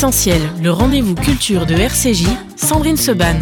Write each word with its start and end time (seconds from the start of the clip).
Essentiel, 0.00 0.40
le 0.62 0.70
rendez-vous 0.72 1.14
culture 1.14 1.66
de 1.66 1.74
RCJ, 1.74 2.24
Sandrine 2.56 2.96
Seban. 2.96 3.36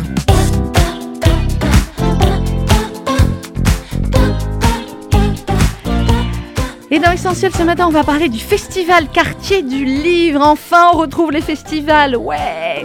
Et 6.91 6.99
dans 6.99 7.13
Essentiel 7.13 7.53
ce 7.55 7.63
matin, 7.63 7.85
on 7.87 7.91
va 7.91 8.03
parler 8.03 8.31
du 8.31 8.39
festival 8.39 9.09
Quartier 9.13 9.63
du 9.63 9.85
Livre. 9.85 10.41
Enfin, 10.43 10.91
on 10.95 10.97
retrouve 10.97 11.31
les 11.31 11.43
festivals. 11.43 12.17
Ouais 12.17 12.85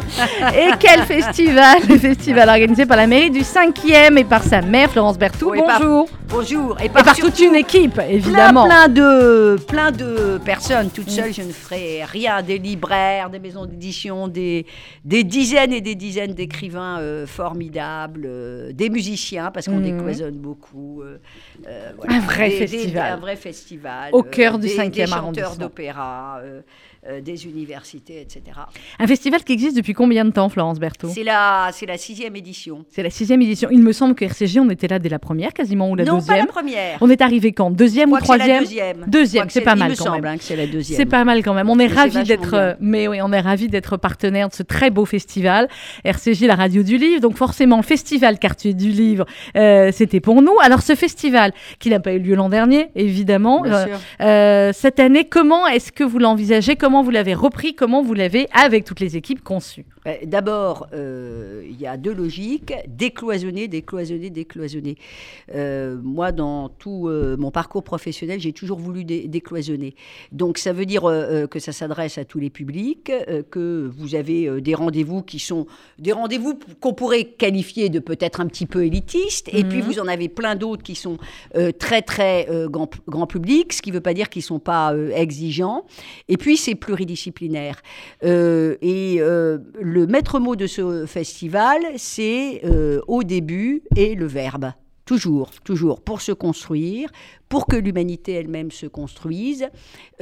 Et 0.53 0.71
quel 0.77 1.03
festival? 1.07 1.77
Le 1.87 1.97
festival 1.97 2.49
organisé 2.49 2.85
par 2.85 2.97
la 2.97 3.07
mairie 3.07 3.31
du 3.31 3.39
5e 3.41 4.17
et 4.17 4.23
par 4.25 4.43
sa 4.43 4.61
mère, 4.61 4.91
Florence 4.91 5.17
Berthoud. 5.17 5.51
Oui, 5.53 5.61
par- 5.65 5.79
Bonjour. 6.37 6.75
Et 6.81 6.85
Et 6.85 6.89
par 6.89 7.15
toute 7.15 7.39
une 7.39 7.53
équipe, 7.55 7.99
évidemment. 8.09 8.65
Plein, 8.65 8.85
plein 8.85 8.89
de, 8.89 9.55
plein 9.67 9.91
de 9.91 10.39
personnes. 10.43 10.89
Toute 10.89 11.09
seule, 11.11 11.31
je 11.31 11.43
ne 11.43 11.51
ferai 11.51 12.03
rien. 12.05 12.41
Des 12.41 12.57
libraires, 12.57 13.29
des 13.29 13.37
maisons 13.37 13.65
d'édition, 13.67 14.27
des, 14.27 14.65
des 15.05 15.23
dizaines 15.23 15.71
et 15.73 15.81
des 15.81 15.93
dizaines 15.93 16.33
d'écrivains 16.33 16.97
euh, 16.99 17.27
formidables, 17.27 18.23
euh, 18.25 18.71
des 18.73 18.89
musiciens, 18.89 19.51
parce 19.51 19.67
qu'on 19.67 19.73
Mhm. 19.77 19.83
décloisonne 19.97 20.37
beaucoup. 20.37 21.03
euh, 21.03 21.17
euh, 21.67 21.91
voilà. 21.97 22.15
Un 22.15 22.19
vrai 22.21 22.49
Des- 22.49 22.59
des- 22.61 22.67
festival. 22.67 23.13
un 23.13 23.17
vrai 23.17 23.35
festival. 23.35 24.09
Au 24.11 24.23
cœur 24.23 24.57
du 24.57 24.67
des- 24.67 24.73
5e 24.75 24.89
Des 24.89 25.05
chanteurs 25.05 25.17
arrondissement. 25.19 25.55
d'opéra, 25.57 26.39
des 27.21 27.45
universités, 27.45 28.21
etc. 28.21 28.41
Un 28.99 29.07
festival 29.07 29.43
qui 29.43 29.53
existe 29.53 29.75
depuis 29.75 29.93
combien 29.93 30.23
de 30.25 30.31
temps, 30.31 30.49
Florence 30.49 30.79
Berthaud? 30.79 31.09
C'est 31.13 31.23
la, 31.23 31.69
c'est 31.73 31.85
la 31.85 31.97
sixième 31.97 32.35
édition. 32.35 32.85
C'est 32.89 33.03
la 33.03 33.09
sixième 33.09 33.41
édition. 33.41 33.69
Il 33.71 33.81
me 33.83 33.91
semble 33.91 34.15
que 34.15 34.23
RCJ, 34.25 34.59
on 34.59 34.69
était 34.69 34.87
là 34.87 34.99
dès 34.99 35.09
la 35.09 35.19
première, 35.19 35.53
quasiment, 35.53 35.89
ou 35.89 35.95
la 35.95 36.05
non, 36.05 36.13
pas 36.13 36.19
deuxième. 36.19 36.37
la 36.39 36.45
première. 36.45 36.97
On 37.01 37.09
est 37.09 37.21
arrivé 37.21 37.51
quand? 37.51 37.71
Deuxième 37.71 38.09
Je 38.09 38.15
ou 38.15 38.19
troisième? 38.19 38.59
deuxième. 38.63 39.05
Deuxième, 39.07 39.49
Je 39.49 39.53
c'est 39.53 39.61
pas 39.61 39.75
mal 39.75 39.89
Il 39.89 39.91
me 39.91 39.97
quand 39.97 40.03
semble 40.05 40.21
même. 40.21 40.33
hein, 40.33 40.37
que 40.37 40.43
c'est 40.43 40.55
la 40.55 40.67
deuxième. 40.67 40.97
C'est 40.97 41.05
pas 41.05 41.23
mal 41.25 41.43
quand 41.43 41.53
même. 41.53 41.69
On 41.69 41.79
est 41.79 41.87
ravis 41.87 42.23
d'être, 42.23 42.53
euh, 42.53 42.73
mais 42.79 43.07
oui, 43.07 43.19
on 43.21 43.33
est 43.33 43.39
ravis 43.41 43.67
d'être 43.67 43.97
partenaire 43.97 44.49
de 44.49 44.53
ce 44.53 44.63
très 44.63 44.89
beau 44.89 45.05
festival. 45.05 45.67
RCJ, 46.05 46.41
la 46.43 46.55
radio 46.55 46.83
du 46.83 46.97
livre. 46.97 47.19
Donc 47.21 47.35
forcément, 47.37 47.77
le 47.77 47.83
festival 47.83 48.39
Quartier 48.39 48.73
du 48.73 48.89
livre, 48.89 49.25
euh, 49.57 49.89
c'était 49.91 50.19
pour 50.19 50.41
nous. 50.41 50.53
Alors 50.61 50.81
ce 50.81 50.95
festival, 50.95 51.53
qui 51.79 51.89
n'a 51.89 51.99
pas 51.99 52.13
eu 52.13 52.19
lieu 52.19 52.35
l'an 52.35 52.49
dernier, 52.49 52.89
évidemment, 52.95 53.61
Bien 53.61 53.73
euh, 53.73 53.85
sûr. 53.87 53.99
euh, 54.21 54.71
cette 54.73 54.99
année, 54.99 55.25
comment 55.25 55.65
est-ce 55.67 55.91
que 55.91 56.03
vous 56.03 56.19
l'envisagez? 56.19 56.75
Comment 56.75 56.92
vous 57.01 57.09
l'avez 57.11 57.33
repris 57.33 57.73
Comment 57.73 58.03
vous 58.03 58.13
l'avez, 58.13 58.47
avec 58.51 58.83
toutes 58.83 58.99
les 58.99 59.15
équipes, 59.17 59.41
conçu 59.43 59.85
Euh, 60.05 60.13
D'abord, 60.25 60.87
euh, 60.93 61.63
il 61.67 61.79
y 61.79 61.87
a 61.87 61.95
deux 61.97 62.13
logiques 62.13 62.73
décloisonner, 62.87 63.67
décloisonner, 63.67 64.29
décloisonner. 64.29 64.97
Euh, 65.55 65.97
moi, 66.03 66.31
dans 66.33 66.67
tout 66.69 67.07
euh, 67.07 67.37
mon 67.37 67.51
parcours 67.51 67.83
professionnel, 67.83 68.39
j'ai 68.39 68.51
toujours 68.53 68.79
voulu 68.79 69.05
dé- 69.05 69.27
décloisonner. 69.27 69.95
Donc, 70.31 70.57
ça 70.57 70.73
veut 70.73 70.85
dire 70.85 71.03
que 71.49 71.59
ça 71.59 71.71
s'adresse 71.71 72.17
à 72.17 72.25
tous 72.25 72.39
les 72.39 72.49
publics, 72.49 73.11
que 73.49 73.89
vous 73.97 74.15
avez 74.15 74.61
des 74.61 74.75
rendez-vous 74.75 75.21
qui 75.23 75.39
sont 75.39 75.65
des 75.99 76.11
rendez-vous 76.11 76.59
qu'on 76.81 76.93
pourrait 76.93 77.23
qualifier 77.23 77.89
de 77.89 77.99
peut-être 77.99 78.41
un 78.41 78.47
petit 78.47 78.65
peu 78.65 78.85
élitistes, 78.85 79.49
et 79.53 79.63
puis 79.63 79.77
Mhm. 79.79 79.83
vous 79.85 79.99
en 79.99 80.07
avez 80.07 80.27
plein 80.29 80.55
d'autres 80.55 80.83
qui 80.83 80.95
sont 80.95 81.17
très, 81.79 82.01
très 82.01 82.47
grand, 82.69 82.89
grand 83.07 83.27
public, 83.27 83.71
ce 83.73 83.81
qui 83.81 83.89
ne 83.91 83.95
veut 83.95 84.01
pas 84.01 84.13
dire 84.13 84.29
qu'ils 84.29 84.41
ne 84.41 84.45
sont 84.45 84.59
pas 84.59 84.93
exigeants. 85.15 85.85
Et 86.27 86.37
puis, 86.37 86.57
c'est 86.57 86.75
pluridisciplinaire. 86.83 87.81
Euh, 88.23 88.75
et 88.81 89.17
euh, 89.19 89.57
le 89.81 90.05
maître 90.05 90.39
mot 90.39 90.55
de 90.55 90.67
ce 90.67 91.05
festival, 91.05 91.81
c'est 91.97 92.61
euh, 92.65 93.01
au 93.07 93.23
début 93.23 93.83
et 93.95 94.15
le 94.15 94.25
verbe. 94.25 94.71
Toujours, 95.05 95.51
toujours, 95.65 96.01
pour 96.01 96.21
se 96.21 96.31
construire, 96.31 97.09
pour 97.53 97.67
que 97.67 97.75
l'humanité 97.75 98.33
elle-même 98.33 98.71
se 98.71 98.87
construise. 98.87 99.67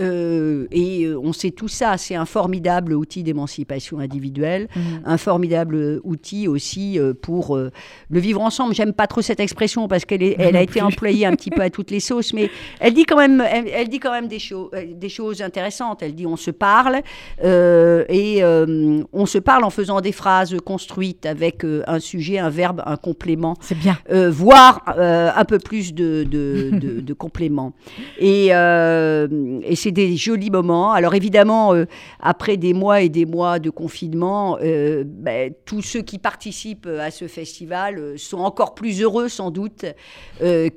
Euh, 0.01 0.67
et 0.71 1.05
euh, 1.05 1.17
on 1.23 1.31
sait 1.31 1.51
tout 1.51 1.69
ça, 1.69 1.97
c'est 1.97 2.15
un 2.15 2.25
formidable 2.25 2.91
outil 2.91 3.23
d'émancipation 3.23 3.99
individuelle, 3.99 4.67
un 5.05 5.17
formidable 5.17 6.01
outil 6.03 6.49
aussi 6.49 6.99
euh, 6.99 7.13
pour 7.13 7.55
euh, 7.55 7.71
le 8.09 8.19
vivre 8.19 8.41
ensemble. 8.41 8.75
J'aime 8.75 8.91
pas 8.91 9.07
trop 9.07 9.21
cette 9.21 9.39
expression 9.39 9.87
parce 9.87 10.03
qu'elle 10.03 10.21
elle 10.37 10.57
a 10.57 10.61
été 10.61 10.81
employée 10.81 11.25
un 11.25 11.31
petit 11.31 11.51
peu 11.51 11.61
à 11.61 11.69
toutes 11.69 11.89
les 11.89 12.01
sauces, 12.01 12.33
mais 12.33 12.49
elle 12.81 12.93
dit 12.93 13.05
quand 13.05 13.15
même, 13.17 13.39
elle, 13.49 13.69
elle 13.69 13.87
dit 13.87 13.99
quand 13.99 14.11
même 14.11 14.27
des, 14.27 14.39
choses 14.39 14.69
des 14.93 15.07
choses 15.09 15.41
intéressantes. 15.41 16.03
Elle 16.03 16.15
dit 16.15 16.27
on 16.27 16.35
se 16.35 16.51
parle 16.51 16.99
euh, 17.45 18.03
et 18.09 18.43
on 18.43 19.25
se 19.25 19.37
parle 19.37 19.63
en 19.63 19.69
faisant 19.69 20.01
des 20.01 20.11
phrases 20.11 20.53
construites 20.65 21.25
avec 21.25 21.63
un 21.63 21.99
sujet, 22.01 22.39
un 22.39 22.49
verbe, 22.49 22.83
un 22.85 22.97
complément 22.97 23.55
C'est 23.61 23.77
bien. 23.77 23.97
voire 24.29 24.83
un 24.97 25.45
peu 25.45 25.59
plus 25.59 25.93
de, 25.93 26.25
de, 26.29 26.71
de- 26.73 26.99
de 27.11 27.13
compléments. 27.21 27.73
Et, 28.17 28.49
euh, 28.51 29.27
et 29.63 29.75
c'est 29.75 29.91
des 29.91 30.15
jolis 30.17 30.49
moments. 30.49 30.91
Alors 30.91 31.13
évidemment, 31.13 31.73
euh, 31.73 31.85
après 32.19 32.57
des 32.57 32.73
mois 32.73 33.01
et 33.01 33.09
des 33.09 33.27
mois 33.27 33.59
de 33.59 33.69
confinement, 33.69 34.57
euh, 34.61 35.03
ben, 35.05 35.53
tous 35.65 35.83
ceux 35.83 36.01
qui 36.01 36.17
participent 36.17 36.89
à 37.07 37.11
ce 37.11 37.27
festival 37.27 38.17
sont 38.17 38.39
encore 38.39 38.73
plus 38.73 39.01
heureux 39.01 39.29
sans 39.29 39.51
doute 39.51 39.85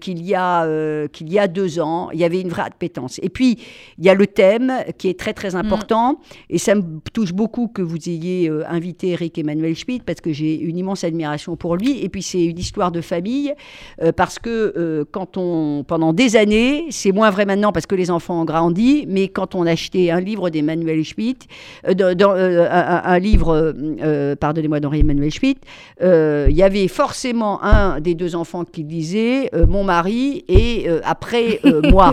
qu'il 0.01 0.23
y, 0.23 0.35
a, 0.35 1.09
qu'il 1.09 1.33
y 1.33 1.39
a 1.39 1.49
deux 1.49 1.81
ans. 1.81 2.11
Il 2.13 2.21
y 2.21 2.25
avait 2.25 2.41
une 2.41 2.51
vraie 2.51 2.69
appétence. 2.75 3.19
Et 3.23 3.31
puis, 3.31 3.59
il 3.99 4.05
y 4.05 4.11
a 4.11 4.15
le 4.15 4.27
thème 4.27 4.73
qui 4.99 5.09
est 5.09 5.19
très 5.19 5.33
très 5.33 5.55
important. 5.55 6.21
Et 6.51 6.59
ça 6.59 6.75
me 6.75 6.83
touche 7.13 7.33
beaucoup 7.33 7.69
que 7.69 7.83
vous 7.83 8.09
ayez 8.09 8.49
euh, 8.49 8.65
invité 8.69 9.11
Eric 9.11 9.39
Emmanuel 9.39 9.75
Schmitt 9.75 10.03
parce 10.03 10.21
que 10.21 10.33
j'ai 10.33 10.59
une 10.59 10.77
immense 10.77 11.05
admiration 11.05 11.57
pour 11.57 11.77
lui. 11.77 12.03
Et 12.03 12.09
puis 12.09 12.23
c'est 12.23 12.45
une 12.45 12.59
histoire 12.59 12.93
de 12.93 13.01
famille 13.01 13.55
euh, 14.03 14.13
parce 14.13 14.39
que 14.39 14.73
euh, 14.77 15.05
quand 15.11 15.37
on, 15.37 15.85
pendant 15.87 16.13
des 16.13 16.24
années, 16.37 16.87
c'est 16.91 17.13
moins 17.13 17.31
vrai 17.31 17.45
maintenant 17.45 17.73
parce 17.73 17.87
que 17.87 17.95
les 17.95 18.11
enfants 18.11 18.41
ont 18.43 18.45
grandi, 18.45 19.05
mais 19.09 19.29
quand 19.29 19.55
on 19.55 19.67
achetait 19.67 20.11
un 20.11 20.21
livre 20.21 20.51
d'Emmanuel 20.51 21.03
Schmitt, 21.05 21.47
euh, 21.89 21.95
dans, 22.15 22.35
euh, 22.37 22.67
un, 22.71 23.03
un 23.05 23.19
livre, 23.19 23.75
euh, 24.03 24.35
pardonnez-moi, 24.37 24.81
d'Henri 24.81 25.01
Emmanuel 25.01 25.31
Schmitt, 25.31 25.59
il 26.01 26.55
y 26.57 26.63
avait 26.63 26.89
forcément 26.89 27.63
un 27.63 28.01
des 28.01 28.15
deux 28.15 28.35
enfants 28.35 28.65
qui 28.65 28.83
lisait, 28.83 29.51
euh, 29.55 29.67
mon 29.67 29.85
mari, 29.85 30.45
et 30.49 30.87
après 31.05 31.61
moi. 31.91 32.13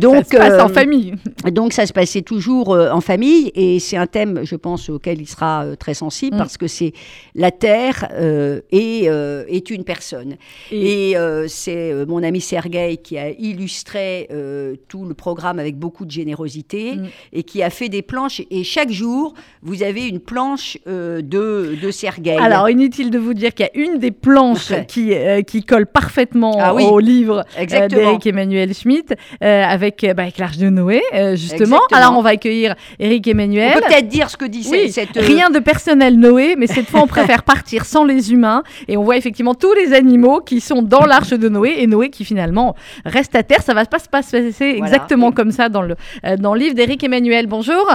Donc, 0.00 0.24
ça 0.26 0.30
se 0.32 0.36
passe 0.36 0.60
en 0.62 0.68
famille. 0.68 1.14
donc 1.50 1.72
ça 1.72 1.86
se 1.86 1.92
passait 1.92 2.22
toujours 2.22 2.68
en 2.70 3.00
famille 3.00 3.50
et 3.54 3.78
c'est 3.80 3.96
un 3.96 4.06
thème, 4.06 4.40
je 4.44 4.56
pense, 4.56 4.88
auquel 4.90 5.20
il 5.20 5.26
sera 5.28 5.64
très 5.78 5.94
sensible 5.94 6.36
Mm. 6.36 6.38
parce 6.38 6.56
que 6.56 6.66
c'est 6.68 6.92
la 7.34 7.50
terre 7.50 8.08
euh, 8.14 8.60
est, 8.70 9.70
une 9.70 9.84
personne. 9.84 10.36
Et- 10.70 11.10
Et, 11.12 11.16
c'est 11.48 11.92
mon 12.06 12.22
ami 12.22 12.40
Sergueï 12.40 12.98
qui 12.98 13.18
a 13.18 13.30
illustré 13.52 14.28
euh, 14.32 14.74
tout 14.88 15.04
le 15.04 15.14
programme 15.14 15.58
avec 15.58 15.76
beaucoup 15.76 16.04
de 16.04 16.10
générosité 16.10 16.96
Mm. 16.96 17.06
et 17.32 17.42
qui 17.44 17.62
a 17.62 17.70
fait 17.70 17.88
des 17.88 18.02
planches. 18.02 18.42
Et 18.50 18.64
chaque 18.64 18.90
jour, 18.90 19.34
vous 19.62 19.82
avez 19.82 20.08
une 20.08 20.18
planche 20.20 20.76
euh, 20.86 21.22
de, 21.22 21.76
de 21.80 21.90
Sergueï. 21.90 22.36
Alors, 22.38 22.68
inutile 22.68 23.10
de 23.10 23.18
vous 23.18 23.34
dire 23.34 23.54
qu'il 23.54 23.66
y 23.72 23.78
a 23.78 23.82
une 23.84 23.98
des 23.98 24.10
planches 24.10 24.72
qui, 24.88 25.14
euh, 25.14 25.42
qui 25.42 25.62
colle 25.62 25.86
parfaitement 25.86 26.56
Ah 26.60 26.74
oui. 26.74 26.84
au 26.84 26.98
livre 26.98 27.44
d'Éric 27.88 28.26
Emmanuel 28.26 28.74
Schmitt 28.74 29.14
avec, 29.40 30.04
bah, 30.16 30.22
avec 30.22 30.38
l'Arche 30.38 30.58
de 30.58 30.68
Noé, 30.68 31.02
justement. 31.34 31.76
Exactement. 31.76 31.80
Alors, 31.92 32.18
on 32.18 32.22
va 32.22 32.30
accueillir 32.30 32.74
Éric 32.98 33.24
on 33.26 33.30
Emmanuel. 33.30 33.74
peut 33.74 33.80
peut-être 33.86 34.08
dire 34.08 34.30
ce 34.30 34.36
que 34.36 34.44
dit 34.44 34.66
Oui, 34.70 34.90
cette... 34.90 35.16
rien 35.16 35.50
de 35.50 35.58
personnel 35.58 36.18
Noé, 36.18 36.56
mais 36.56 36.66
cette 36.66 36.88
fois 36.88 37.00
on 37.02 37.06
préfère 37.16 37.42
partir 37.42 37.84
sans 37.84 38.04
les 38.04 38.32
humains 38.32 38.62
et 38.88 38.96
on 38.96 39.02
voit 39.04 39.16
effectivement 39.16 39.54
tous 39.54 39.72
les 39.74 39.92
animaux 39.92 40.40
qui 40.40 40.60
sont 40.60 40.82
dans 40.82 41.04
l'arche 41.06 41.30
de 41.30 41.48
Noé 41.48 41.74
et 41.78 41.86
Noé 41.86 42.10
qui 42.10 42.24
finalement 42.24 42.74
reste 43.04 43.34
à 43.34 43.41
terre. 43.42 43.62
Ça 43.62 43.74
va 43.74 43.84
pas 43.84 43.98
se 43.98 44.08
passer 44.08 44.54
exactement 44.60 45.32
comme 45.32 45.50
ça 45.52 45.68
dans 45.68 45.82
le, 45.82 45.96
euh, 46.24 46.36
dans 46.36 46.54
le 46.54 46.60
livre 46.60 46.74
d'Éric 46.74 47.04
Emmanuel. 47.04 47.46
Bonjour. 47.46 47.86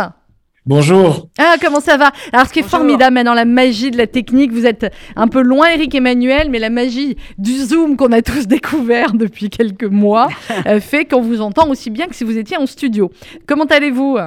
Bonjour. 0.65 1.29
Ah, 1.39 1.55
comment 1.61 1.79
ça 1.79 1.95
va? 1.95 2.11
Alors, 2.33 2.45
ce 2.45 2.51
qui 2.51 2.59
est 2.59 2.61
Bonjour. 2.63 2.79
formidable 2.79 3.13
maintenant, 3.13 3.33
la 3.33 3.45
magie 3.45 3.89
de 3.89 3.97
la 3.97 4.05
technique, 4.05 4.51
vous 4.51 4.65
êtes 4.65 4.93
un 5.15 5.29
peu 5.29 5.41
loin, 5.41 5.69
Eric 5.69 5.95
Emmanuel, 5.95 6.49
mais 6.49 6.59
la 6.59 6.69
magie 6.69 7.15
du 7.37 7.53
Zoom 7.53 7.95
qu'on 7.95 8.11
a 8.11 8.21
tous 8.21 8.47
découvert 8.47 9.13
depuis 9.13 9.49
quelques 9.49 9.85
mois 9.85 10.27
euh, 10.67 10.81
fait 10.81 11.05
qu'on 11.05 11.21
vous 11.21 11.39
entend 11.39 11.69
aussi 11.69 11.89
bien 11.89 12.07
que 12.07 12.15
si 12.15 12.25
vous 12.25 12.37
étiez 12.37 12.57
en 12.57 12.65
studio. 12.65 13.09
Comment 13.47 13.63
allez-vous? 13.63 14.17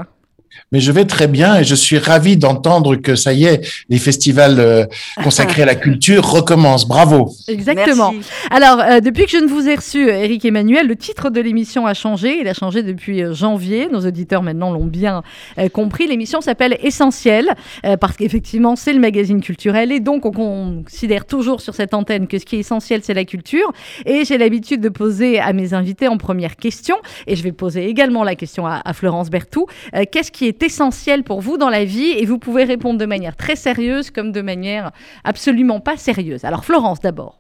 Mais 0.73 0.81
je 0.81 0.93
vais 0.93 1.05
très 1.05 1.29
bien 1.29 1.57
et 1.57 1.65
je 1.65 1.75
suis 1.75 1.99
ravi 1.99 2.37
d'entendre 2.37 2.97
que 2.97 3.15
ça 3.15 3.33
y 3.33 3.45
est, 3.45 3.67
les 3.89 3.99
festivals 3.99 4.61
euh, 4.61 4.87
consacrés 5.23 5.63
à 5.63 5.67
la 5.67 5.75
culture 5.75 6.25
recommencent. 6.25 6.87
Bravo. 6.87 7.33
Exactement. 7.49 8.13
Merci. 8.13 8.31
Alors, 8.51 8.81
euh, 8.81 9.01
depuis 9.01 9.25
que 9.25 9.31
je 9.31 9.39
ne 9.39 9.49
vous 9.49 9.69
ai 9.69 9.75
reçu, 9.75 10.09
Eric 10.09 10.45
Emmanuel, 10.45 10.87
le 10.87 10.97
titre 10.97 11.31
de 11.31 11.41
l'émission 11.41 11.87
a 11.87 11.95
changé. 11.95 12.39
Il 12.41 12.49
a 12.49 12.55
changé 12.55 12.83
depuis 12.83 13.23
euh, 13.23 13.35
janvier. 13.35 13.89
Nos 13.91 14.07
auditeurs 14.07 14.43
maintenant 14.43 14.73
l'ont 14.73 14.87
bien 14.87 15.23
euh, 15.59 15.69
compris. 15.69 16.07
L'émission 16.07 16.41
s'appelle 16.41 16.79
Essentiel 16.83 17.51
euh, 17.85 17.97
parce 17.97 18.17
qu'effectivement, 18.17 18.77
c'est 18.77 18.93
le 18.93 19.01
magazine 19.01 19.41
culturel 19.41 19.93
et 19.93 20.01
donc 20.01 20.27
on 20.27 20.83
considère 20.85 21.25
toujours 21.25 21.61
sur 21.61 21.75
cette 21.75 21.95
antenne 21.95 22.27
que 22.27 22.39
ce 22.39 22.45
qui 22.45 22.57
est 22.57 22.61
essentiel, 22.61 23.01
c'est 23.03 23.15
la 23.15 23.25
culture. 23.25 23.73
Et 24.07 24.25
j'ai 24.25 24.39
l'habitude 24.39 24.81
de 24.81 24.89
poser 24.89 25.39
à 25.39 25.53
mes 25.53 25.75
invités 25.75 26.09
en 26.09 26.19
première 26.19 26.57
question, 26.57 26.97
et 27.27 27.37
je 27.37 27.43
vais 27.43 27.53
poser 27.53 27.87
également 27.87 28.25
la 28.25 28.35
question 28.35 28.67
à, 28.67 28.81
à 28.85 28.93
Florence 28.93 29.31
Berthoud, 29.31 29.67
euh, 29.95 30.05
qu'est-ce 30.11 30.31
qui 30.31 30.40
est 30.47 30.63
essentiel 30.63 31.23
pour 31.25 31.41
vous 31.41 31.57
dans 31.59 31.71
la 31.71 31.85
vie 31.85 32.11
Et 32.17 32.25
vous 32.27 32.39
pouvez 32.39 32.65
répondre 32.65 32.99
de 32.99 33.07
manière 33.07 33.37
très 33.37 33.57
sérieuse 33.57 34.11
comme 34.11 34.33
de 34.33 34.41
manière 34.43 34.91
absolument 35.25 35.81
pas 35.81 35.97
sérieuse. 35.97 36.45
Alors, 36.45 36.65
Florence 36.65 37.01
d'abord. 37.01 37.39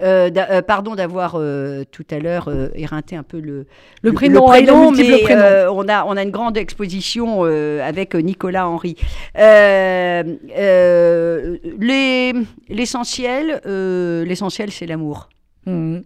Euh, 0.00 0.30
euh, 0.36 0.62
pardon 0.62 0.94
d'avoir 0.96 1.34
euh, 1.36 1.84
tout 1.92 2.04
à 2.10 2.18
l'heure 2.18 2.50
éreinté 2.74 3.14
un 3.14 3.22
peu 3.22 3.38
le, 3.38 3.66
Le 4.00 4.12
prénom, 4.12 4.40
le 4.46 4.48
prénom, 4.48 4.90
mais 4.90 5.18
prénom. 5.22 5.42
on, 5.76 5.86
a, 5.88 6.04
on 6.06 6.16
a 6.16 6.22
une 6.22 6.30
grande 6.30 6.56
exposition 6.56 7.44
avec 7.44 8.14
Nicolas 8.14 8.66
Henry. 8.68 8.96
Euh, 9.38 10.22
les- 11.78 12.32
L'essentiel, 12.68 13.60
l'essentiel, 14.26 14.72
c'est 14.72 14.86
l'amour. 14.86 15.28
Mhm. 15.66 16.02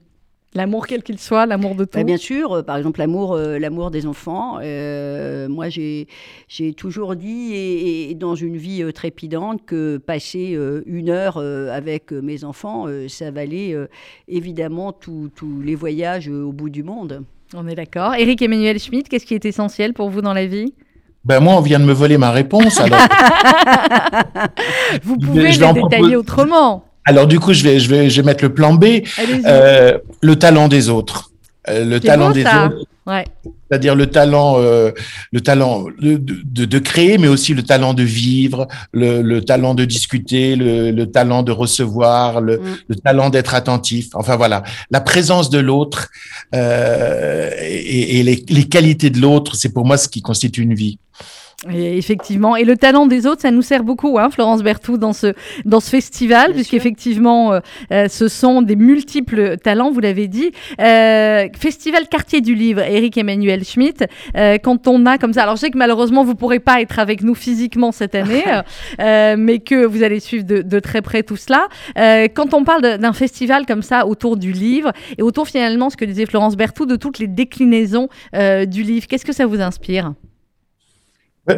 L'amour, 0.55 0.87
quel 0.87 1.03
qu'il 1.03 1.19
soit, 1.19 1.45
l'amour 1.45 1.75
de 1.75 1.85
tout. 1.85 1.99
Bah, 1.99 2.05
bien 2.05 2.17
sûr, 2.17 2.53
euh, 2.53 2.63
par 2.63 2.77
exemple, 2.79 2.99
l'amour, 3.01 3.35
euh, 3.35 3.59
l'amour 3.59 3.91
des 3.91 4.07
enfants. 4.07 4.59
Euh, 4.63 5.49
moi, 5.49 5.69
j'ai, 5.69 6.07
j'ai 6.49 6.73
toujours 6.73 7.15
dit, 7.15 7.53
et, 7.53 8.11
et 8.11 8.15
dans 8.15 8.35
une 8.35 8.57
vie 8.57 8.83
euh, 8.83 8.91
trépidante, 8.93 9.67
que 9.67 9.99
passer 9.99 10.55
euh, 10.55 10.83
une 10.87 11.11
heure 11.11 11.37
euh, 11.37 11.71
avec 11.77 12.11
mes 12.13 12.45
enfants, 12.45 12.87
euh, 12.87 13.07
ça 13.09 13.31
valait 13.31 13.75
euh, 13.75 13.87
évidemment 14.29 14.93
tous 14.93 15.31
tous 15.35 15.61
les 15.61 15.75
voyages 15.75 16.31
euh, 16.31 16.45
au 16.45 16.53
bout 16.53 16.71
du 16.71 16.83
monde. 16.83 17.25
On 17.55 17.69
est 17.69 17.75
d'accord. 17.75 18.15
Eric 18.15 18.41
Emmanuel 18.41 18.79
Schmitt, 18.79 19.09
qu'est-ce 19.09 19.27
qui 19.27 19.35
est 19.35 19.45
essentiel 19.45 19.93
pour 19.93 20.09
vous 20.11 20.23
dans 20.23 20.33
la 20.33 20.47
vie? 20.47 20.73
Ben 21.25 21.41
moi, 21.41 21.55
on 21.55 21.61
vient 21.61 21.81
de 21.81 21.85
me 21.85 21.93
voler 21.93 22.19
ma 22.19 22.31
réponse. 22.31 22.81
Alors, 22.81 23.01
Vous 25.03 25.17
pouvez 25.19 25.63
en 25.65 25.73
détailler 25.73 26.17
autrement. 26.17 26.85
Alors 27.07 27.27
du 27.27 27.41
coup, 27.41 27.53
je 27.55 27.63
vais, 27.63 27.79
je 27.81 27.89
vais, 27.89 28.11
je 28.11 28.21
vais 28.21 28.27
mettre 28.27 28.45
le 28.45 28.53
plan 28.53 28.75
B. 28.75 28.85
Euh, 29.47 29.99
le 30.21 30.37
talent 30.37 30.69
des 30.69 30.89
autres. 30.91 31.31
Euh, 31.69 31.85
le 31.85 31.99
talent 32.01 32.29
beau, 32.29 32.35
des 32.35 32.43
ça. 32.45 32.67
autres. 32.67 32.85
Ouais. 33.07 33.25
C'est-à-dire 33.71 33.95
le 33.95 34.07
talent, 34.09 34.57
euh, 34.59 34.91
le 35.33 35.41
talent 35.41 35.85
de, 36.01 36.17
de, 36.17 36.65
de 36.65 36.79
créer, 36.81 37.19
mais 37.19 37.27
aussi 37.29 37.55
le 37.55 37.63
talent 37.63 37.95
de 37.95 38.03
vivre, 38.03 38.67
le, 38.93 39.23
le 39.23 39.43
talent 39.45 39.75
de 39.75 39.85
discuter, 39.85 40.55
le, 40.57 40.91
le 40.91 41.07
talent 41.11 41.43
de 41.45 41.53
recevoir, 41.53 42.41
le, 42.41 42.59
Mm. 42.59 42.77
le 42.89 42.95
talent 42.97 43.31
d'être 43.31 43.55
attentif. 43.55 44.09
Enfin 44.15 44.37
voilà, 44.37 44.63
la 44.91 45.01
présence 45.01 45.51
de 45.51 45.59
l'autre 45.59 46.09
euh, 46.55 47.51
et, 47.61 48.19
et 48.19 48.23
les, 48.23 48.45
les 48.49 48.65
qualités 48.65 49.11
de 49.11 49.21
l'autre, 49.21 49.55
c'est 49.57 49.73
pour 49.73 49.85
moi 49.85 49.97
ce 49.97 50.09
qui 50.09 50.23
constitue 50.23 50.63
une 50.63 50.75
vie. 50.75 50.99
Et 51.73 51.99
effectivement, 51.99 52.57
et 52.57 52.65
le 52.65 52.77
talent 52.77 53.07
des 53.07 53.27
autres, 53.27 53.43
ça 53.43 53.51
nous 53.51 53.63
sert 53.63 53.85
beaucoup, 53.85 54.19
hein, 54.19 54.31
Florence 54.31 54.63
Berthoud, 54.63 55.01
dans 55.01 55.13
ce, 55.13 55.33
dans 55.65 55.81
ce 55.81 55.91
festival, 55.91 56.53
puisqu'effectivement, 56.53 57.53
euh, 57.53 57.61
euh, 57.93 58.09
ce 58.09 58.29
sont 58.29 58.63
des 58.63 58.77
multiples 58.77 59.57
talents, 59.59 59.91
vous 59.91 60.01
l'avez 60.01 60.29
dit. 60.29 60.53
Euh, 60.81 61.49
festival 61.59 62.09
Quartier 62.09 62.41
du 62.41 62.55
Livre, 62.55 62.83
Eric 62.83 63.17
Emmanuel 63.19 63.65
Schmitt, 63.65 64.05
euh, 64.37 64.59
quand 64.59 64.89
on 64.89 65.07
a 65.07 65.19
comme 65.19 65.33
ça, 65.33 65.43
alors 65.43 65.57
je 65.57 65.61
sais 65.61 65.71
que 65.71 65.79
malheureusement, 65.79 66.25
vous 66.25 66.35
pourrez 66.35 66.61
pas 66.61 66.81
être 66.81 66.99
avec 66.99 67.23
nous 67.23 67.35
physiquement 67.35 67.93
cette 67.93 68.15
année, 68.15 68.45
euh, 69.01 69.37
mais 69.39 69.59
que 69.59 69.85
vous 69.85 70.03
allez 70.03 70.21
suivre 70.21 70.45
de, 70.45 70.63
de 70.63 70.79
très 70.81 71.03
près 71.03 71.23
tout 71.23 71.37
cela. 71.37 71.69
Euh, 71.99 72.29
quand 72.33 72.55
on 72.55 72.65
parle 72.65 72.99
d'un 72.99 73.13
festival 73.13 73.67
comme 73.67 73.83
ça, 73.83 74.07
autour 74.07 74.37
du 74.37 74.53
livre, 74.53 74.93
et 75.19 75.23
autour 75.23 75.49
finalement, 75.49 75.91
ce 75.91 75.97
que 75.97 76.05
disait 76.05 76.27
Florence 76.27 76.57
Berthoud, 76.57 76.89
de 76.89 76.97
toutes 76.97 77.19
les 77.19 77.27
déclinaisons 77.27 78.09
euh, 78.35 78.67
du 78.67 78.83
livre, 78.83 79.07
qu'est-ce 79.07 79.25
que 79.25 79.33
ça 79.33 79.47
vous 79.47 79.61
inspire? 79.61 80.07
Euh, 80.07 80.36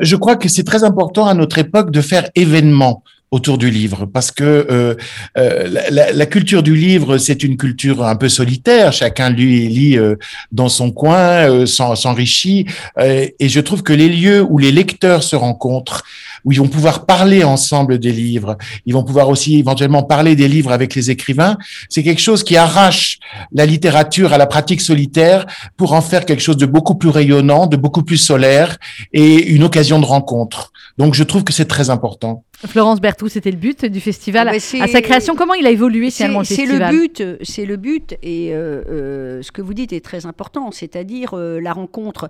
Je 0.01 0.17
crois 0.17 0.37
que 0.37 0.49
c'est 0.49 0.65
très 0.65 0.85
important 0.85 1.27
à 1.27 1.35
notre 1.35 1.59
époque 1.59 1.91
de 1.91 2.01
faire 2.01 2.29
événement 2.35 3.03
autour 3.31 3.59
du 3.59 3.71
livre 3.71 4.07
parce 4.07 4.31
que 4.31 4.43
euh, 4.71 4.95
euh, 5.37 5.69
la, 5.91 6.13
la- 6.13 6.25
culture 6.27 6.63
du 6.63 6.75
livre 6.75 7.19
c'est 7.19 7.43
une 7.43 7.59
culture 7.59 8.03
un 8.07 8.17
peu 8.17 8.31
solitaire. 8.31 8.91
Chacun 8.93 9.29
lui 9.29 9.69
lit 9.69 9.99
euh, 9.99 10.17
dans 10.51 10.71
son 10.71 10.91
coin 10.93 11.51
euh, 11.51 11.67
s'en- 11.67 11.95
s'enrichit. 11.95 12.65
Euh, 12.99 13.27
et 13.39 13.49
je 13.51 13.61
trouve 13.61 13.83
que 13.83 13.93
les 13.93 14.09
lieux 14.09 14.41
où 14.43 14.57
les 14.57 14.73
lecteurs 14.73 15.23
se 15.23 15.37
rencontrent 15.37 16.05
où 16.45 16.53
ils 16.53 16.59
vont 16.59 16.69
pouvoir 16.69 17.07
parler 17.07 17.45
ensemble 17.45 17.99
des 17.99 18.13
livres 18.13 18.57
ils 18.87 18.95
vont 18.95 19.05
pouvoir 19.05 19.29
aussi 19.29 19.59
éventuellement 19.59 20.03
parler 20.03 20.37
des 20.37 20.49
livres 20.49 20.73
avec 20.73 20.95
les 20.95 21.11
écrivains 21.11 21.57
c'est 21.89 22.03
quelque 22.03 22.21
chose 22.21 22.45
qui 22.45 22.57
arrache 22.57 23.19
la 23.53 23.67
littérature 23.67 24.33
à 24.33 24.39
la 24.39 24.47
pratique 24.47 24.81
solitaire 24.81 25.47
pour 25.77 25.93
en 25.93 26.01
faire 26.01 26.25
quelque 26.25 26.43
chose 26.43 26.57
de 26.57 26.67
beaucoup 26.67 26.95
plus 26.95 27.09
rayonnant 27.09 27.67
de 27.67 27.77
beaucoup 27.77 28.03
plus 28.03 28.19
solaire 28.19 28.79
et 29.13 29.47
une 29.49 29.65
occasion 29.65 29.99
de 29.99 30.07
rencontre. 30.07 30.73
Donc 30.99 31.15
je 31.15 31.25
trouve 31.25 31.45
que 31.45 31.53
c'est 31.53 31.67
très 31.67 31.91
important. 31.91 32.45
Florence 32.67 33.01
Berthoud, 33.01 33.31
c'était 33.31 33.53
le 33.53 33.57
but 33.57 33.85
du 33.85 34.01
festival 34.01 34.49
Ah 34.49 34.53
bah, 34.53 34.83
à 34.83 34.89
sa 34.89 35.01
création. 35.01 35.37
Comment 35.37 35.55
il 35.55 35.65
a 35.65 35.71
évolué 35.71 36.11
finalement 36.11 36.41
le 36.41 36.45
C'est 36.45 36.57
c'est 36.57 36.63
festival 36.63 36.93
le 36.93 37.01
but, 37.01 37.25
c'est 37.43 37.65
le 37.65 37.77
but, 37.77 38.19
et 38.21 38.53
euh, 38.53 38.83
euh, 38.89 39.43
ce 39.43 39.53
que 39.53 39.63
vous 39.63 39.75
dites 39.75 39.93
est 39.93 40.05
très 40.05 40.27
important, 40.27 40.73
c'est-à-dire 40.73 41.35
euh, 41.35 41.61
la 41.61 41.73
rencontre. 41.73 42.29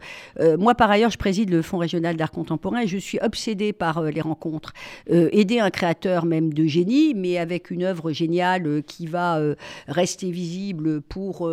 Moi, 0.58 0.74
par 0.74 0.90
ailleurs, 0.90 1.10
je 1.10 1.16
préside 1.16 1.50
le 1.50 1.62
Fonds 1.62 1.78
régional 1.78 2.16
d'art 2.16 2.30
contemporain 2.30 2.80
et 2.80 2.86
je 2.86 2.98
suis 2.98 3.18
obsédée 3.20 3.72
par 3.72 4.02
les 4.02 4.20
rencontres. 4.20 4.72
Aider 5.08 5.60
un 5.60 5.70
créateur 5.70 6.26
même 6.26 6.52
de 6.52 6.66
génie, 6.66 7.14
mais 7.14 7.38
avec 7.38 7.70
une 7.70 7.82
œuvre 7.82 8.12
géniale 8.12 8.82
qui 8.86 9.06
va 9.06 9.40
rester 9.86 10.30
visible 10.30 11.00
pour, 11.00 11.50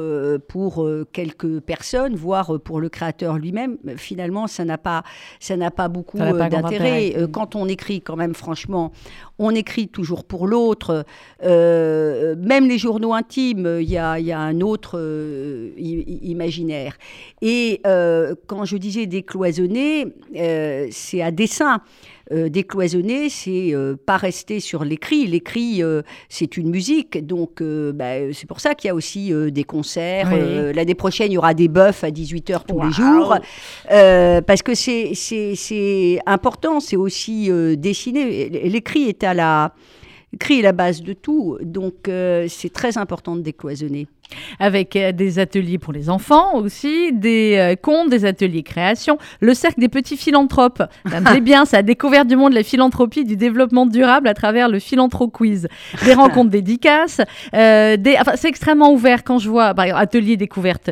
pour 0.48 0.90
quelques 1.14 1.60
personnes, 1.62 2.16
voire 2.16 2.60
pour 2.60 2.80
le 2.80 2.90
créateur 2.90 3.38
lui-même. 3.38 3.78
Finalement, 3.98 4.48
ça 4.48 4.66
n'a 4.66 4.78
pas, 4.78 5.04
ça 5.40 5.56
n'a 5.58 5.72
pas 5.72 5.88
beaucoup 5.88 6.18
d'intérêt. 6.18 6.58
intérêt. 6.58 7.28
Quand 7.32 7.56
on 7.56 7.68
écrit, 7.68 8.02
quand 8.02 8.16
même, 8.16 8.34
franchement, 8.34 8.65
on 8.70 9.52
écrit 9.52 9.88
toujours 9.88 10.24
pour 10.24 10.48
l'autre. 10.48 11.06
Euh, 11.44 12.36
même 12.38 12.68
les 12.68 12.78
journaux 12.78 13.14
intimes, 13.14 13.80
il 13.82 13.90
y 13.90 13.98
a, 13.98 14.40
un 14.40 14.62
autre 14.62 14.98
euh, 14.98 15.72
imaginaire. 15.78 16.98
Et 17.42 17.82
euh, 17.86 18.36
quand 18.48 18.66
je 18.66 18.78
disais 18.78 19.06
décloisonner, 19.06 20.08
euh, 20.36 20.88
c'est 20.92 21.22
à 21.22 21.32
dessein. 21.32 21.82
Euh, 22.32 22.50
décloisonner, 22.50 23.30
c'est 23.30 23.74
euh, 23.76 23.96
pas 24.04 24.18
rester 24.18 24.60
sur 24.60 24.84
l'écrit. 24.84 25.28
L'écrit, 25.28 25.84
euh, 25.84 26.02
c'est 26.28 26.58
une 26.58 26.70
musique. 26.72 27.24
Donc, 27.26 27.62
euh, 27.62 27.92
bah, 27.94 28.32
c'est 28.34 28.48
pour 28.48 28.60
ça 28.60 28.74
qu'il 28.74 28.88
y 28.88 28.92
a 28.92 28.96
aussi 28.96 29.32
euh, 29.32 29.52
des 29.52 29.64
concerts. 29.64 30.30
Oui. 30.32 30.40
Euh, 30.40 30.74
L'année 30.74 30.96
prochaine, 30.96 31.32
il 31.32 31.36
y 31.36 31.38
aura 31.38 31.54
des 31.54 31.68
bœufs 31.68 32.04
à 32.04 32.10
18h 32.10 32.64
tous 32.68 32.82
les 32.82 32.92
jours. 32.92 33.36
Euh, 33.92 34.42
parce 34.42 34.64
que 34.64 34.74
c'est- 34.74 35.12
c'est 35.14 35.54
c'est 35.56 36.20
important, 36.26 36.80
c'est 36.80 36.96
aussi 36.96 37.52
euh, 37.52 37.76
dessiner. 37.76 38.50
L'écrit 38.50 39.04
est 39.04 39.24
à 39.24 39.34
la... 39.36 39.74
L'écrit 40.36 40.60
est 40.60 40.64
la 40.64 40.74
base 40.74 41.02
de 41.02 41.14
tout, 41.14 41.58
donc 41.62 42.10
euh, 42.10 42.48
c'est 42.50 42.74
très 42.74 42.98
important 42.98 43.38
de 43.38 43.42
décloisonner. 43.42 44.10
Avec 44.60 44.96
euh, 44.96 45.12
des 45.12 45.40
ateliers 45.40 45.78
pour 45.78 45.94
les 45.94 46.10
enfants 46.10 46.56
aussi, 46.56 47.12
des 47.14 47.56
euh, 47.58 47.76
contes, 47.76 48.10
des 48.10 48.26
ateliers 48.26 48.64
création, 48.64 49.18
le 49.40 49.54
cercle 49.54 49.80
des 49.80 49.90
petits 49.90 50.18
philanthropes. 50.18 50.84
Ça 51.10 51.20
me 51.20 51.26
plaît 51.26 51.42
bien, 51.42 51.66
ça 51.66 51.78
a 51.78 51.82
découvert 51.82 52.26
du 52.26 52.36
monde 52.36 52.52
de 52.52 52.56
la 52.56 52.64
philanthropie, 52.64 53.24
du 53.24 53.36
développement 53.36 53.86
durable 53.86 54.28
à 54.28 54.34
travers 54.34 54.70
le 54.70 54.80
philanthro 54.80 55.28
quiz. 55.28 55.68
Des 56.04 56.14
rencontres 56.16 56.50
dédicaces, 56.50 57.22
euh, 57.54 57.98
des, 57.98 58.16
enfin, 58.20 58.34
c'est 58.36 58.48
extrêmement 58.50 58.92
ouvert 58.92 59.24
quand 59.24 59.40
je 59.40 59.50
vois, 59.50 59.74
par 59.74 59.86
exemple, 59.86 60.04
atelier 60.04 60.38
découverte 60.38 60.92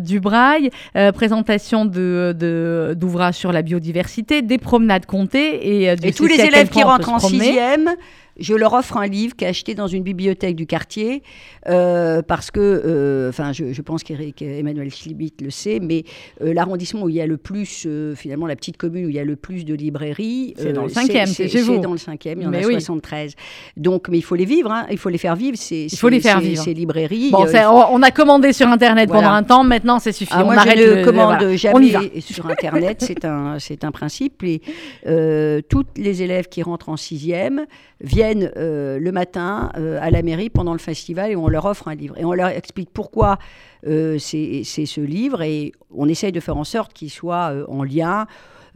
du 0.00 0.20
braille, 0.20 0.70
présentation 1.14 1.84
de, 1.84 2.94
d'ouvrages 2.96 3.34
sur 3.34 3.52
la 3.52 3.62
biodiversité, 3.62 4.42
des 4.42 4.58
promenades 4.58 5.06
comptées 5.06 5.82
et, 5.82 5.96
Dieu 5.96 6.08
Et 6.08 6.12
tous 6.12 6.26
les 6.26 6.40
élèves 6.40 6.68
qui 6.68 6.82
rentrent 6.82 7.10
en 7.10 7.18
sixième, 7.18 7.90
je 8.38 8.54
leur 8.54 8.72
offre 8.74 8.96
un 8.96 9.06
livre 9.06 9.34
qui 9.36 9.44
est 9.44 9.48
acheté 9.48 9.74
dans 9.74 9.86
une 9.86 10.02
bibliothèque 10.02 10.56
du 10.56 10.66
quartier, 10.66 11.22
euh, 11.68 12.22
parce 12.22 12.50
que, 12.50 12.60
euh, 12.60 13.28
enfin, 13.30 13.52
je, 13.52 13.72
je 13.72 13.82
pense 13.82 14.02
qu'Éric 14.02 14.42
Emmanuel 14.42 14.90
Schlibitt 14.90 15.40
le 15.42 15.50
sait, 15.50 15.80
mais 15.80 16.04
euh, 16.42 16.54
l'arrondissement 16.54 17.02
où 17.02 17.08
il 17.08 17.16
y 17.16 17.20
a 17.20 17.26
le 17.26 17.36
plus, 17.36 17.86
finalement, 18.16 18.46
la 18.46 18.56
petite 18.56 18.76
commune 18.76 19.06
où 19.06 19.08
il 19.08 19.14
y 19.14 19.18
a 19.18 19.24
le 19.24 19.36
plus 19.36 19.64
de 19.64 19.74
librairies, 19.74 20.54
C'est 20.56 20.72
dans 20.72 20.84
le 20.84 20.88
cinquième, 20.88 21.26
c'est 21.26 21.48
chez 21.48 21.62
vous. 21.62 21.74
C'est 21.74 21.80
dans 21.80 21.92
le 21.92 21.98
cinquième, 21.98 22.40
il 22.40 22.44
y 22.44 22.46
en 22.46 22.50
Mais 22.50 22.64
a 22.64 22.66
oui. 22.66 22.74
73. 22.74 23.34
Donc, 23.76 24.08
mais 24.08 24.18
il 24.18 24.22
faut 24.22 24.34
les 24.36 24.44
vivre, 24.44 24.70
hein, 24.70 24.86
il 24.90 24.98
faut 24.98 25.08
les 25.08 25.18
faire 25.18 25.36
vivre, 25.36 25.56
ces, 25.56 25.86
Il 25.92 25.96
faut 25.98 26.08
les 26.08 26.20
faire 26.20 26.40
vivre. 26.40 26.62
ces 26.62 26.74
librairies. 26.74 27.30
Bon, 27.30 27.46
on 27.90 28.02
a 28.02 28.10
commandé 28.10 28.52
sur 28.52 28.68
Internet 28.68 29.08
Voilà. 29.08 29.22
pendant 29.28 29.34
un 29.34 29.42
temps, 29.42 29.64
maintenant 29.64 29.98
c'est 29.98 30.12
suffit. 30.12 30.32
ah, 30.34 30.42
on 30.42 30.46
moi, 30.46 30.56
arrête 30.58 30.78
je 30.78 30.82
ne 30.84 30.94
le- 30.96 31.04
commande 31.04 31.36
voilà. 31.38 31.56
jamais 31.56 32.10
On 32.16 32.20
sur 32.20 32.46
Internet, 32.46 32.98
c'est 33.00 33.24
un, 33.24 33.56
un 33.82 33.90
principe. 33.90 34.42
Et 34.44 34.60
tous 35.68 35.84
les 35.96 36.22
élèves 36.22 36.48
qui 36.48 36.62
rentrent 36.62 36.88
en 36.88 36.96
sixième 36.96 37.66
viennent 38.00 38.27
euh, 38.36 38.98
le 38.98 39.12
matin 39.12 39.70
euh, 39.76 39.98
à 40.00 40.10
la 40.10 40.22
mairie 40.22 40.50
pendant 40.50 40.72
le 40.72 40.78
festival 40.78 41.30
et 41.30 41.36
on 41.36 41.48
leur 41.48 41.64
offre 41.64 41.88
un 41.88 41.94
livre. 41.94 42.16
Et 42.18 42.24
on 42.24 42.32
leur 42.32 42.48
explique 42.48 42.90
pourquoi 42.92 43.38
euh, 43.86 44.18
c'est 44.18 44.64
ce 44.64 45.00
livre 45.00 45.42
et 45.42 45.72
on 45.94 46.08
essaye 46.08 46.32
de 46.32 46.40
faire 46.40 46.56
en 46.56 46.64
sorte 46.64 46.92
qu'il 46.92 47.10
soit 47.10 47.52
en 47.68 47.82
lien 47.82 48.26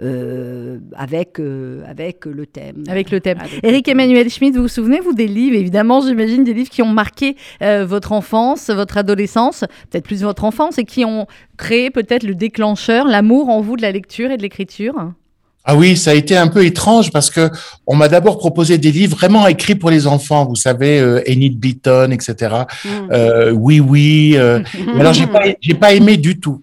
euh, 0.00 0.78
avec, 0.96 1.38
euh, 1.38 1.82
avec 1.86 2.24
le 2.24 2.46
thème. 2.46 2.82
Avec 2.88 3.10
le 3.10 3.20
thème. 3.20 3.38
Avec 3.38 3.60
Eric. 3.62 3.88
Emmanuel 3.88 4.28
Schmitt, 4.30 4.54
vous 4.56 4.62
vous 4.62 4.68
souvenez, 4.68 5.00
vous, 5.00 5.12
des 5.12 5.28
livres, 5.28 5.56
évidemment, 5.56 6.00
j'imagine, 6.00 6.44
des 6.44 6.54
livres 6.54 6.70
qui 6.70 6.82
ont 6.82 6.92
marqué 6.92 7.36
euh, 7.62 7.84
votre 7.84 8.12
enfance, 8.12 8.70
votre 8.70 8.96
adolescence, 8.96 9.64
peut-être 9.90 10.04
plus 10.04 10.22
votre 10.22 10.44
enfance, 10.44 10.78
et 10.78 10.84
qui 10.84 11.04
ont 11.04 11.26
créé 11.56 11.90
peut-être 11.90 12.24
le 12.24 12.34
déclencheur, 12.34 13.06
l'amour 13.06 13.48
en 13.48 13.60
vous 13.60 13.76
de 13.76 13.82
la 13.82 13.92
lecture 13.92 14.30
et 14.30 14.36
de 14.36 14.42
l'écriture? 14.42 15.12
Ah 15.64 15.76
oui, 15.76 15.96
ça 15.96 16.10
a 16.10 16.14
été 16.14 16.36
un 16.36 16.48
peu 16.48 16.64
étrange 16.64 17.12
parce 17.12 17.30
que 17.30 17.48
on 17.86 17.94
m'a 17.94 18.08
d'abord 18.08 18.38
proposé 18.38 18.78
des 18.78 18.90
livres 18.90 19.16
vraiment 19.16 19.46
écrits 19.46 19.76
pour 19.76 19.90
les 19.90 20.08
enfants, 20.08 20.44
vous 20.44 20.56
savez, 20.56 20.98
euh, 20.98 21.22
Enid 21.28 21.58
Beaton, 21.58 22.10
etc. 22.10 22.54
Mm. 22.84 22.88
Euh, 23.12 23.50
oui, 23.52 23.78
oui. 23.78 24.34
Euh, 24.36 24.60
alors 24.98 25.12
j'ai 25.12 25.28
pas, 25.28 25.42
j'ai 25.60 25.74
pas 25.74 25.92
aimé 25.92 26.16
du 26.16 26.40
tout. 26.40 26.62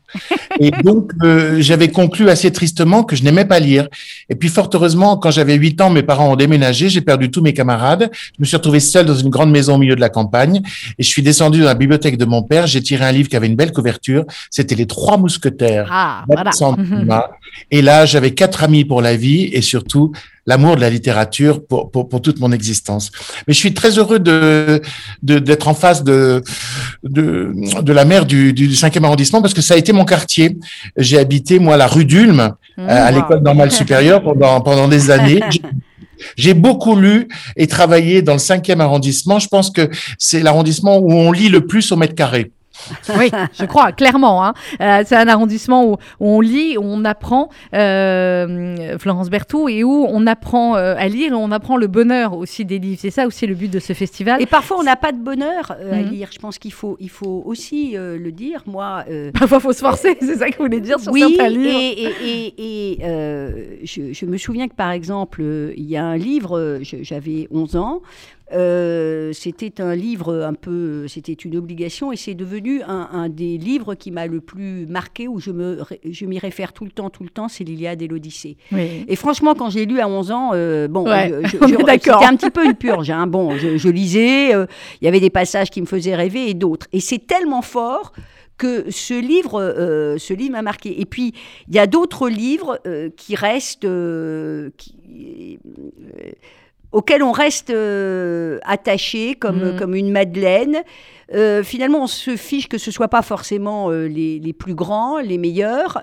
Et 0.60 0.72
donc 0.72 1.14
j'avais 1.60 1.88
conclu 1.88 2.30
assez 2.30 2.52
tristement 2.52 3.04
que 3.04 3.16
je 3.16 3.24
n'aimais 3.24 3.46
pas 3.46 3.60
lire. 3.60 3.88
Et 4.30 4.36
puis 4.36 4.50
fort 4.50 4.70
heureusement, 4.74 5.16
quand 5.18 5.32
j'avais 5.32 5.56
huit 5.56 5.80
ans, 5.80 5.90
mes 5.90 6.04
parents 6.04 6.32
ont 6.32 6.36
déménagé, 6.36 6.90
j'ai 6.90 7.02
perdu 7.02 7.32
tous 7.32 7.42
mes 7.42 7.54
camarades. 7.54 8.10
Je 8.14 8.42
me 8.42 8.46
suis 8.46 8.58
retrouvé 8.58 8.82
seul 8.82 9.06
dans 9.06 9.16
une 9.16 9.30
grande 9.30 9.52
maison 9.52 9.76
au 9.76 9.78
milieu 9.78 9.96
de 9.96 10.02
la 10.02 10.10
campagne 10.10 10.62
et 10.98 11.04
je 11.04 11.08
suis 11.08 11.22
descendu 11.22 11.60
dans 11.60 11.66
la 11.66 11.76
bibliothèque 11.76 12.18
de 12.18 12.26
mon 12.26 12.44
père. 12.44 12.68
J'ai 12.68 12.82
tiré 12.82 13.06
un 13.06 13.12
livre 13.14 13.30
qui 13.30 13.38
avait 13.38 13.48
une 13.48 13.56
belle 13.56 13.72
couverture. 13.72 14.26
C'était 14.50 14.76
Les 14.76 14.88
Trois 14.88 15.18
Mousquetaires. 15.18 15.88
Ah, 15.90 16.26
voilà. 16.28 16.52
Et 17.72 17.82
là, 17.82 18.06
j'avais 18.06 18.32
quatre 18.32 18.64
amis 18.64 18.86
pour 18.90 19.02
la 19.02 19.16
vie 19.16 19.44
et 19.58 19.62
surtout 19.74 20.06
l'amour 20.50 20.76
de 20.76 20.82
la 20.82 20.90
littérature 20.90 21.56
pour, 21.70 21.82
pour, 21.92 22.04
pour 22.10 22.20
toute 22.26 22.40
mon 22.44 22.52
existence. 22.60 23.06
Mais 23.46 23.54
je 23.54 23.60
suis 23.64 23.74
très 23.82 23.92
heureux 24.00 24.20
de 24.30 24.82
de- 25.28 25.40
d'être 25.48 25.68
en 25.74 25.78
face 25.84 26.02
de, 26.04 26.42
de 27.04 27.54
de 27.90 27.94
la 28.00 28.06
mère 28.12 28.26
du 28.34 28.42
du 28.60 28.66
cinquième 28.84 29.06
arrondissement 29.06 29.42
parce 29.44 29.54
que 29.54 29.62
ça 29.62 29.74
a 29.76 29.78
été 29.78 29.92
mon 30.00 30.06
quartier. 30.14 30.58
J'ai 30.98 31.18
habité 31.26 31.54
moi 31.60 31.78
la 31.78 31.88
rue 31.96 32.06
d'Ulm 32.12 32.42
Mmh, 32.78 32.88
à 32.88 33.12
l'école 33.12 33.42
normale 33.50 33.72
supérieure 33.82 34.22
pendant 34.24 34.62
pendant 34.62 34.88
des 34.96 35.04
années. 35.16 35.42
J'ai- 35.56 35.62
J'ai 36.44 36.54
beaucoup 36.66 36.96
lu 37.06 37.16
et 37.62 37.66
travaillé 37.78 38.22
dans 38.28 38.34
le 38.40 38.44
cinquième 38.52 38.82
arrondissement. 38.88 39.38
Je 39.46 39.48
pense 39.56 39.70
que 39.78 39.84
c'est 40.18 40.42
l'arrondissement 40.46 40.96
où 40.98 41.10
on 41.26 41.32
lit 41.40 41.50
le 41.58 41.62
plus 41.72 41.86
au 41.94 41.98
mètre 42.02 42.16
carré. 42.24 42.44
Oui, 43.18 43.30
je 43.54 43.66
crois, 43.66 43.92
clairement. 43.92 44.44
hein. 44.46 44.54
Euh, 44.82 45.04
c'est 45.06 45.16
un 45.16 45.28
arrondissement 45.28 45.86
où, 45.86 45.94
où 45.94 46.28
on 46.28 46.42
lit, 46.42 46.78
où 46.78 46.84
on 46.84 47.06
apprend, 47.06 47.50
euh, 47.74 48.98
Florence 49.00 49.30
Berthoud, 49.30 49.70
et 49.70 49.84
où 49.84 50.06
on 50.10 50.26
apprend 50.28 50.76
euh, 50.76 50.96
à 50.98 51.08
lire 51.08 51.32
et 51.32 51.36
on 51.36 51.52
apprend 51.52 51.78
le 51.78 51.88
bonheur 51.88 52.36
aussi 52.38 52.66
des 52.66 52.80
livres. 52.80 53.00
C'est 53.02 53.10
ça 53.12 53.28
aussi 53.28 53.48
le 53.48 53.56
but 53.56 53.70
de 53.72 53.80
ce 53.80 53.94
festival. 53.94 54.42
Et 54.42 54.46
parfois, 54.46 54.78
on 54.80 54.84
n'a 54.84 54.96
pas 54.96 55.12
de 55.12 55.18
bonheur 55.20 55.72
à 55.72 55.96
Mhm. 55.98 56.10
lire. 56.10 56.30
Je 56.34 56.40
pense 56.40 56.58
qu'il 56.58 56.74
faut, 56.74 56.98
il 57.00 57.10
faut 57.10 57.44
aussi 57.46 57.94
le 57.96 58.32
dire. 58.32 58.64
Moi, 58.66 59.04
Parfois, 59.38 59.58
il 59.58 59.62
faut 59.62 59.74
se 59.74 59.80
forcer, 59.80 60.18
c'est 60.22 60.38
ça 60.38 60.50
que 60.50 60.58
vous 60.58 60.64
voulez 60.66 60.82
dire 60.82 61.00
sur 61.00 61.12
oui, 61.12 61.22
certains 61.36 61.50
livres. 61.50 61.80
et, 61.80 62.14
et, 62.58 62.98
et, 63.02 63.86
je, 63.86 64.14
je 64.14 64.26
me 64.26 64.38
souviens 64.38 64.68
que 64.68 64.76
par 64.76 64.92
exemple, 64.92 65.42
il 65.76 65.86
y 65.86 65.98
a 65.98 66.06
un 66.06 66.18
livre, 66.18 66.80
j'avais 66.82 67.48
11 67.52 67.76
ans, 67.76 68.02
euh, 68.54 69.32
c'était 69.34 69.82
un 69.82 69.96
livre 69.96 70.44
un 70.44 70.54
peu, 70.54 71.08
c'était 71.08 71.34
une 71.34 71.56
obligation 71.58 72.12
et 72.12 72.16
c'est 72.16 72.34
devenu 72.34 72.82
un, 72.84 73.10
un 73.12 73.30
des 73.30 73.58
livres 73.58 73.96
qui 73.96 74.12
m'a 74.12 74.28
le 74.28 74.42
plus 74.42 74.86
marqué, 74.88 75.28
où 75.28 75.40
je 75.40 75.52
me, 75.52 75.80
je 76.10 76.26
m'y 76.26 76.40
réfère 76.40 76.74
tout 76.74 76.86
le 76.86 76.92
temps, 76.92 77.10
tout 77.10 77.24
le 77.24 77.30
temps, 77.30 77.48
c'est 77.48 77.64
l'Iliade 77.64 78.02
et 78.02 78.08
l'Odyssée. 78.08 78.58
Oui. 78.72 79.06
Et 79.08 79.16
franchement, 79.16 79.54
quand 79.56 79.70
j'ai 79.70 79.86
lu 79.86 80.00
à 80.00 80.08
11 80.08 80.32
ans, 80.32 80.52
euh, 80.54 80.88
bon, 80.88 81.06
Ouais, 81.08 81.32
je- 81.44 81.50
je- 81.50 81.58
c'était 81.90 82.12
un 82.12 82.36
petit 82.36 82.50
peu 82.50 82.66
une 82.66 82.76
purge. 82.76 83.10
hein. 83.12 83.28
Bon, 83.28 83.58
je, 83.58 83.78
je 83.78 83.90
lisais, 83.90 84.54
euh, 84.56 84.66
il 85.02 85.06
y 85.06 85.08
avait 85.08 85.20
des 85.20 85.30
passages 85.30 85.70
qui 85.70 85.82
me 85.82 85.86
faisaient 85.86 86.16
rêver 86.16 86.50
et 86.50 86.54
d'autres. 86.54 86.88
Et 86.94 87.00
c'est 87.00 87.26
tellement 87.26 87.62
fort 87.62 88.14
que 88.58 88.92
ce 88.92 89.14
livre, 89.20 89.62
euh, 89.62 90.18
ce 90.18 90.34
livre 90.34 90.52
m'a 90.52 90.62
marqué. 90.62 91.00
Et 91.00 91.06
puis, 91.06 91.34
il 91.70 91.76
y 91.76 91.80
a 91.80 91.88
d'autres 91.88 92.28
livres 92.28 92.80
euh, 92.86 93.10
qui 93.16 93.36
restent, 93.36 93.86
euh, 93.86 94.70
qui- 94.78 95.60
auxquels 96.92 97.24
on 97.24 97.32
reste 97.32 97.70
euh, 97.70 98.60
attaché, 98.64 99.36
comme, 99.36 99.72
Mhm. 99.74 99.80
comme 99.80 99.96
une 99.96 100.12
Madeleine. 100.12 100.78
Euh, 101.36 101.62
finalement, 101.62 102.04
on 102.04 102.08
se 102.08 102.36
fiche 102.36 102.68
que 102.68 102.80
ce 102.80 102.90
soit 102.90 103.08
pas 103.08 103.22
forcément 103.22 103.92
euh, 103.92 104.08
les, 104.08 104.40
les 104.40 104.52
plus 104.54 104.74
grands, 104.74 105.20
les 105.20 105.38
meilleurs, 105.38 106.02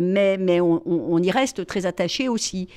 mais, 0.00 0.38
mais 0.38 0.58
on, 0.62 0.80
on- 0.86 1.18
y 1.22 1.30
reste 1.30 1.66
très 1.66 1.84
attaché 1.84 2.28
aussi. 2.28 2.68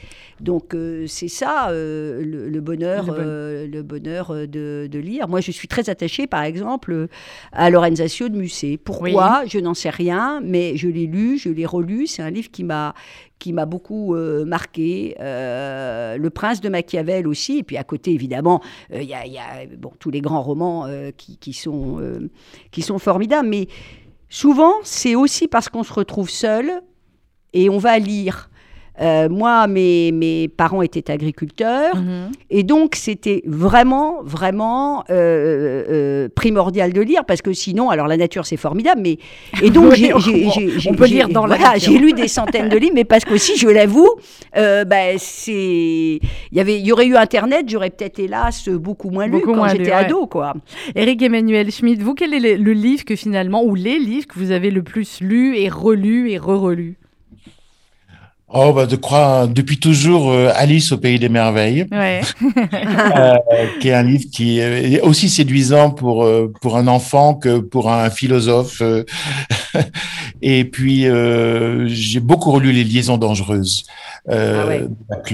Donc 0.42 0.76
c'est 1.08 1.30
ça 1.30 1.70
le, 1.72 2.22
le 2.50 2.62
bonheur, 2.62 3.06
Le 3.08 3.12
bon- 3.14 3.72
le 3.78 3.82
bonheur 3.84 4.34
de, 4.34 4.88
de 4.92 5.00
lire. 5.00 5.28
Moi, 5.30 5.40
je 5.42 5.52
suis 5.52 5.68
très 5.70 5.90
attachée, 5.90 6.28
par 6.28 6.44
exemple, 6.44 7.08
à 7.54 7.70
Lorenzaccio 7.70 8.28
de 8.30 8.38
Musset. 8.38 8.78
Pourquoi? 8.84 9.44
Je 9.48 9.60
n'en 9.60 9.74
sais 9.74 9.90
rien, 9.90 10.42
mais 10.44 10.76
je 10.78 10.90
l'ai 10.90 11.08
lu, 11.08 11.38
je 11.38 11.50
l'ai 11.50 11.66
relu. 11.66 12.06
C'est 12.08 12.22
un 12.22 12.30
livre 12.30 12.52
qui 12.52 12.64
m'a 12.66 12.94
qui 13.40 13.54
m'a 13.54 13.66
beaucoup 13.66 14.16
euh, 14.16 14.46
marqué. 14.46 15.16
Euh, 15.20 16.18
le 16.18 16.30
Prince 16.30 16.62
de 16.62 16.70
Machiavel 16.70 17.28
aussi. 17.28 17.60
Et 17.60 17.64
puis 17.64 17.78
à 17.78 17.84
côté, 17.84 18.12
évidemment, 18.12 18.62
euh, 18.94 19.02
il 19.02 19.08
y, 19.08 19.14
a, 19.14 19.26
y 19.26 19.38
a, 19.38 19.66
bon, 19.78 19.92
tous 20.00 20.10
les 20.10 20.22
grands 20.22 20.42
romans 20.42 20.88
qui, 21.18 21.54
sont, 21.54 22.02
qui 22.72 22.82
sont 22.82 23.00
formidables. 23.00 23.48
Mais 23.48 23.68
souvent, 24.30 24.74
c'est 24.84 25.16
aussi 25.16 25.48
parce 25.48 25.70
qu'on 25.70 25.84
se 25.84 25.94
retrouve 25.94 26.30
seul 26.30 26.82
et 27.54 27.70
on 27.70 27.78
va 27.78 27.98
lire. 28.00 28.50
Euh, 29.00 29.30
moi, 29.30 29.68
mes, 29.68 30.12
mes 30.12 30.48
parents 30.48 30.82
étaient 30.82 31.12
agriculteurs. 31.12 31.96
Mhm. 31.96 32.32
Et 32.50 32.64
donc, 32.64 32.96
c'était 32.96 33.44
vraiment, 33.46 34.24
vraiment 34.24 35.04
euh, 35.10 35.84
euh, 35.90 36.30
primordial 36.34 36.94
de 36.94 37.02
lire, 37.02 37.24
parce 37.26 37.42
que 37.42 37.54
sinon, 37.54 37.90
alors 37.90 38.08
la 38.08 38.18
nature, 38.18 38.46
c'est 38.46 38.58
formidable, 38.58 39.02
mais... 39.04 39.18
Et 39.62 39.70
donc, 39.70 39.92
Oui, 39.94 40.12
j'ai- 40.20 40.90
on- 40.90 40.94
peut 40.96 41.06
lire 41.06 41.30
dans 41.30 41.46
la 41.46 41.58
voilà. 41.58 41.78
J'ai 41.78 41.98
lu 41.98 42.14
des 42.14 42.28
centaines 42.28 42.70
de 42.70 42.78
livres, 42.78 42.94
mais 42.96 43.06
parce 43.06 43.24
qu'aussi, 43.24 43.56
je 43.58 43.68
l'avoue, 43.68 44.10
bah, 44.56 45.18
c'est... 45.18 45.54
Il 46.52 46.58
y 46.58 46.60
avait, 46.60 46.80
il 46.80 46.86
y 46.86 46.92
aurait 46.92 47.06
eu 47.08 47.16
Internet, 47.16 47.66
j'aurais 47.70 47.90
peut-être, 47.90 48.20
hélas, 48.20 48.68
beaucoup 48.70 49.10
moins 49.10 49.26
lu 49.26 49.32
Beaucoup 49.34 49.54
quand 49.54 49.66
lu, 49.66 49.72
j'étais 49.72 49.90
ouais. 49.92 50.06
ado, 50.06 50.26
quoi. 50.28 50.54
Éric 50.96 51.22
Emmanuel 51.22 51.72
Schmitt, 51.72 52.02
vous, 52.02 52.14
quel 52.16 52.34
est 52.34 52.40
le, 52.40 52.64
le 52.64 52.74
livre 52.74 53.06
que 53.06 53.16
finalement, 53.16 53.64
ou 53.64 53.76
les 53.76 54.00
livres 54.00 54.28
que 54.28 54.40
vous 54.40 54.52
avez 54.52 54.72
le 54.72 54.82
plus 54.84 55.20
lu 55.22 55.56
et 55.58 55.70
relu 55.70 56.32
et 56.32 56.38
re-relu? 56.38 56.98
Oh, 58.54 58.72
bah, 58.72 58.86
de 58.86 58.96
croire 58.96 59.50
depuis 59.50 59.78
toujours 59.78 60.32
euh, 60.32 60.52
Alice 60.56 60.94
au 60.94 60.98
pays 60.98 61.20
des 61.20 61.28
merveilles, 61.28 61.86
Ouais. 61.92 62.22
euh, 63.18 63.36
qui 63.82 63.90
est 63.90 63.94
un 63.94 64.04
livre 64.04 64.24
qui 64.34 64.60
est 64.60 65.02
aussi 65.02 65.28
séduisant 65.30 65.90
pour 65.90 66.24
euh, 66.24 66.52
pour 66.62 66.78
un 66.78 66.88
enfant 66.88 67.34
que 67.36 67.60
pour 67.60 67.92
un 67.92 68.10
philosophe. 68.10 68.82
euh. 68.82 69.04
Et 70.42 70.66
puis 70.66 71.08
euh, 71.08 71.88
j'ai 71.88 72.20
beaucoup 72.20 72.52
relu 72.52 72.72
Les 72.72 72.84
Liaisons 72.84 73.18
dangereuses 73.18 73.86
euh, 74.30 74.62
Ah 74.64 74.68
ouais. 74.68 74.80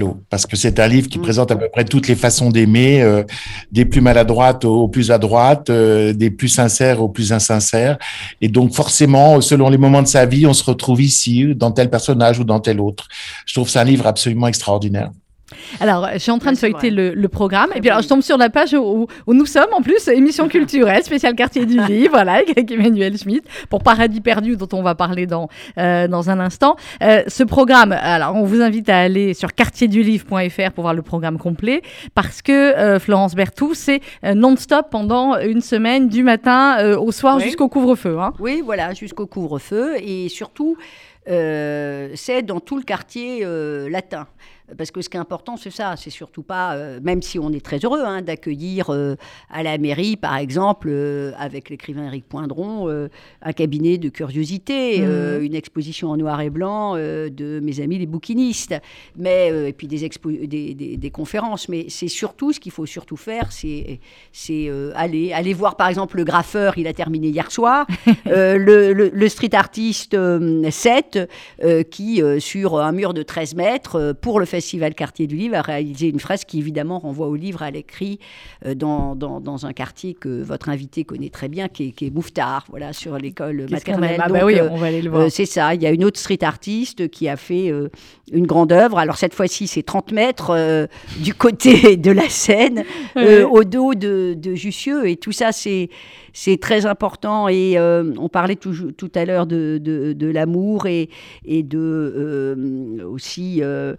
de 0.00 0.06
parce 0.30 0.46
que 0.46 0.56
c'est 0.56 0.78
un 0.78 0.88
livre 0.88 1.08
qui 1.08 1.18
Mm. 1.18 1.22
présente 1.22 1.50
à 1.50 1.56
peu 1.56 1.68
près 1.68 1.84
toutes 1.84 2.08
les 2.08 2.14
façons 2.14 2.50
d'aimer, 2.50 3.02
euh, 3.02 3.22
des 3.72 3.84
plus 3.84 4.00
maladroites 4.00 4.64
aux 4.64 4.88
plus 4.88 5.10
à 5.10 5.18
droite, 5.18 5.70
euh, 5.70 6.12
des 6.12 6.30
plus 6.30 6.48
sincères 6.48 7.02
aux 7.02 7.08
plus 7.08 7.32
insincères. 7.32 7.98
Et 8.40 8.48
donc 8.48 8.72
forcément, 8.72 9.40
selon 9.40 9.70
les 9.70 9.78
moments 9.78 10.02
de 10.02 10.08
sa 10.08 10.26
vie, 10.26 10.46
on 10.46 10.52
se 10.52 10.64
retrouve 10.64 11.02
ici, 11.02 11.54
dans 11.54 11.70
tel 11.70 11.90
personnage 11.90 12.38
ou 12.38 12.44
dans 12.44 12.60
tel 12.60 12.80
autre. 12.80 13.08
Je 13.46 13.54
trouve 13.54 13.68
c'est 13.68 13.78
un 13.78 13.84
livre 13.84 14.06
absolument 14.06 14.46
extraordinaire. 14.48 15.10
Alors, 15.80 16.08
je 16.14 16.18
suis 16.18 16.30
en 16.30 16.38
train 16.38 16.52
de 16.52 16.56
feuilleter 16.56 16.90
le, 16.90 17.12
le 17.14 17.28
programme. 17.28 17.70
Et 17.74 17.80
puis, 17.80 17.90
alors, 17.90 18.02
je 18.02 18.08
tombe 18.08 18.22
sur 18.22 18.38
la 18.38 18.48
page 18.50 18.74
où, 18.74 19.06
où 19.26 19.34
nous 19.34 19.46
sommes, 19.46 19.72
en 19.72 19.82
plus, 19.82 20.08
émission 20.08 20.48
culturelle, 20.48 21.02
spécial 21.04 21.34
quartier 21.34 21.66
du 21.66 21.78
livre, 21.84 22.12
voilà, 22.12 22.32
avec 22.48 22.70
Emmanuel 22.70 23.16
Schmitt, 23.18 23.44
pour 23.68 23.82
Paradis 23.82 24.20
perdu, 24.20 24.56
dont 24.56 24.68
on 24.72 24.82
va 24.82 24.94
parler 24.94 25.26
dans, 25.26 25.48
euh, 25.78 26.08
dans 26.08 26.30
un 26.30 26.40
instant. 26.40 26.76
Euh, 27.02 27.22
ce 27.28 27.42
programme, 27.44 27.92
alors, 27.92 28.34
on 28.34 28.44
vous 28.44 28.62
invite 28.62 28.88
à 28.88 28.98
aller 28.98 29.34
sur 29.34 29.52
quartierdulivre.fr 29.54 30.70
pour 30.72 30.82
voir 30.82 30.94
le 30.94 31.02
programme 31.02 31.38
complet, 31.38 31.82
parce 32.14 32.42
que 32.42 32.52
euh, 32.52 32.98
Florence 32.98 33.34
Berthoud, 33.34 33.74
c'est 33.74 34.00
non-stop 34.24 34.86
pendant 34.90 35.38
une 35.38 35.60
semaine, 35.60 36.08
du 36.08 36.22
matin 36.22 36.96
au 36.96 37.12
soir, 37.12 37.36
Oui. 37.36 37.44
jusqu'au 37.44 37.68
couvre-feu. 37.68 38.18
Hein. 38.18 38.32
Oui, 38.38 38.62
voilà, 38.64 38.94
jusqu'au 38.94 39.26
couvre-feu. 39.26 39.96
Et 40.00 40.28
surtout, 40.28 40.76
c'est 41.26 42.42
dans 42.42 42.60
tout 42.60 42.76
le 42.76 42.82
quartier 42.82 43.46
latin. 43.90 44.26
Parce 44.78 44.90
que 44.90 45.02
ce 45.02 45.10
qui 45.10 45.18
est 45.18 45.20
important, 45.20 45.58
c'est 45.58 45.70
ça. 45.70 45.94
C'est 45.96 46.08
surtout 46.08 46.42
pas, 46.42 46.74
euh, 46.74 46.98
même 47.02 47.20
si 47.20 47.38
on 47.38 47.52
est 47.52 47.62
très 47.62 47.78
heureux 47.84 48.00
hein, 48.02 48.22
d'accueillir 48.22 48.88
euh, 48.88 49.14
à 49.50 49.62
la 49.62 49.76
mairie, 49.76 50.16
par 50.16 50.36
exemple, 50.38 50.88
euh, 50.90 51.32
avec 51.38 51.68
l'écrivain 51.68 52.06
Éric 52.06 52.24
Poindron, 52.26 52.88
un 53.42 53.52
cabinet 53.52 53.98
de 53.98 54.08
curiosité, 54.08 55.00
euh, 55.02 55.42
une 55.42 55.54
exposition 55.54 56.08
en 56.10 56.16
noir 56.16 56.40
et 56.40 56.48
blanc 56.48 56.94
de 56.96 57.60
mes 57.62 57.80
amis 57.80 57.98
les 57.98 58.06
bouquinistes, 58.06 58.74
mais, 59.16 59.48
et 59.68 59.72
puis 59.74 59.86
des, 59.86 60.08
expo- 60.08 60.46
des, 60.46 60.72
des- 60.74 60.96
des 60.96 61.10
conférences. 61.10 61.68
Mais 61.68 61.86
c'est 61.90 62.08
surtout 62.08 62.52
ce 62.54 62.58
qu'il 62.60 62.72
faut 62.72 62.86
surtout 62.86 63.16
faire, 63.18 63.52
c'est 63.52 64.00
aller, 64.94 65.32
aller 65.32 65.52
voir, 65.52 65.76
par 65.76 65.88
exemple, 65.88 66.16
le 66.16 66.24
graffeur, 66.24 66.78
il 66.78 66.86
a 66.86 66.92
terminé 66.94 67.28
hier 67.28 67.50
soir, 67.52 67.86
le, 68.24 68.92
le- 68.92 69.10
le 69.12 69.28
street 69.28 69.54
artiste 69.54 70.14
euh, 70.14 70.70
7, 70.70 71.18
euh, 71.62 71.82
qui, 71.82 72.22
sur 72.38 72.78
un 72.78 72.92
mur 72.92 73.12
de 73.14 73.22
13 73.22 73.54
mètres, 73.56 74.12
pour 74.20 74.40
le 74.40 74.46
festival 74.54 74.94
Quartier 74.94 75.26
du 75.26 75.36
Livre 75.36 75.56
a 75.56 75.62
réalisé 75.62 76.08
une 76.08 76.20
phrase 76.20 76.44
qui 76.44 76.58
évidemment 76.58 76.98
renvoie 76.98 77.26
au 77.26 77.34
livre 77.34 77.62
à 77.62 77.70
l'écrit 77.70 78.18
dans, 78.76 79.14
dans, 79.16 79.66
un 79.66 79.72
quartier 79.72 80.14
que 80.14 80.42
votre 80.42 80.68
invité 80.68 81.04
connaît 81.04 81.28
très 81.28 81.48
bien, 81.48 81.68
qui 81.68 81.88
est, 81.88 81.90
qui 81.90 82.10
Mouffetard, 82.10 82.66
voilà, 82.70 82.92
sur 82.92 83.18
l'école 83.18 83.66
maternelle. 83.70 84.20
Ah 84.22 84.28
bah 84.28 84.44
oui, 84.44 84.60
on 84.60 84.76
va 84.76 84.86
aller 84.86 85.02
le 85.02 85.10
voir. 85.10 85.30
c'est 85.30 85.46
ça. 85.46 85.74
Il 85.74 85.82
y 85.82 85.86
a 85.86 85.90
une 85.90 86.04
autre 86.04 86.18
street 86.18 86.42
artiste 86.42 87.08
qui 87.08 87.28
a 87.28 87.36
fait 87.36 87.72
une 88.30 88.46
grande 88.46 88.72
œuvre. 88.72 88.98
Alors 88.98 89.16
cette 89.16 89.34
fois-ci, 89.34 89.66
c'est 89.66 89.82
30 89.82 90.12
mètres 90.12 90.88
du 91.18 91.34
côté 91.34 91.96
de 91.96 92.10
la 92.10 92.28
Seine, 92.28 92.84
au 93.16 93.64
dos 93.64 93.94
de, 93.94 94.34
de 94.36 94.54
Jussieu, 94.54 95.08
et 95.08 95.16
tout 95.16 95.32
ça, 95.32 95.52
c'est 95.52 95.88
c'est 96.34 96.60
très 96.60 96.84
important. 96.84 97.48
Et 97.48 97.78
euh, 97.78 98.12
on 98.18 98.28
parlait 98.28 98.56
tout, 98.56 98.92
tout 98.92 99.10
à 99.14 99.24
l'heure 99.24 99.46
de, 99.46 99.78
de, 99.78 100.26
l'amour 100.26 100.86
et, 100.86 101.08
et 101.46 101.62
de 101.62 101.78
euh, 101.78 103.08
aussi 103.08 103.60
euh, 103.62 103.94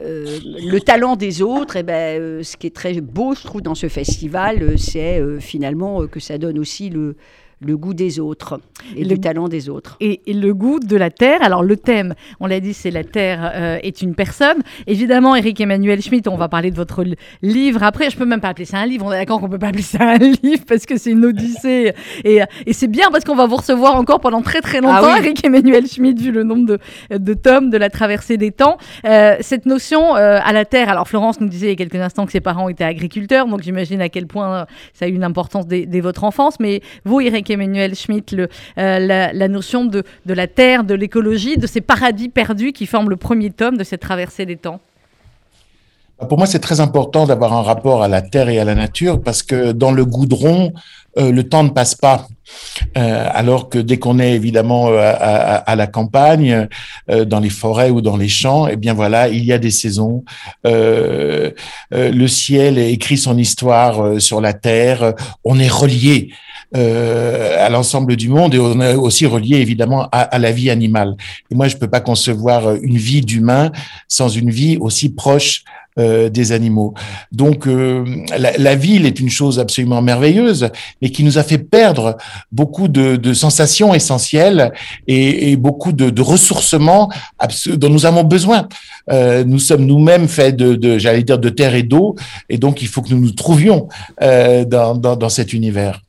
le 0.00 0.78
talent 0.78 1.16
des 1.16 1.42
autres. 1.42 1.76
Et 1.76 1.82
ben, 1.82 2.42
ce 2.42 2.56
qui 2.56 2.66
est 2.66 2.74
très 2.74 3.00
beau, 3.00 3.34
je 3.34 3.44
trouve, 3.44 3.62
dans 3.62 3.74
ce 3.74 3.88
festival, 3.88 4.78
c'est 4.78 5.22
finalement 5.40 6.06
que 6.06 6.20
ça 6.20 6.38
donne 6.38 6.58
aussi 6.58 6.90
le 6.90 7.16
le 7.60 7.76
goût 7.76 7.94
des 7.94 8.20
autres 8.20 8.60
et 8.96 9.04
le, 9.04 9.18
talent 9.18 9.48
des 9.48 9.68
autres. 9.68 9.96
Et, 10.00 10.20
le 10.26 10.54
goût 10.54 10.78
de 10.78 10.96
la 10.96 11.10
terre. 11.10 11.42
Alors 11.42 11.62
le 11.62 11.76
thème, 11.76 12.14
on 12.40 12.46
l'a 12.46 12.60
dit, 12.60 12.74
c'est 12.74 12.90
la 12.90 13.04
terre 13.04 13.50
euh, 13.54 13.78
est 13.82 14.02
une 14.02 14.14
personne. 14.14 14.58
Évidemment, 14.86 15.34
Eric 15.34 15.60
Emmanuel 15.60 16.00
Schmitt, 16.00 16.28
on 16.28 16.36
va 16.36 16.48
parler 16.48 16.70
de 16.70 16.76
votre 16.76 17.04
livre 17.42 17.82
après. 17.82 18.10
Je 18.10 18.16
peux 18.16 18.24
même 18.24 18.40
pas 18.40 18.48
appeler 18.48 18.64
ça 18.64 18.78
un 18.78 18.86
livre. 18.86 19.06
On 19.06 19.12
est 19.12 19.18
d'accord 19.18 19.40
qu'on 19.40 19.48
peut 19.48 19.58
pas 19.58 19.68
appeler 19.68 19.82
ça 19.82 19.98
un 20.02 20.18
livre 20.42 20.64
parce 20.68 20.86
que 20.86 20.96
c'est 20.96 21.10
une 21.10 21.24
odyssée. 21.24 21.92
Et, 22.24 22.40
et 22.66 22.72
c'est 22.72 22.86
bien 22.86 23.10
parce 23.10 23.24
qu'on 23.24 23.34
va 23.34 23.46
vous 23.46 23.56
recevoir 23.56 23.96
encore 23.96 24.20
pendant 24.20 24.42
très 24.42 24.60
très 24.60 24.80
longtemps, 24.80 25.14
ah 25.14 25.18
Eric 25.18 25.44
Emmanuel 25.44 25.86
Schmitt, 25.86 26.20
vu 26.20 26.30
le 26.30 26.44
nombre 26.44 26.66
de, 26.66 26.78
de 27.16 27.34
tomes 27.34 27.70
de 27.70 27.76
la 27.76 27.90
traversée 27.90 28.36
des 28.36 28.52
temps. 28.52 28.78
Euh, 29.04 29.36
cette 29.40 29.66
notion 29.66 30.16
euh, 30.16 30.38
à 30.42 30.52
la 30.52 30.64
terre. 30.64 30.88
Alors 30.88 31.08
Florence 31.08 31.40
nous 31.40 31.48
disait 31.48 31.66
il 31.66 31.70
y 31.70 31.72
a 31.72 31.76
quelques 31.76 31.96
instants 31.96 32.26
que 32.26 32.32
ses 32.32 32.40
parents 32.40 32.68
étaient 32.68 32.84
agriculteurs, 32.84 33.46
donc 33.46 33.62
j'imagine 33.62 34.00
à 34.00 34.08
quel 34.08 34.26
point 34.26 34.66
ça 34.92 35.06
a 35.06 35.08
eu 35.08 35.14
une 35.14 35.24
importance 35.24 35.66
dès, 35.66 35.86
dès 35.86 36.00
votre 36.00 36.24
enfance. 36.24 36.60
Mais 36.60 36.82
vous, 37.04 37.20
Eric 37.20 37.47
Emmanuel 37.50 37.94
Schmitt, 37.94 38.34
euh, 38.34 38.46
la, 38.76 39.48
notion 39.48 39.84
de, 39.84 40.04
la 40.26 40.46
terre, 40.46 40.84
de 40.84 40.94
l'écologie, 40.94 41.56
de 41.56 41.66
ces 41.66 41.80
paradis 41.80 42.28
perdus 42.28 42.72
qui 42.72 42.86
forment 42.86 43.10
le 43.10 43.16
premier 43.16 43.50
tome 43.50 43.76
de 43.76 43.84
cette 43.84 44.00
traversée 44.00 44.46
des 44.46 44.56
temps 44.56 44.80
pour 46.28 46.36
moi, 46.36 46.48
c'est 46.48 46.58
très 46.58 46.80
important 46.80 47.26
d'avoir 47.26 47.52
un 47.52 47.62
rapport 47.62 48.02
à 48.02 48.08
la 48.08 48.22
terre 48.22 48.48
et 48.48 48.58
à 48.58 48.64
la 48.64 48.74
nature 48.74 49.22
parce 49.22 49.44
que 49.44 49.70
dans 49.70 49.92
le 49.92 50.04
goudron, 50.04 50.72
euh, 51.16 51.30
le 51.30 51.48
temps 51.48 51.62
ne 51.62 51.68
passe 51.68 51.94
pas. 51.94 52.26
Euh, 52.96 53.28
alors 53.32 53.68
que 53.68 53.78
dès 53.78 53.98
qu'on 53.98 54.18
est 54.18 54.32
évidemment 54.32 54.88
à, 54.88 55.76
la 55.76 55.86
campagne, 55.86 56.66
dans 57.06 57.38
les 57.38 57.50
forêts 57.50 57.90
ou 57.90 58.00
dans 58.00 58.16
les 58.16 58.28
champs, 58.28 58.66
eh 58.66 58.74
bien 58.74 58.94
voilà, 58.94 59.28
il 59.28 59.44
y 59.44 59.52
a 59.52 59.58
des 59.58 59.70
saisons. 59.70 60.24
le 60.64 62.26
ciel 62.26 62.78
écrit 62.78 63.16
son 63.16 63.38
histoire 63.38 64.20
sur 64.20 64.40
la 64.40 64.54
terre. 64.54 65.14
On 65.44 65.60
est 65.60 65.68
relié 65.68 66.30
euh, 66.76 67.64
à 67.64 67.68
l'ensemble 67.70 68.16
du 68.16 68.28
monde 68.28 68.54
et 68.54 68.58
on 68.58 68.80
est 68.80 68.94
aussi 68.94 69.26
relié 69.26 69.56
évidemment 69.56 70.08
à, 70.12 70.20
à, 70.20 70.38
la 70.38 70.52
vie 70.52 70.70
animale. 70.70 71.16
Et 71.50 71.54
moi, 71.54 71.68
je 71.68 71.76
peux 71.76 71.88
pas 71.88 72.00
concevoir 72.00 72.74
une 72.74 72.98
vie 72.98 73.22
d'humain 73.22 73.72
sans 74.06 74.28
une 74.28 74.50
vie 74.50 74.76
aussi 74.78 75.08
proche 75.08 75.64
euh, 75.98 76.28
des 76.28 76.52
animaux. 76.52 76.94
Donc 77.32 77.66
euh, 77.66 78.04
la, 78.38 78.56
la, 78.56 78.74
ville 78.76 79.04
est 79.04 79.18
une 79.18 79.30
chose 79.30 79.58
absolument 79.58 80.00
merveilleuse, 80.00 80.70
mais 81.02 81.10
qui 81.10 81.24
nous 81.24 81.38
a 81.38 81.42
fait 81.42 81.58
perdre 81.58 82.16
beaucoup 82.52 82.86
de, 82.86 83.16
de 83.16 83.34
sensations 83.34 83.92
essentielles 83.94 84.72
et, 85.08 85.50
et 85.50 85.56
beaucoup 85.56 85.90
de, 85.90 86.10
de 86.10 86.22
ressourcements 86.22 87.10
dont 87.66 87.90
nous 87.90 88.06
avons 88.06 88.22
besoin. 88.22 88.68
Euh, 89.10 89.42
nous 89.42 89.58
sommes 89.58 89.86
nous-mêmes 89.86 90.28
faits 90.28 90.54
de, 90.54 90.76
de 90.76 90.98
j'allais 90.98 91.24
dire, 91.24 91.38
de 91.38 91.48
terre 91.48 91.74
et 91.74 91.82
d'eau, 91.82 92.14
et 92.48 92.58
donc 92.58 92.80
il 92.80 92.86
faut 92.86 93.02
que 93.02 93.10
nous 93.10 93.20
nous 93.20 93.32
trouvions 93.32 93.88
euh, 94.22 94.64
dans, 94.64 94.94
dans, 94.94 95.16
dans 95.16 95.28
cet 95.28 95.52
univers. 95.52 96.00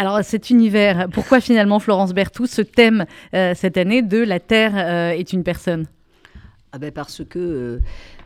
Alors 0.00 0.24
cet 0.24 0.48
univers, 0.48 1.10
pourquoi 1.10 1.42
finalement 1.42 1.78
Florence 1.78 2.14
Berthoud 2.14 2.46
ce 2.46 2.62
thème 2.62 3.04
euh, 3.34 3.52
cette 3.54 3.76
année 3.76 4.00
de 4.00 4.16
la 4.16 4.40
Terre 4.40 4.72
euh, 4.74 5.10
est 5.10 5.34
une 5.34 5.44
personne? 5.44 5.88
Ah 6.72 6.78
ben 6.78 6.90
Parce 6.90 7.22
que, 7.22 7.82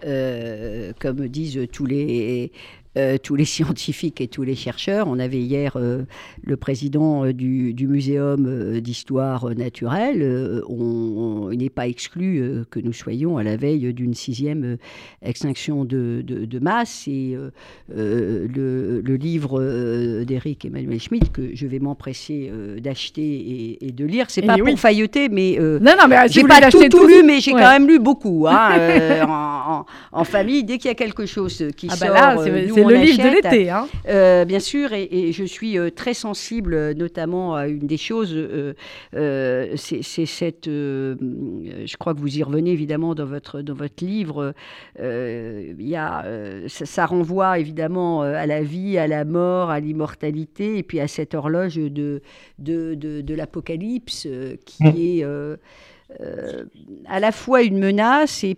euh, 0.07 0.93
comme 1.00 1.26
disent 1.26 1.66
tous 1.73 1.85
les 1.85 2.52
euh, 2.96 3.18
tous 3.20 3.34
les 3.34 3.44
scientifiques 3.54 4.20
et 4.20 4.28
tous 4.28 4.42
les 4.42 4.54
chercheurs. 4.54 5.08
On 5.08 5.18
avait 5.18 5.40
hier 5.40 5.72
euh, 5.76 6.02
le 6.44 6.56
président 6.56 7.24
euh, 7.24 7.32
du, 7.32 7.74
du 7.74 7.88
Muséum 7.88 8.80
d'histoire 8.80 9.50
naturelle. 9.56 10.62
on, 10.68 11.48
il 11.50 11.58
n'est 11.58 11.70
pas 11.70 11.88
exclu 11.88 12.64
que 12.70 12.78
nous 12.78 12.92
soyons 12.92 13.36
à 13.36 13.42
la 13.42 13.56
veille 13.56 13.92
d'une 13.92 14.14
sixième 14.14 14.76
extinction 15.22 15.84
de, 15.84 16.22
de, 16.24 16.58
masse. 16.58 17.08
Et 17.08 17.36
le, 17.88 19.00
le, 19.00 19.16
livre 19.16 20.24
d'Éric 20.24 20.64
Emmanuel 20.64 21.00
Schmitt, 21.00 21.32
que 21.32 21.54
je 21.54 21.66
vais 21.66 21.78
m'empresser 21.78 22.50
d'acheter 22.80 23.78
et, 23.80 23.92
de 23.92 24.04
lire, 24.04 24.26
c'est 24.28 24.42
pas 24.42 24.56
pour 24.56 24.78
failloter, 24.78 25.28
mais, 25.28 25.56
non, 25.58 25.92
non, 25.98 26.08
mais 26.08 26.16
j'ai 26.28 26.42
pas 26.44 26.70
tout, 26.70 26.88
tout, 26.88 27.06
lu, 27.06 27.22
mais 27.24 27.40
j'ai 27.40 27.52
quand 27.52 27.58
même 27.70 27.86
lu 27.86 27.98
beaucoup. 27.98 28.46
Hein, 28.48 29.24
en, 29.28 29.86
en, 30.12 30.24
famille, 30.24 30.64
dès 30.64 30.78
qu'il 30.78 30.88
y 30.88 30.92
a 30.92 30.96
quelque 30.96 31.26
chose 31.26 31.64
qui 31.76 31.88
ah 31.90 31.96
bah 31.98 32.06
sort, 32.06 32.14
là, 32.14 32.84
le 32.88 32.97
livre 32.97 33.23
de 33.23 33.29
l'été. 33.29 33.71
Hein. 33.71 33.88
Euh, 34.09 34.45
bien 34.45 34.61
sûr, 34.61 34.93
et, 34.93 35.33
je 35.33 35.45
suis 35.45 35.79
euh, 35.79 35.91
très 35.91 36.14
sensible, 36.14 36.75
euh, 36.75 36.95
notamment 36.95 37.55
à 37.55 37.69
une 37.69 37.87
des 37.87 37.97
choses, 37.97 38.37
c'est 39.12 40.26
cette. 40.26 40.67
je 40.67 41.97
crois 41.97 42.14
que 42.14 42.21
vous 42.21 42.38
y 42.38 42.43
revenez 42.43 42.73
évidemment 42.73 43.14
dans 43.14 43.26
votre, 43.26 43.62
dans 43.62 43.75
votre 43.75 44.05
livre. 44.05 44.55
Il 44.99 45.88
y 45.88 45.97
a, 45.97 46.25
ça, 46.68 47.07
renvoie 47.07 47.59
évidemment 47.59 48.23
à 48.23 48.47
la 48.47 48.62
vie, 48.62 48.99
à 48.99 49.07
la 49.07 49.25
mort, 49.25 49.70
à 49.70 49.81
l'immortalité, 49.81 50.79
et 50.79 50.83
puis 50.83 51.01
à 51.01 51.09
cette 51.09 51.35
horloge 51.35 51.77
de, 51.77 52.23
de, 52.59 52.94
de, 52.94 53.35
l'Apocalypse 53.35 54.29
qui 54.64 54.85
mmh. 54.85 54.97
est. 54.97 55.25
à 57.07 57.20
la 57.20 57.33
fois 57.33 57.62
une 57.62 57.79
menace 57.79 58.44
et 58.44 58.57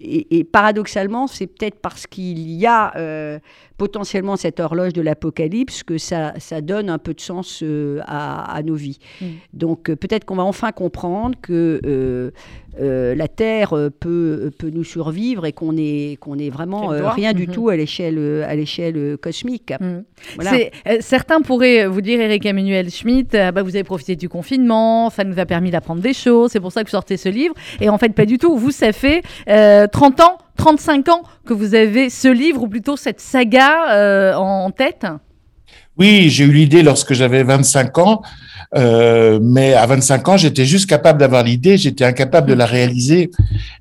et, 0.00 0.44
paradoxalement, 0.44 1.26
c'est 1.26 1.46
peut-être 1.46 1.80
parce 1.80 2.06
qu'il 2.06 2.50
y 2.50 2.66
a 2.66 2.96
euh, 2.96 3.38
potentiellement 3.78 4.36
cette 4.36 4.60
horloge 4.60 4.92
de 4.92 5.00
l'apocalypse 5.00 5.84
que 5.84 5.96
ça, 5.96 6.34
ça 6.38 6.60
donne 6.60 6.90
un 6.90 6.98
peu 6.98 7.14
de 7.14 7.20
sens 7.20 7.60
euh, 7.62 8.00
à, 8.06 8.60
nos 8.64 8.74
vies. 8.74 8.98
Mm. 9.20 9.26
Donc 9.54 9.88
euh, 9.88 9.96
peut-être 9.96 10.24
qu'on 10.24 10.34
va 10.34 10.42
enfin 10.42 10.72
comprendre 10.72 11.38
que 11.40 12.32
la 12.80 13.28
Terre 13.28 13.70
peut, 13.98 14.50
peut 14.58 14.70
nous 14.70 14.84
survivre 14.84 15.46
et 15.46 15.52
qu'on 15.52 15.76
est, 15.76 16.18
qu'on 16.20 16.38
est 16.38 16.50
vraiment 16.50 16.88
rien 16.88 17.32
du 17.32 17.46
mm-hmm. 17.46 17.52
tout 17.52 17.68
à 17.70 17.76
l'échelle, 17.76 18.44
à 18.46 18.54
l'échelle 18.54 19.16
cosmique. 19.18 19.72
Mm. 19.80 20.00
certains 21.00 21.40
pourraient 21.40 21.86
vous 21.86 22.00
dire, 22.00 22.20
Eric 22.20 22.44
Emmanuel 22.46 22.90
Schmitt, 22.90 23.32
bah, 23.32 23.62
vous 23.62 23.74
avez 23.76 23.84
profité 23.84 24.16
du 24.16 24.28
confinement, 24.28 25.10
ça 25.10 25.24
nous 25.24 25.38
a 25.38 25.46
permis 25.46 25.70
d'apprendre 25.70 26.02
des 26.02 26.12
choses, 26.12 26.50
c'est 26.52 26.60
pour 26.60 26.72
ça 26.72 26.82
que 26.82 26.88
vous 26.88 26.92
sortez 26.92 27.16
ce 27.16 27.28
livre. 27.28 27.54
Et 27.80 27.88
en 27.88 27.98
fait, 27.98 28.10
pas 28.10 28.26
du 28.26 28.38
tout. 28.38 28.56
Vous, 28.56 28.72
ça 28.72 28.92
fait 28.92 29.22
30 29.46 30.20
ans, 30.20 30.38
35 30.58 31.08
ans 31.08 31.22
que 31.46 31.54
vous 31.54 31.74
avez 31.74 32.10
ce 32.10 32.28
livre, 32.28 32.62
ou 32.62 32.68
plutôt 32.68 32.96
cette 32.98 33.20
saga 33.20 33.94
euh, 33.94 34.34
en 34.34 34.70
tête? 34.70 35.06
Oui, 35.96 36.28
j'ai 36.28 36.44
eu 36.44 36.52
l'idée 36.52 36.82
lorsque 36.82 37.14
j'avais 37.14 37.42
25 37.42 37.98
ans. 37.98 38.22
Euh, 38.76 39.38
mais 39.42 39.72
à 39.72 39.86
25 39.86 40.28
ans, 40.28 40.36
j'étais 40.36 40.66
juste 40.66 40.88
capable 40.88 41.18
d'avoir 41.18 41.42
l'idée, 41.42 41.78
j'étais 41.78 42.04
incapable 42.04 42.48
de 42.48 42.54
la 42.54 42.66
réaliser. 42.66 43.30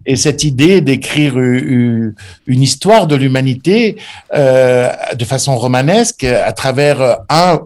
Et 0.05 0.15
cette 0.15 0.43
idée 0.43 0.79
d'écrire 0.81 1.37
une, 1.37 2.15
histoire 2.47 3.07
de 3.07 3.15
l'humanité 3.15 3.97
euh, 4.33 4.89
de 5.17 5.25
façon 5.25 5.57
romanesque 5.57 6.23
à 6.23 6.53
travers 6.53 7.19
un 7.29 7.61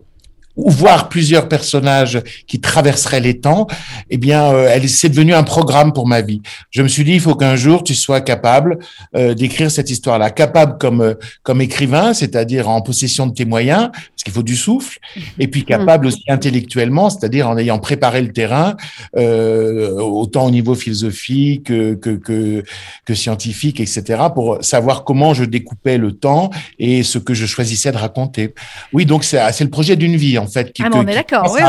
voir 0.70 1.10
plusieurs 1.10 1.48
personnages 1.48 2.22
qui 2.48 2.60
traverseraient 2.60 3.20
les 3.20 3.40
temps, 3.40 3.68
eh 4.10 4.18
bien, 4.18 4.52
euh, 4.54 4.70
elle 4.70 4.88
c'est 4.90 5.10
devenu 5.10 5.34
un 5.34 5.44
programme 5.44 5.94
pour 5.94 6.08
ma 6.08 6.22
vie. 6.22 6.42
Je 6.70 6.82
me 6.82 6.88
suis 6.88 7.04
dit, 7.04 7.14
il 7.14 7.20
faut 7.20 7.36
qu'un 7.36 7.56
jour 7.56 7.84
tu 7.84 7.96
sois 7.96 8.22
capable 8.22 8.80
euh, 9.16 9.34
d'écrire 9.34 9.72
cette 9.72 9.90
histoire-là, 9.90 10.30
capable 10.30 10.78
comme 10.78 11.02
euh, 11.02 11.14
comme 11.44 11.62
écrivain, 11.62 12.14
c'est-à-dire 12.14 12.70
en 12.70 12.82
possession 12.82 13.28
de 13.28 13.34
tes 13.34 13.46
moyens, 13.46 13.90
parce 14.22 14.34
qu'il 14.34 14.34
faut 14.34 14.44
du 14.44 14.56
souffle, 14.56 15.00
et 15.40 15.48
puis 15.48 15.64
capable 15.66 16.06
aussi 16.06 16.24
intellectuellement, 16.28 17.10
c'est-à-dire 17.10 17.50
en 17.50 17.58
ayant 17.58 17.80
préparé 17.80 18.22
le 18.22 18.32
terrain, 18.32 18.76
autant 19.16 20.46
au 20.46 20.52
niveau 20.52 20.76
philosophique 20.76 21.66
que, 21.66 21.96
que 21.96 22.64
que 23.06 23.14
scientifique, 23.16 23.80
etc., 23.80 24.24
pour 24.34 24.64
savoir 24.64 25.04
comment 25.04 25.34
je 25.34 25.44
découpais 25.44 25.98
le 25.98 26.12
temps 26.12 26.52
et 26.78 27.04
ce 27.04 27.18
que 27.18 27.34
je 27.34 27.46
choisissais 27.46 27.92
de 27.92 27.98
raconter. 27.98 28.54
Oui, 28.94 29.06
donc 29.06 29.24
c'est 29.24 29.62
le 29.62 29.70
projet 29.70 29.96
d'une 29.96 30.16
vie 30.16 30.38
en 30.38 30.48
fait. 30.48 30.72
Qui, 30.72 30.84
ah, 30.84 30.90
on 30.94 31.08
est 31.08 31.16
d'accord, 31.16 31.52
oui, 31.54 31.62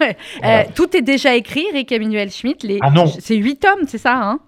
oui. 0.00 0.06
Euh, 0.44 0.62
tout 0.74 0.96
est 0.96 1.02
déjà 1.02 1.34
écrit, 1.34 1.64
Eric 1.72 1.92
Emmanuel 1.92 2.30
Schmitt. 2.30 2.62
Les... 2.62 2.78
Ah 2.80 2.90
non. 2.90 3.12
C'est 3.20 3.36
huit 3.36 3.56
tomes, 3.56 3.86
c'est 3.86 3.98
ça 3.98 4.14
hein? 4.16 4.40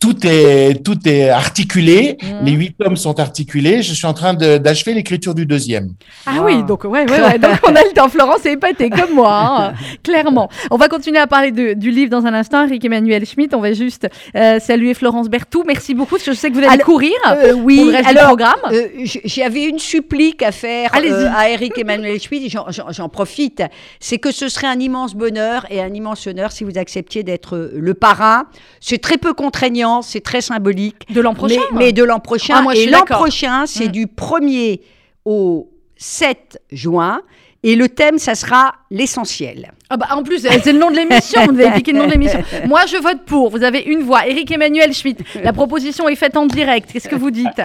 Tout 0.00 0.16
est 0.26 0.82
tout 0.84 0.98
est 1.08 1.28
articulé. 1.30 2.16
Mhm. 2.22 2.44
Les 2.44 2.52
huit 2.52 2.74
tomes 2.78 2.96
sont 2.96 3.18
articulés. 3.18 3.82
Je 3.82 3.92
suis 3.94 4.06
en 4.06 4.14
train 4.14 4.34
d'achever 4.34 4.94
l'écriture 4.94 5.34
du 5.34 5.44
deuxième. 5.46 5.92
Ah 6.26 6.34
Wow. 6.38 6.44
oui, 6.46 6.62
donc 6.62 6.84
ouais, 6.84 7.04
ouais, 7.10 7.20
ouais. 7.20 7.38
donc 7.38 7.58
on 7.64 7.74
a 7.74 7.82
le 7.82 7.92
temps. 7.94 8.08
Florence 8.08 8.46
est 8.46 8.52
épatée 8.52 8.90
comme 8.90 9.12
moi, 9.14 9.32
hein, 9.32 9.74
clairement. 10.04 10.48
On 10.70 10.76
va 10.76 10.88
continuer 10.88 11.18
à 11.18 11.26
parler 11.26 11.50
de- 11.50 11.72
du 11.74 11.90
livre 11.90 12.10
dans 12.10 12.26
un 12.26 12.34
instant. 12.34 12.64
Eric 12.66 12.84
Emmanuel 12.84 13.24
Schmitt, 13.26 13.54
on 13.54 13.60
va 13.60 13.72
juste 13.72 14.08
euh, 14.36 14.60
saluer 14.60 14.94
Florence 14.94 15.28
Berthoud. 15.28 15.64
Merci 15.66 15.94
beaucoup, 15.94 16.10
parce 16.16 16.24
que 16.24 16.32
je 16.32 16.36
sais 16.36 16.48
que 16.50 16.54
vous 16.54 16.60
allez 16.60 16.68
Alors, 16.68 16.86
courir 16.86 17.12
Euh, 17.30 17.52
pour 17.54 17.64
oui, 17.64 17.82
le 17.84 17.90
reste 17.96 18.06
alors, 18.06 18.36
du 18.36 18.42
programme. 18.44 18.72
euh, 18.72 18.86
j'avais 19.24 19.64
une 19.64 19.78
supplique 19.78 20.42
à 20.42 20.52
faire 20.52 20.90
euh, 20.96 21.28
à 21.34 21.50
Eric 21.50 21.76
Emmanuel 21.76 22.20
Schmitt, 22.20 22.52
j'en- 22.90 23.08
profite. 23.08 23.62
C'est 24.00 24.18
que 24.18 24.30
ce 24.30 24.48
serait 24.48 24.66
un 24.68 24.78
immense 24.78 25.14
bonheur 25.14 25.66
et 25.70 25.80
un 25.80 25.92
immense 25.92 26.26
honneur 26.26 26.52
si 26.52 26.62
vous 26.62 26.76
acceptiez 26.78 27.22
d'être 27.22 27.70
le 27.74 27.94
parrain. 27.94 28.44
C'est 28.80 28.98
très 28.98 29.16
peu 29.16 29.32
contraignant, 29.32 29.87
c'est 30.02 30.20
très 30.20 30.40
symbolique. 30.40 31.12
de 31.12 31.20
l'an 31.20 31.34
prochain. 31.34 31.60
Mais, 31.72 31.78
mais 31.86 31.92
de 31.92 32.02
l'an 32.04 32.20
prochain. 32.20 32.54
Ah, 32.58 32.62
moi, 32.62 32.74
et 32.76 32.86
l'an 32.86 33.04
prochain, 33.04 33.66
c'est 33.66 33.88
Mm. 33.88 33.92
du 33.92 34.06
1er 34.06 34.80
au 35.24 35.70
7 35.96 36.60
juin. 36.70 37.22
Et 37.64 37.74
le 37.74 37.88
thème, 37.88 38.18
ça 38.18 38.36
sera 38.36 38.74
l'essentiel. 38.90 39.72
Ah 39.90 39.96
bah, 39.96 40.06
en 40.12 40.22
plus, 40.22 40.38
c'est 40.42 40.72
le 40.72 40.78
nom 40.78 40.90
de 40.92 40.96
l'émission. 40.96 41.44
Vous 41.46 41.58
avez 41.60 41.72
piqué 41.72 41.90
le 41.92 41.98
nom 41.98 42.06
de 42.06 42.12
l'émission. 42.12 42.40
Moi, 42.68 42.82
je 42.86 42.96
vote 42.96 43.22
pour. 43.26 43.50
Vous 43.50 43.64
avez 43.64 43.80
une 43.80 44.02
voix. 44.02 44.26
Eric 44.28 44.50
Emmanuel 44.52 44.92
Schmitt. 44.94 45.18
La 45.42 45.52
proposition 45.52 46.08
est 46.08 46.14
faite 46.14 46.36
en 46.36 46.46
direct. 46.46 46.90
Qu'est-ce 46.92 47.08
que 47.08 47.16
vous 47.16 47.32
dites? 47.32 47.60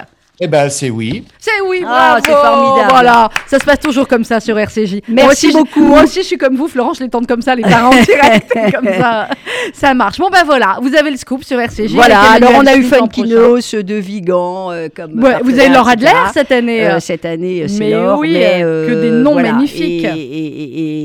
Eh 0.45 0.47
ben, 0.47 0.69
c'est 0.69 0.89
oui. 0.89 1.23
C'est 1.39 1.51
oui, 1.65 1.81
Ah, 1.87 2.19
bravo. 2.19 2.25
c'est 2.25 2.31
formidable. 2.47 2.89
Voilà, 2.89 3.29
ça 3.47 3.59
se 3.59 3.63
passe 3.63 3.79
toujours 3.79 4.09
comme 4.09 4.25
ça 4.25 4.41
sur 4.41 4.57
RCJ. 4.59 4.99
Merci 5.07 5.09
moi 5.09 5.27
aussi, 5.31 5.51
je- 5.51 5.57
beaucoup. 5.57 5.79
moi 5.85 6.03
aussi, 6.03 6.19
je 6.19 6.25
suis 6.25 6.37
comme 6.37 6.57
vous, 6.57 6.67
Florence, 6.67 6.97
je 6.97 7.03
les 7.05 7.09
tente 7.09 7.27
comme 7.27 7.41
ça, 7.41 7.55
les 7.55 7.61
parents 7.63 7.91
en 7.95 8.01
direct, 8.03 8.51
comme 8.75 8.87
ça, 8.93 9.29
ça 9.73 9.93
marche. 9.93 10.17
Bon 10.17 10.27
ben 10.29 10.43
voilà, 10.45 10.79
vous 10.81 10.93
avez 10.95 11.11
le 11.11 11.15
scoop 11.17 11.45
sur 11.45 11.57
RCJ. 11.61 11.93
Voilà, 11.93 12.19
alors 12.33 12.51
on 12.57 12.65
a 12.65 12.75
eu. 12.75 12.83
Funkinos 12.83 13.73
de 13.75 13.95
Vigan 13.95 14.71
euh, 14.71 14.89
comme 14.93 15.23
Ouais, 15.23 15.37
vous 15.43 15.57
avez 15.57 15.69
Laura. 15.69 15.91
Adler 15.91 16.09
cette 16.33 16.51
année. 16.51 16.85
Euh, 16.87 16.99
cette 16.99 17.23
année, 17.23 17.61
euh, 17.63 17.67
c'est 17.69 17.79
Mais 17.79 17.91
Laure, 17.91 18.19
oui, 18.19 18.33
mais, 18.33 18.61
euh, 18.63 18.87
que 18.89 19.01
des 19.01 19.11
noms 19.11 19.35
magnifiques. 19.35 20.03
Et, 20.03 20.07
et, 20.07 20.45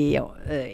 et, 0.08 0.12
et, 0.14 0.18
euh, 0.18 0.22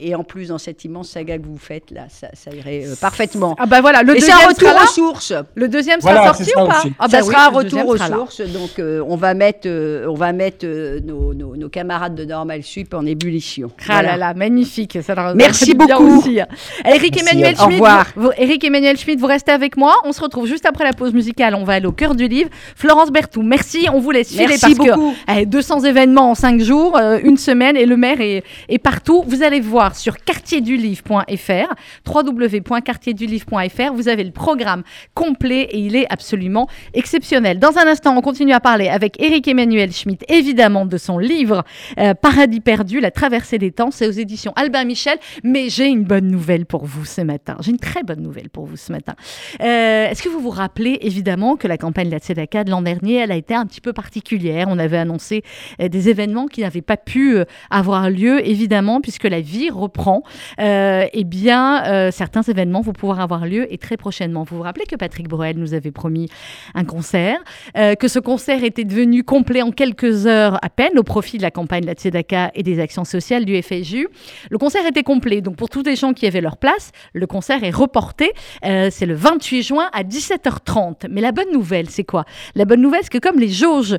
et 0.01 0.15
en 0.15 0.25
plus, 0.25 0.49
dans 0.49 0.59
cette 0.59 0.85
immense 0.85 1.09
saga 1.11 1.39
que 1.39 1.47
vous 1.47 1.59
faites, 1.59 1.91
là, 1.91 2.03
ça, 2.09 2.29
ça 2.35 2.51
irait 2.55 2.85
euh, 2.87 2.95
parfaitement. 3.01 3.57
ah 3.59 3.67
ben 3.67 3.81
voilà, 3.81 4.03
le 4.03 4.17
et 4.17 4.21
c'est 4.21 4.27
deuxième 4.31 4.47
un 4.47 4.49
retour 4.49 4.83
aux 4.83 4.87
sources. 4.87 5.33
Le 5.55 5.69
deuxième 5.69 6.01
sera 6.01 6.13
Voilà, 6.13 6.27
sorti 6.35 6.45
ça 6.51 6.63
ou 6.63 6.67
pas 6.69 6.79
aussi. 6.79 6.93
Ah 6.99 7.09
ça 7.09 7.19
bah 7.19 7.25
oui, 7.27 7.33
sera 7.33 7.47
un 7.47 7.51
retour 7.51 7.87
aux 7.89 7.97
sources. 7.97 8.41
Donc, 8.41 8.79
euh, 8.79 9.03
on 9.07 9.17
va 9.17 9.35
mettre, 9.35 9.67
euh, 9.67 10.07
on 10.09 10.15
va 10.15 10.33
mettre 10.33 10.65
euh, 10.65 11.01
nos, 11.01 11.35
nos, 11.35 11.57
nos 11.57 11.69
camarades 11.69 12.15
de 12.15 12.25
Normal 12.25 12.63
Sup 12.63 12.95
en 12.95 13.05
ébullition. 13.07 13.71
Ah 13.81 13.85
Voilà. 13.87 14.11
là 14.13 14.17
là, 14.17 14.35
magnifique. 14.35 14.99
Ça 15.03 15.15
leur- 15.15 15.35
Merci 15.35 15.67
ça 15.67 15.75
beaucoup. 15.75 16.19
Aussi. 16.19 16.39
Eric 16.85 17.15
Merci, 17.15 17.19
Emmanuel 17.29 17.57
Schmitt, 17.57 17.83
vous, 18.17 18.23
vous- 18.23 18.31
Eric 18.37 18.65
Emmanuel 18.65 18.97
Schmitt, 18.97 19.19
vous 19.19 19.27
restez 19.27 19.53
avec 19.53 19.77
moi. 19.77 19.95
On 20.05 20.13
se 20.13 20.21
retrouve 20.21 20.47
juste 20.47 20.67
après 20.67 20.85
la 20.85 20.93
pause 20.93 21.13
musicale. 21.13 21.55
On 21.55 21.65
va 21.65 21.75
aller 21.75 21.87
au 21.87 21.93
cœur 21.93 22.15
du 22.15 22.29
livre. 22.29 22.51
Florence 22.77 23.11
Berthoud, 23.11 23.45
merci. 23.45 23.87
On 23.93 24.01
vous 24.01 24.11
laisse 24.11 24.29
filer 24.31 24.47
Merci 24.49 24.75
parce 24.75 24.89
beaucoup. 24.97 25.15
que 25.27 25.41
eh, 25.41 25.47
200 25.47 25.81
événements 25.85 26.31
en 26.31 26.35
5 26.35 26.61
jours, 26.61 26.97
euh, 26.97 27.19
une 27.23 27.37
semaine 27.37 27.77
et 27.77 27.87
le 27.87 27.97
maire 27.97 28.21
est, 28.21 28.43
est 28.69 28.79
partout. 28.79 29.25
Vous 29.27 29.43
allez 29.43 29.61
voir 29.65 29.97
sur 29.97 30.19
quartierduLivre.fr, 30.19 31.75
www.quartierduLivre.fr. 32.07 33.93
Vous 33.95 34.09
avez 34.09 34.25
le 34.25 34.31
programme 34.31 34.83
complet 35.15 35.63
et 35.71 35.79
il 35.79 35.97
est 35.97 36.07
absolument 36.13 36.69
exceptionnel. 36.93 37.59
Dans 37.59 37.79
un 37.79 37.87
instant, 37.87 38.17
on 38.17 38.21
continue 38.21 38.53
à 38.53 38.61
parler 38.61 38.89
avec 38.89 39.21
Eric 39.21 39.49
Emmanuel 39.49 39.93
Schmitt, 39.93 40.25
évidemment, 40.29 40.87
de 40.87 40.97
son 40.99 41.19
livre 41.19 41.65
euh, 41.99 42.15
Paradis 42.15 42.61
perdu, 42.61 43.01
la 43.01 43.11
traversée 43.11 43.59
des 43.59 43.73
temps. 43.73 43.91
C'est 43.91 44.07
aux 44.07 44.13
éditions 44.13 44.53
Albin 44.57 44.85
Michel. 44.85 45.19
Mais 45.43 45.69
j'ai 45.69 45.87
une 45.87 46.05
bonne 46.05 46.29
nouvelle 46.29 46.67
pour 46.67 46.85
vous 46.85 47.05
ce 47.05 47.21
matin. 47.21 47.57
J'ai 47.61 47.71
une 47.71 47.79
très 47.79 48.03
bonne 48.03 48.21
nouvelle 48.21 48.51
pour 48.51 48.67
vous 48.67 48.77
ce 48.77 48.93
matin. 48.93 49.15
Euh, 49.61 50.09
Est-ce 50.09 50.23
que 50.23 50.29
vous 50.29 50.41
vous 50.41 50.51
rappelez 50.51 50.99
évidemment 51.03 51.57
que 51.57 51.69
la 51.69 51.79
campagne 51.79 52.07
de 52.07 52.13
la 52.13 52.19
Tzedaka 52.19 52.65
de 52.65 52.71
l'an 52.71 52.83
dernier, 52.83 53.17
elle 53.17 53.33
a 53.33 53.37
été 53.37 53.55
un 53.55 53.67
petit 53.67 53.81
peu 53.81 53.93
particulière? 53.93 54.67
On 54.69 54.79
avait 54.79 54.99
annoncé 54.99 55.43
euh, 55.81 55.89
des 55.89 56.09
événements 56.09 56.47
qui 56.47 56.61
n'avaient 56.61 56.83
pas 56.83 56.97
pu 56.97 57.39
avoir 57.71 58.11
lieu, 58.11 58.47
évidemment, 58.47 59.01
puisque 59.01 59.25
la 59.25 59.41
vie 59.41 59.54
reprend. 59.71 60.23
Euh, 60.61 61.07
eh 61.13 61.25
bien, 61.25 61.85
euh, 61.87 62.11
certains 62.11 62.43
événements 62.43 62.81
vont 62.81 62.93
pouvoir 62.93 63.21
avoir 63.21 63.47
lieu 63.47 63.73
et 63.73 63.79
très 63.79 63.97
prochainement. 63.97 64.45
Vous 64.45 64.57
vous 64.57 64.63
rappelez 64.63 64.87
que 64.87 64.97
Patrick 64.97 65.29
Bruel 65.29 65.57
nous 65.59 65.75
avait 65.75 65.91
promis 65.91 66.29
un 66.75 66.85
concert, 66.85 67.39
euh, 67.77 67.95
que 67.95 68.09
ce 68.09 68.19
concert 68.19 68.65
était 68.65 68.85
devenu 68.85 69.25
complet 69.25 69.63
en 69.63 69.71
quelques 69.71 70.27
heures 70.27 70.59
à 70.63 70.69
peine 70.69 70.99
au 70.99 71.03
profit 71.03 71.39
de 71.39 71.43
la 71.43 71.51
campagne 71.51 71.83
de 71.83 71.87
la 71.87 71.95
Tzedaka 71.95 72.51
et 72.55 72.63
des 72.63 72.81
actions 72.81 73.05
sociales 73.05 73.45
du 73.45 73.61
FSU. 73.61 74.09
Le 74.51 74.59
concert 74.59 74.87
était 74.87 75.03
complet, 75.03 75.41
donc 75.41 75.57
pour 75.57 75.69
tous 75.69 75.83
les 75.83 75.97
gens 75.97 76.13
qui 76.13 76.27
avaient 76.27 76.41
leur 76.41 76.57
place, 76.57 76.93
le 77.13 77.27
concert 77.27 77.63
est 77.65 77.71
reporté. 77.71 78.33
C'est 78.63 79.07
le 79.07 79.15
28 79.15 79.63
juin 79.63 79.89
à 79.93 80.03
17h30. 80.03 81.07
Mais 81.11 81.21
la 81.21 81.33
bonne 81.33 81.53
nouvelle, 81.53 81.91
c'est 81.91 82.05
quoi? 82.05 82.25
La 82.55 82.65
bonne 82.65 82.81
nouvelle, 82.81 83.01
c'est 83.03 83.13
que 83.13 83.19
comme 83.19 83.39
les 83.39 83.49
jauges 83.49 83.97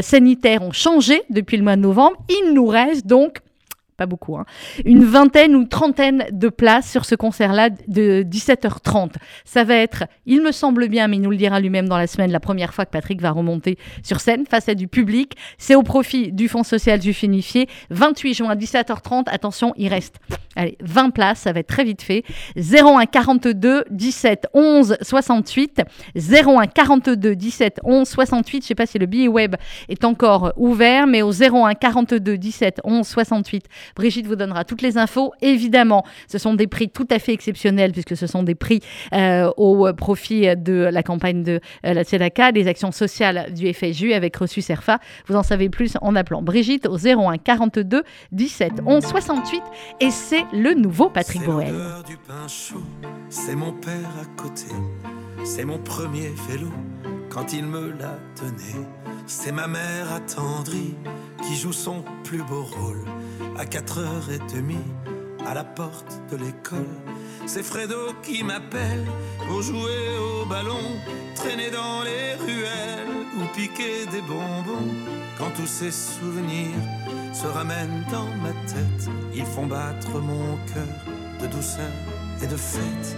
sanitaires 0.00 0.62
ont 0.62 0.72
changé 0.72 1.22
depuis 1.30 1.56
le 1.56 1.62
mois 1.62 1.76
de 1.76 1.82
novembre, 1.82 2.16
il 2.28 2.52
nous 2.54 2.66
reste 2.66 3.06
donc 3.06 3.40
pas 3.98 4.06
beaucoup, 4.06 4.36
hein, 4.36 4.46
une 4.84 5.04
vingtaine 5.04 5.54
ou 5.56 5.64
trentaine 5.64 6.24
de 6.30 6.48
places 6.48 6.90
sur 6.90 7.04
ce 7.04 7.16
concert-là 7.16 7.68
de 7.88 8.22
17h30. 8.22 9.14
Ça 9.44 9.64
va 9.64 9.74
être, 9.74 10.04
il 10.24 10.40
me 10.40 10.52
semble 10.52 10.88
bien, 10.88 11.08
mais 11.08 11.16
il 11.16 11.22
nous 11.22 11.30
le 11.30 11.36
dira 11.36 11.60
lui-même 11.60 11.88
dans 11.88 11.98
la 11.98 12.06
semaine, 12.06 12.30
la 12.30 12.40
première 12.40 12.72
fois 12.72 12.86
que 12.86 12.90
Patrick 12.90 13.20
va 13.20 13.32
remonter 13.32 13.76
sur 14.02 14.20
scène 14.20 14.46
face 14.46 14.68
à 14.68 14.74
du 14.74 14.86
public. 14.88 15.36
C'est 15.58 15.74
au 15.74 15.82
profit 15.82 16.32
du 16.32 16.48
Fonds 16.48 16.62
social 16.62 17.00
du 17.00 17.12
Finifié. 17.12 17.68
28 17.90 18.34
juin, 18.34 18.54
17h30. 18.54 19.24
Attention, 19.26 19.74
il 19.76 19.88
reste 19.88 20.20
allez, 20.58 20.76
20 20.80 21.10
places, 21.10 21.40
ça 21.40 21.52
va 21.52 21.60
être 21.60 21.68
très 21.68 21.84
vite 21.84 22.02
fait. 22.02 22.24
01 22.56 23.06
42 23.06 23.84
17 23.90 24.48
11 24.52 24.96
68. 25.00 25.82
01 26.16 26.66
42 26.66 27.36
17 27.36 27.80
11 27.84 28.08
68. 28.08 28.62
Je 28.62 28.68
sais 28.68 28.74
pas 28.74 28.86
si 28.86 28.98
le 28.98 29.06
billet 29.06 29.28
web 29.28 29.56
est 29.88 30.04
encore 30.04 30.52
ouvert, 30.56 31.06
mais 31.06 31.22
au 31.22 31.32
01 31.32 31.74
42 31.74 32.36
17 32.36 32.80
11 32.84 33.06
68. 33.06 33.66
Brigitte 33.96 34.26
vous 34.26 34.36
donnera 34.36 34.64
toutes 34.64 34.82
les 34.82 34.98
infos. 34.98 35.32
Évidemment, 35.40 36.04
ce 36.28 36.38
sont 36.38 36.54
des 36.54 36.66
prix 36.66 36.88
tout 36.88 37.06
à 37.10 37.18
fait 37.18 37.32
exceptionnels 37.32 37.92
puisque 37.92 38.16
ce 38.16 38.26
sont 38.26 38.42
des 38.42 38.54
prix 38.54 38.80
euh, 39.12 39.50
au 39.56 39.92
profit 39.92 40.56
de 40.56 40.88
la 40.92 41.02
campagne 41.02 41.42
de 41.42 41.60
euh, 41.86 41.94
la 41.94 42.04
Tzedaka, 42.04 42.52
des 42.52 42.68
actions 42.68 42.92
sociales 42.92 43.52
du 43.52 43.72
FSU 43.72 44.12
avec 44.12 44.36
reçu 44.36 44.62
Serfa. 44.62 44.98
Vous 45.26 45.36
en 45.36 45.42
savez 45.42 45.68
plus 45.68 45.96
en 46.00 46.14
appelant 46.16 46.42
Brigitte 46.42 46.86
au 46.86 46.96
01 46.96 47.38
42 47.38 48.02
17 48.32 48.72
11 48.86 49.04
68 49.04 49.62
et 50.00 50.10
c'est 50.10 50.44
le 50.52 50.74
nouveau 50.74 51.10
Patrick 51.10 51.44
Boel. 51.44 51.74
c'est 53.28 53.54
mon 53.54 53.72
père 53.72 54.10
à 54.20 54.40
côté, 54.40 54.66
c'est 55.44 55.64
mon 55.64 55.78
premier 55.78 56.30
vélo 56.48 56.68
quand 57.28 57.52
il 57.52 57.64
me 57.64 57.90
l'a 57.90 58.18
donné. 58.40 58.86
C'est 59.30 59.52
ma 59.52 59.66
mère 59.66 60.10
attendrie 60.10 60.94
qui 61.46 61.54
joue 61.54 61.74
son 61.74 62.02
plus 62.24 62.42
beau 62.42 62.62
rôle 62.62 63.04
à 63.58 63.66
4h30 63.66 64.74
à 65.46 65.52
la 65.52 65.64
porte 65.64 66.18
de 66.32 66.36
l'école. 66.38 66.96
C'est 67.44 67.62
Fredo 67.62 68.14
qui 68.22 68.42
m'appelle 68.42 69.06
pour 69.46 69.60
jouer 69.60 70.16
au 70.18 70.46
ballon, 70.46 70.80
traîner 71.34 71.70
dans 71.70 72.02
les 72.04 72.36
ruelles 72.36 73.26
ou 73.36 73.44
piquer 73.54 74.06
des 74.10 74.22
bonbons. 74.22 74.94
Quand 75.36 75.50
tous 75.54 75.66
ces 75.66 75.90
souvenirs 75.90 76.80
se 77.34 77.46
ramènent 77.46 78.06
dans 78.10 78.30
ma 78.42 78.52
tête, 78.66 79.10
ils 79.34 79.44
font 79.44 79.66
battre 79.66 80.20
mon 80.20 80.56
cœur 80.72 81.42
de 81.42 81.46
douceur 81.54 81.92
et 82.42 82.46
de 82.46 82.56
fête. 82.56 83.16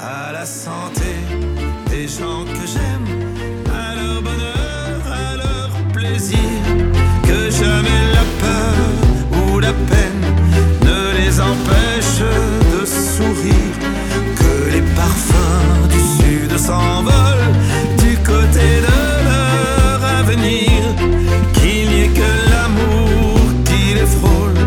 À 0.00 0.32
la 0.32 0.46
santé 0.46 1.12
des 1.90 2.08
gens 2.08 2.44
que 2.44 2.66
j'aime, 2.66 3.66
à 3.70 3.94
leur 3.94 4.22
bonheur, 4.22 4.61
que 6.30 7.50
jamais 7.50 8.02
la 8.14 8.24
peur 8.40 8.76
ou 9.32 9.58
la 9.58 9.72
peine 9.72 10.22
ne 10.82 11.18
les 11.18 11.40
empêche 11.40 12.22
de 12.72 12.86
sourire, 12.86 13.76
que 14.36 14.72
les 14.72 14.82
parfums 14.94 15.88
du 15.90 15.98
sud 15.98 16.56
s'envolent 16.56 17.52
du 17.98 18.16
côté 18.18 18.66
de 18.86 18.98
leur 19.28 20.04
avenir, 20.20 20.80
qu'il 21.54 21.88
n'y 21.88 22.02
ait 22.04 22.08
que 22.08 22.50
l'amour 22.50 23.40
qui 23.64 23.94
les 23.94 24.06
frôle, 24.06 24.60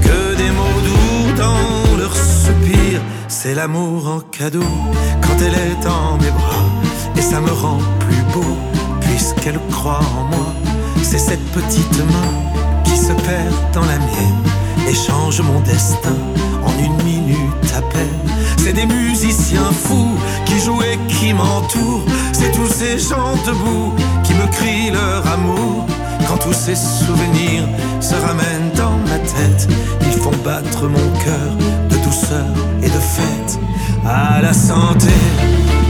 que 0.00 0.36
des 0.36 0.50
mots 0.50 0.80
doux 0.86 1.32
dans 1.36 1.98
leurs 1.98 2.16
soupirs, 2.16 3.02
c'est 3.28 3.54
l'amour 3.54 4.08
en 4.08 4.20
cadeau 4.20 4.72
quand 5.20 5.36
elle 5.40 5.54
est 5.54 5.84
dans 5.84 6.16
mes 6.16 6.30
bras, 6.30 6.70
et 7.16 7.22
ça 7.22 7.40
me 7.40 7.50
rend 7.50 7.80
plus 8.00 8.22
beau 8.32 8.56
puisqu'elle 9.02 9.60
croit 9.70 10.00
en 10.18 10.24
moi, 10.24 10.54
c'est 11.02 11.18
cette 11.18 11.44
petite 11.52 11.98
main 11.98 12.82
qui 12.84 12.96
se 12.96 13.12
perd 13.12 13.54
dans 13.72 13.84
la 13.84 13.98
mienne 13.98 14.42
et 14.88 14.94
change 14.94 15.40
mon 15.40 15.60
destin 15.60 16.16
en 16.64 16.72
une 16.82 17.02
minute 17.04 17.72
à 17.76 17.82
peine. 17.82 18.22
C'est 18.58 18.72
des 18.72 18.86
musiciens 18.86 19.72
fous 19.72 20.16
qui 20.44 20.58
jouent 20.60 20.82
et 20.82 20.98
qui 21.08 21.32
m'entourent. 21.32 22.04
C'est 22.32 22.52
tous 22.52 22.68
ces 22.68 22.98
gens 22.98 23.34
debout 23.46 23.92
qui 24.24 24.34
me 24.34 24.46
crient 24.46 24.90
leur 24.90 25.26
amour. 25.26 25.86
Quand 26.28 26.38
tous 26.38 26.52
ces 26.52 26.76
souvenirs 26.76 27.68
se 28.00 28.14
ramènent 28.14 28.70
dans 28.76 28.96
ma 29.08 29.18
tête, 29.18 29.68
ils 30.02 30.20
font 30.20 30.36
battre 30.44 30.86
mon 30.88 31.08
cœur 31.24 31.52
de 31.90 31.96
douceur 32.04 32.54
et 32.82 32.88
de 32.88 33.02
fête. 33.16 33.58
À 34.06 34.40
la 34.40 34.52
santé 34.52 35.14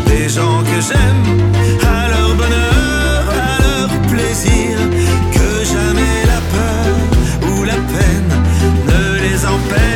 des 0.06 0.28
gens 0.28 0.62
que 0.62 0.80
j'aime, 0.80 1.24
à 1.82 2.08
leur 2.08 2.34
bonheur, 2.34 3.24
à 3.30 3.62
leur 3.62 3.88
plaisir, 4.08 4.71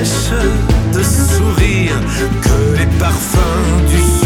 empêche 0.06 0.30
de 0.92 1.02
sourire, 1.02 2.00
que 2.42 2.78
les 2.78 2.86
parfums 2.98 3.84
du 3.88 3.98
sud 3.98 4.25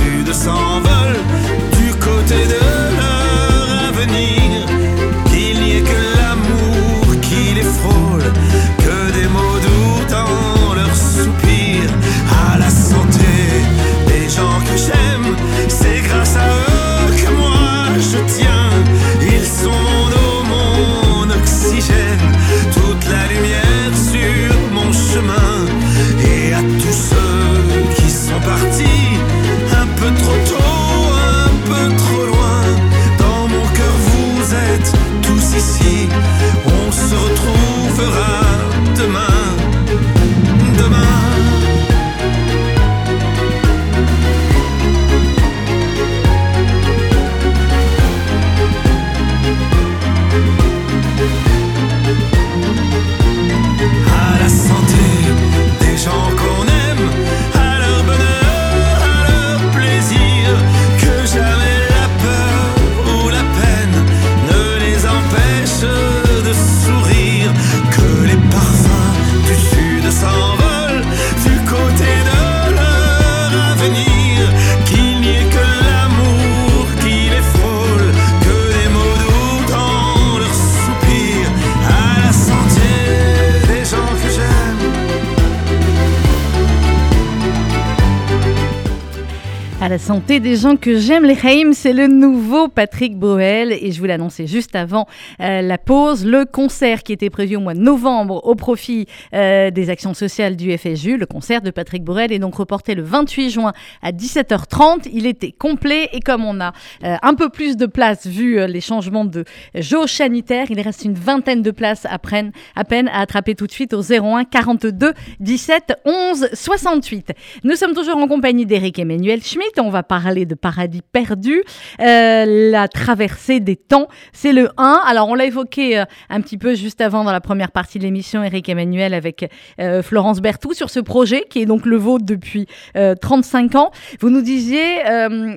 des 90.50 90.56
gens 90.56 90.74
que 90.74 90.98
j'aime, 90.98 91.22
les 91.22 91.38
Haïm, 91.46 91.72
c'est 91.74 91.92
le 91.92 92.08
nouveau 92.08 92.66
Patrick 92.66 93.16
Boel. 93.16 93.72
Et 93.72 93.92
je 93.92 94.00
vous 94.00 94.06
l'annonçais 94.06 94.48
juste 94.48 94.74
avant 94.74 95.06
euh, 95.40 95.62
la 95.62 95.78
pause. 95.78 96.26
Le 96.26 96.44
concert 96.44 97.04
qui 97.04 97.12
était 97.12 97.30
prévu 97.30 97.54
au 97.54 97.60
mois 97.60 97.74
de 97.74 97.78
novembre 97.78 98.44
au 98.44 98.56
profit 98.56 99.06
euh, 99.32 99.70
des 99.70 99.90
actions 99.90 100.12
sociales 100.12 100.56
du 100.56 100.76
FSU, 100.76 101.18
le 101.18 101.26
concert 101.26 101.62
de 101.62 101.70
Patrick 101.70 102.02
Boel, 102.02 102.32
est 102.32 102.40
donc 102.40 102.56
reporté 102.56 102.96
le 102.96 103.02
28 103.04 103.50
juin 103.50 103.72
à 104.02 104.10
17h30. 104.10 105.08
Il 105.12 105.26
était 105.26 105.52
complet 105.52 106.08
et 106.12 106.18
comme 106.18 106.44
on 106.44 106.60
a 106.60 106.72
euh, 107.04 107.14
un 107.22 107.34
peu 107.34 107.48
plus 107.48 107.76
de 107.76 107.86
place 107.86 108.26
vu 108.26 108.66
les 108.66 108.80
changements 108.80 109.24
de 109.24 109.44
jauge 109.76 110.14
sanitaire, 110.14 110.66
il 110.68 110.80
reste 110.80 111.04
une 111.04 111.14
vingtaine 111.14 111.62
de 111.62 111.70
places 111.70 112.06
à, 112.06 112.14
à 112.14 112.84
peine 112.84 113.08
à 113.08 113.20
attraper 113.20 113.54
tout 113.54 113.68
de 113.68 113.72
suite 113.72 113.94
au 113.94 114.02
01 114.02 114.42
42 114.42 115.12
17 115.38 115.92
11 116.04 116.48
68. 116.54 117.34
Nous 117.62 117.76
sommes 117.76 117.94
toujours 117.94 118.16
en 118.16 118.26
compagnie 118.26 118.66
d'Éric 118.66 118.98
Emmanuel 118.98 119.44
Schmitt. 119.44 119.78
On 119.78 119.90
va 119.90 120.02
parler 120.02 120.39
de 120.46 120.54
Paradis 120.54 121.02
perdu, 121.12 121.62
euh, 122.00 122.70
la 122.70 122.88
traversée 122.88 123.60
des 123.60 123.76
temps. 123.76 124.08
C'est 124.32 124.52
le 124.52 124.70
1. 124.76 125.02
Alors, 125.06 125.28
on 125.28 125.34
l'a 125.34 125.46
évoqué 125.46 125.98
euh, 125.98 126.04
un 126.28 126.40
petit 126.40 126.58
peu 126.58 126.74
juste 126.74 127.00
avant 127.00 127.24
dans 127.24 127.32
la 127.32 127.40
première 127.40 127.70
partie 127.70 127.98
de 127.98 128.04
l'émission, 128.04 128.42
Éric 128.42 128.68
Emmanuel, 128.68 129.14
avec 129.14 129.50
euh, 129.80 130.02
Florence 130.02 130.40
Berthoud, 130.40 130.74
sur 130.74 130.90
ce 130.90 131.00
projet 131.00 131.44
qui 131.48 131.60
est 131.60 131.66
donc 131.66 131.86
le 131.86 131.96
vôtre 131.96 132.24
depuis 132.24 132.66
euh, 132.96 133.14
35 133.14 133.74
ans. 133.74 133.90
Vous 134.20 134.30
nous 134.30 134.42
disiez, 134.42 134.80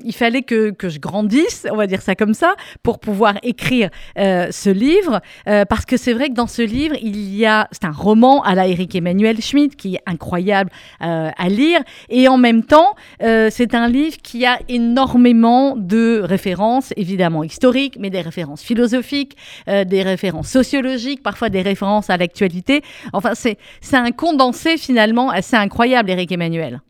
il 0.03 0.13
fallait 0.13 0.41
que, 0.41 0.71
que 0.71 0.89
je 0.89 0.99
grandisse, 0.99 1.67
on 1.71 1.75
va 1.75 1.87
dire 1.87 2.01
ça 2.01 2.15
comme 2.15 2.33
ça, 2.33 2.55
pour 2.81 2.99
pouvoir 2.99 3.35
écrire 3.43 3.89
ce 4.15 4.69
livre. 4.69 5.21
Parce 5.45 5.85
que 5.85 5.97
c'est 5.97 6.13
vrai 6.13 6.29
que 6.29 6.33
dans 6.33 6.47
ce 6.47 6.61
livre, 6.61 6.95
il 7.01 7.35
y 7.35 7.45
a, 7.45 7.67
c'est 7.71 7.85
un 7.85 7.91
roman 7.91 8.43
à 8.43 8.55
la 8.55 8.67
Éric 8.67 8.95
Emmanuel 8.95 9.41
Schmitt 9.41 9.75
qui 9.75 9.95
est 9.95 10.01
incroyable 10.05 10.69
à 10.99 11.49
lire. 11.49 11.81
Et 12.09 12.27
en 12.27 12.37
même 12.37 12.63
temps, 12.63 12.95
c'est 13.19 13.73
un 13.73 13.87
livre 13.87 14.17
qui 14.21 14.45
a 14.45 14.59
énormément 14.73 15.75
de 15.77 16.21
références, 16.23 16.93
évidemment 16.97 17.43
historiques, 17.43 17.97
mais 17.99 18.09
des 18.09 18.21
références 18.21 18.63
philosophiques, 18.63 19.37
euh, 19.67 19.85
des 19.85 20.01
références 20.01 20.49
sociologiques, 20.49 21.21
parfois 21.21 21.49
des 21.49 21.61
références 21.61 22.09
à 22.09 22.17
l'actualité. 22.17 22.81
Enfin, 23.13 23.33
c'est, 23.35 23.57
un 23.93 24.11
condensé 24.11 24.77
finalement 24.77 25.29
assez 25.29 25.55
incroyable, 25.55 26.09
Éric 26.09 26.31
Emmanuel. 26.31 26.81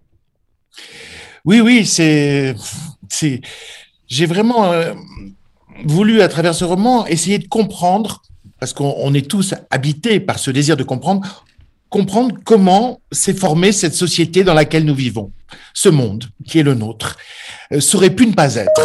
Oui, 1.46 1.60
oui, 1.60 1.86
c'est, 1.86 2.56
j'ai 4.08 4.26
vraiment 4.26 4.72
euh, 4.72 4.94
voulu 5.86 6.22
à 6.22 6.30
travers 6.30 6.56
ce 6.56 6.64
roman 6.64 7.06
essayer 7.08 7.38
de 7.38 7.48
comprendre, 7.48 8.22
parce 8.60 8.72
qu'on 8.72 8.96
on 8.98 9.14
est 9.14 9.30
tous 9.30 9.54
habités 9.70 10.22
par 10.22 10.40
ce 10.40 10.52
désir 10.52 10.78
de 10.78 10.84
comprendre, 10.84 11.46
comprendre 11.94 12.34
comment 12.44 13.02
s'est 13.12 13.36
formée 13.36 13.72
cette 13.72 13.94
société 13.94 14.44
dans 14.44 14.56
laquelle 14.56 14.84
nous 14.84 14.96
vivons, 14.96 15.32
ce 15.76 15.90
monde 15.90 16.24
qui 16.44 16.58
est 16.58 16.64
le 16.64 16.74
nôtre, 16.74 17.18
euh, 17.72 17.80
ça 17.80 17.98
aurait 17.98 18.10
pu 18.10 18.26
ne 18.26 18.34
pas 18.34 18.56
être. 18.56 18.82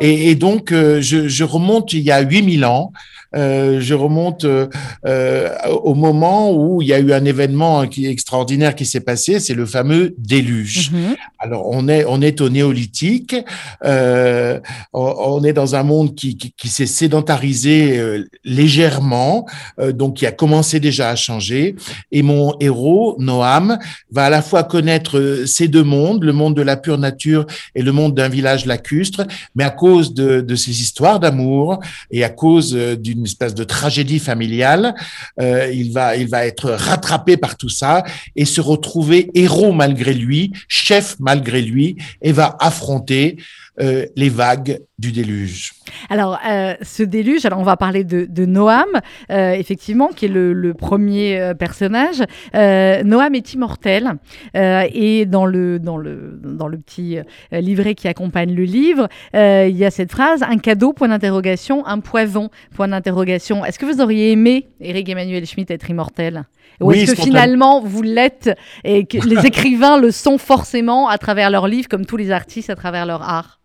Et, 0.00 0.30
et 0.30 0.34
donc, 0.34 0.72
euh, 0.72 1.02
je, 1.02 1.28
je 1.28 1.44
remonte 1.44 1.92
il 1.92 2.00
y 2.00 2.10
a 2.10 2.20
8000 2.20 2.64
ans, 2.64 2.90
euh, 3.36 3.80
je 3.80 3.94
remonte 3.94 4.44
euh, 4.44 4.68
euh, 5.06 5.50
au 5.82 5.94
moment 5.94 6.50
où 6.52 6.80
il 6.80 6.88
y 6.88 6.94
a 6.94 6.98
eu 6.98 7.12
un 7.12 7.24
événement 7.24 7.86
qui 7.86 8.06
est 8.06 8.10
extraordinaire 8.10 8.74
qui 8.74 8.86
s'est 8.86 9.00
passé, 9.00 9.38
c'est 9.38 9.54
le 9.54 9.66
fameux 9.66 10.14
déluge. 10.18 10.90
Mhm. 10.90 11.16
Alors 11.38 11.68
on 11.70 11.88
est 11.88 12.04
on 12.06 12.22
est 12.22 12.40
au 12.40 12.48
néolithique, 12.48 13.36
euh, 13.84 14.58
on, 14.92 15.14
on 15.18 15.44
est 15.44 15.52
dans 15.52 15.74
un 15.74 15.82
monde 15.82 16.14
qui 16.14 16.36
qui, 16.36 16.54
qui 16.56 16.68
s'est 16.68 16.86
sédentarisé 16.86 17.98
euh, 17.98 18.24
légèrement, 18.44 19.46
euh, 19.78 19.92
donc 19.92 20.16
qui 20.16 20.26
a 20.26 20.32
commencé 20.32 20.80
déjà 20.80 21.10
à 21.10 21.16
changer. 21.16 21.76
Et 22.10 22.22
mon 22.22 22.54
héros 22.60 23.16
Noam 23.18 23.78
va 24.10 24.24
à 24.24 24.30
la 24.30 24.42
fois 24.42 24.64
connaître 24.64 25.44
ces 25.46 25.68
deux 25.68 25.84
mondes, 25.84 26.24
le 26.24 26.32
monde 26.32 26.56
de 26.56 26.62
la 26.62 26.76
pure 26.76 26.98
nature 26.98 27.46
et 27.74 27.82
le 27.82 27.92
monde 27.92 28.14
d'un 28.14 28.28
village 28.28 28.64
lacustre, 28.66 29.26
mais 29.54 29.64
à 29.64 29.70
cause 29.70 30.14
de 30.14 30.40
de 30.40 30.54
ces 30.56 30.80
histoires 30.80 31.20
d'amour 31.20 31.78
et 32.10 32.24
à 32.24 32.30
cause 32.30 32.74
euh, 32.74 32.96
d'une 33.18 33.26
espèce 33.26 33.54
de 33.54 33.64
tragédie 33.64 34.20
familiale, 34.20 34.94
euh, 35.40 35.70
il 35.72 35.92
va 35.92 36.16
il 36.16 36.28
va 36.28 36.46
être 36.46 36.70
rattrapé 36.70 37.36
par 37.36 37.56
tout 37.56 37.68
ça 37.68 38.04
et 38.36 38.44
se 38.44 38.60
retrouver 38.60 39.30
héros 39.34 39.72
malgré 39.72 40.14
lui, 40.14 40.52
chef 40.68 41.16
malgré 41.18 41.62
lui, 41.62 41.96
et 42.22 42.32
va 42.32 42.56
affronter 42.60 43.36
euh, 43.80 44.06
les 44.16 44.28
vagues 44.28 44.80
du 44.98 45.12
déluge. 45.12 45.74
Alors, 46.10 46.38
euh, 46.48 46.74
ce 46.82 47.04
déluge, 47.04 47.46
alors 47.46 47.60
on 47.60 47.64
va 47.64 47.76
parler 47.76 48.02
de, 48.02 48.26
de 48.28 48.46
Noam, 48.46 48.84
euh, 49.30 49.52
effectivement, 49.52 50.08
qui 50.08 50.24
est 50.24 50.28
le, 50.28 50.52
le 50.52 50.74
premier 50.74 51.40
euh, 51.40 51.54
personnage. 51.54 52.22
Euh, 52.56 53.04
Noam 53.04 53.34
est 53.36 53.54
immortel 53.54 54.14
euh, 54.56 54.86
et 54.92 55.24
dans 55.24 55.46
le, 55.46 55.78
dans, 55.78 55.96
le, 55.96 56.40
dans 56.42 56.66
le 56.66 56.78
petit 56.78 57.18
euh, 57.18 57.60
livret 57.60 57.94
qui 57.94 58.08
accompagne 58.08 58.52
le 58.52 58.64
livre, 58.64 59.08
euh, 59.36 59.68
il 59.70 59.76
y 59.76 59.84
a 59.84 59.90
cette 59.92 60.10
phrase 60.10 60.42
un 60.42 60.58
cadeau, 60.58 60.92
point 60.92 61.08
d'interrogation, 61.08 61.86
un 61.86 62.00
poison, 62.00 62.50
point 62.74 62.88
d'interrogation. 62.88 63.64
Est-ce 63.64 63.78
que 63.78 63.86
vous 63.86 64.00
auriez 64.00 64.32
aimé, 64.32 64.66
Éric 64.80 65.08
Emmanuel 65.08 65.46
Schmitt, 65.46 65.70
être 65.70 65.88
immortel? 65.88 66.44
Ou 66.80 66.90
Oui, 66.90 67.00
est-ce 67.00 67.14
que 67.14 67.22
finalement 67.22 67.80
vous 67.80 68.02
l'êtes 68.02 68.50
et 68.82 69.06
que 69.06 69.18
les 69.28 69.46
écrivains 69.46 69.98
le 69.98 70.10
sont 70.10 70.38
forcément 70.38 71.08
à 71.08 71.18
travers 71.18 71.50
leurs 71.50 71.68
livres, 71.68 71.88
comme 71.88 72.04
tous 72.04 72.16
les 72.16 72.32
artistes 72.32 72.70
à 72.70 72.74
travers 72.74 73.06
leur 73.06 73.22
art? 73.22 73.58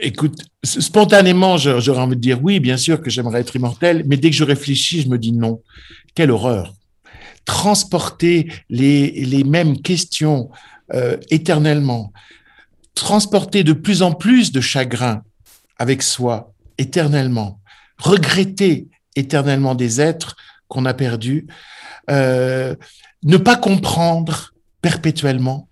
Écoute, 0.00 0.42
spontanément, 0.62 1.56
j'aurais 1.58 2.00
envie 2.00 2.16
de 2.16 2.20
dire 2.20 2.42
oui, 2.42 2.60
bien 2.60 2.76
sûr 2.76 3.00
que 3.00 3.10
j'aimerais 3.10 3.40
être 3.40 3.54
immortel, 3.54 4.02
mais 4.06 4.16
dès 4.16 4.30
que 4.30 4.36
je 4.36 4.44
réfléchis, 4.44 5.02
je 5.02 5.08
me 5.08 5.18
dis 5.18 5.32
non. 5.32 5.60
Quelle 6.14 6.30
horreur. 6.30 6.74
Transporter 7.44 8.50
les, 8.70 9.10
les 9.10 9.44
mêmes 9.44 9.80
questions 9.80 10.50
euh, 10.92 11.16
éternellement, 11.30 12.12
transporter 12.94 13.64
de 13.64 13.72
plus 13.72 14.02
en 14.02 14.12
plus 14.12 14.52
de 14.52 14.60
chagrin 14.60 15.22
avec 15.78 16.02
soi 16.02 16.52
éternellement, 16.78 17.60
regretter 17.98 18.88
éternellement 19.16 19.74
des 19.74 20.00
êtres 20.00 20.36
qu'on 20.68 20.84
a 20.84 20.94
perdus, 20.94 21.46
euh, 22.10 22.74
ne 23.22 23.36
pas 23.36 23.56
comprendre 23.56 24.52
perpétuellement, 24.82 25.68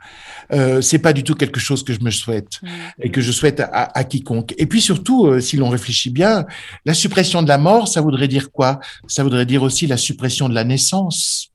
euh, 0.53 0.81
c'est 0.81 0.99
pas 0.99 1.13
du 1.13 1.23
tout 1.25 1.35
quelque 1.35 1.61
chose 1.61 1.83
que 1.85 1.93
je 1.93 2.01
me 2.01 2.11
souhaite 2.11 2.61
Mm. 2.63 2.67
et 3.03 3.11
que 3.11 3.21
je 3.21 3.33
souhaite 3.33 3.61
à, 3.61 3.67
à 3.99 4.05
quiconque. 4.05 4.55
Et 4.59 4.67
puis 4.67 4.81
surtout, 4.81 5.27
euh, 5.27 5.41
si 5.41 5.57
l'on 5.57 5.69
réfléchit 5.69 6.11
bien, 6.11 6.47
la 6.85 6.95
suppression 6.95 7.43
de 7.43 7.49
la 7.49 7.59
mort, 7.59 7.89
ça 7.89 8.01
voudrait 8.01 8.29
dire 8.29 8.51
quoi? 8.51 8.81
Ça 9.07 9.23
voudrait 9.23 9.47
dire 9.47 9.63
aussi 9.63 9.87
la 9.87 9.97
suppression 9.97 10.49
de 10.49 10.55
la 10.55 10.65
naissance. 10.65 11.49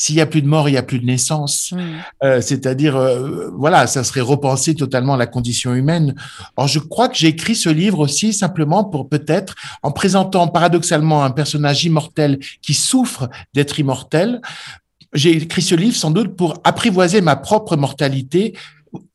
S'il 0.00 0.14
y 0.14 0.20
a 0.20 0.26
plus 0.26 0.42
de 0.42 0.46
mort, 0.46 0.68
il 0.68 0.74
y 0.74 0.76
a 0.76 0.82
plus 0.84 1.00
de 1.00 1.04
naissance. 1.06 1.72
Mm. 1.72 1.78
Euh, 2.22 2.40
C'est-à-dire, 2.40 2.96
euh, 2.96 3.50
voilà, 3.56 3.86
ça 3.88 4.04
serait 4.04 4.20
repenser 4.20 4.76
totalement 4.76 5.16
la 5.16 5.26
condition 5.26 5.74
humaine. 5.74 6.14
Or, 6.56 6.68
je 6.68 6.78
crois 6.78 7.08
que 7.08 7.16
j'ai 7.16 7.28
écrit 7.28 7.56
ce 7.56 7.68
livre 7.68 7.98
aussi 7.98 8.32
simplement 8.32 8.84
pour 8.84 9.08
peut-être, 9.08 9.56
en 9.82 9.90
présentant 9.90 10.46
paradoxalement 10.46 11.24
un 11.24 11.30
personnage 11.32 11.84
immortel 11.84 12.38
qui 12.62 12.74
souffre 12.74 13.28
d'être 13.54 13.80
immortel, 13.80 14.40
j'ai 15.12 15.36
écrit 15.36 15.62
ce 15.62 15.74
livre 15.74 15.96
sans 15.96 16.10
doute 16.10 16.36
pour 16.36 16.60
apprivoiser 16.64 17.20
ma 17.20 17.36
propre 17.36 17.76
mortalité, 17.76 18.54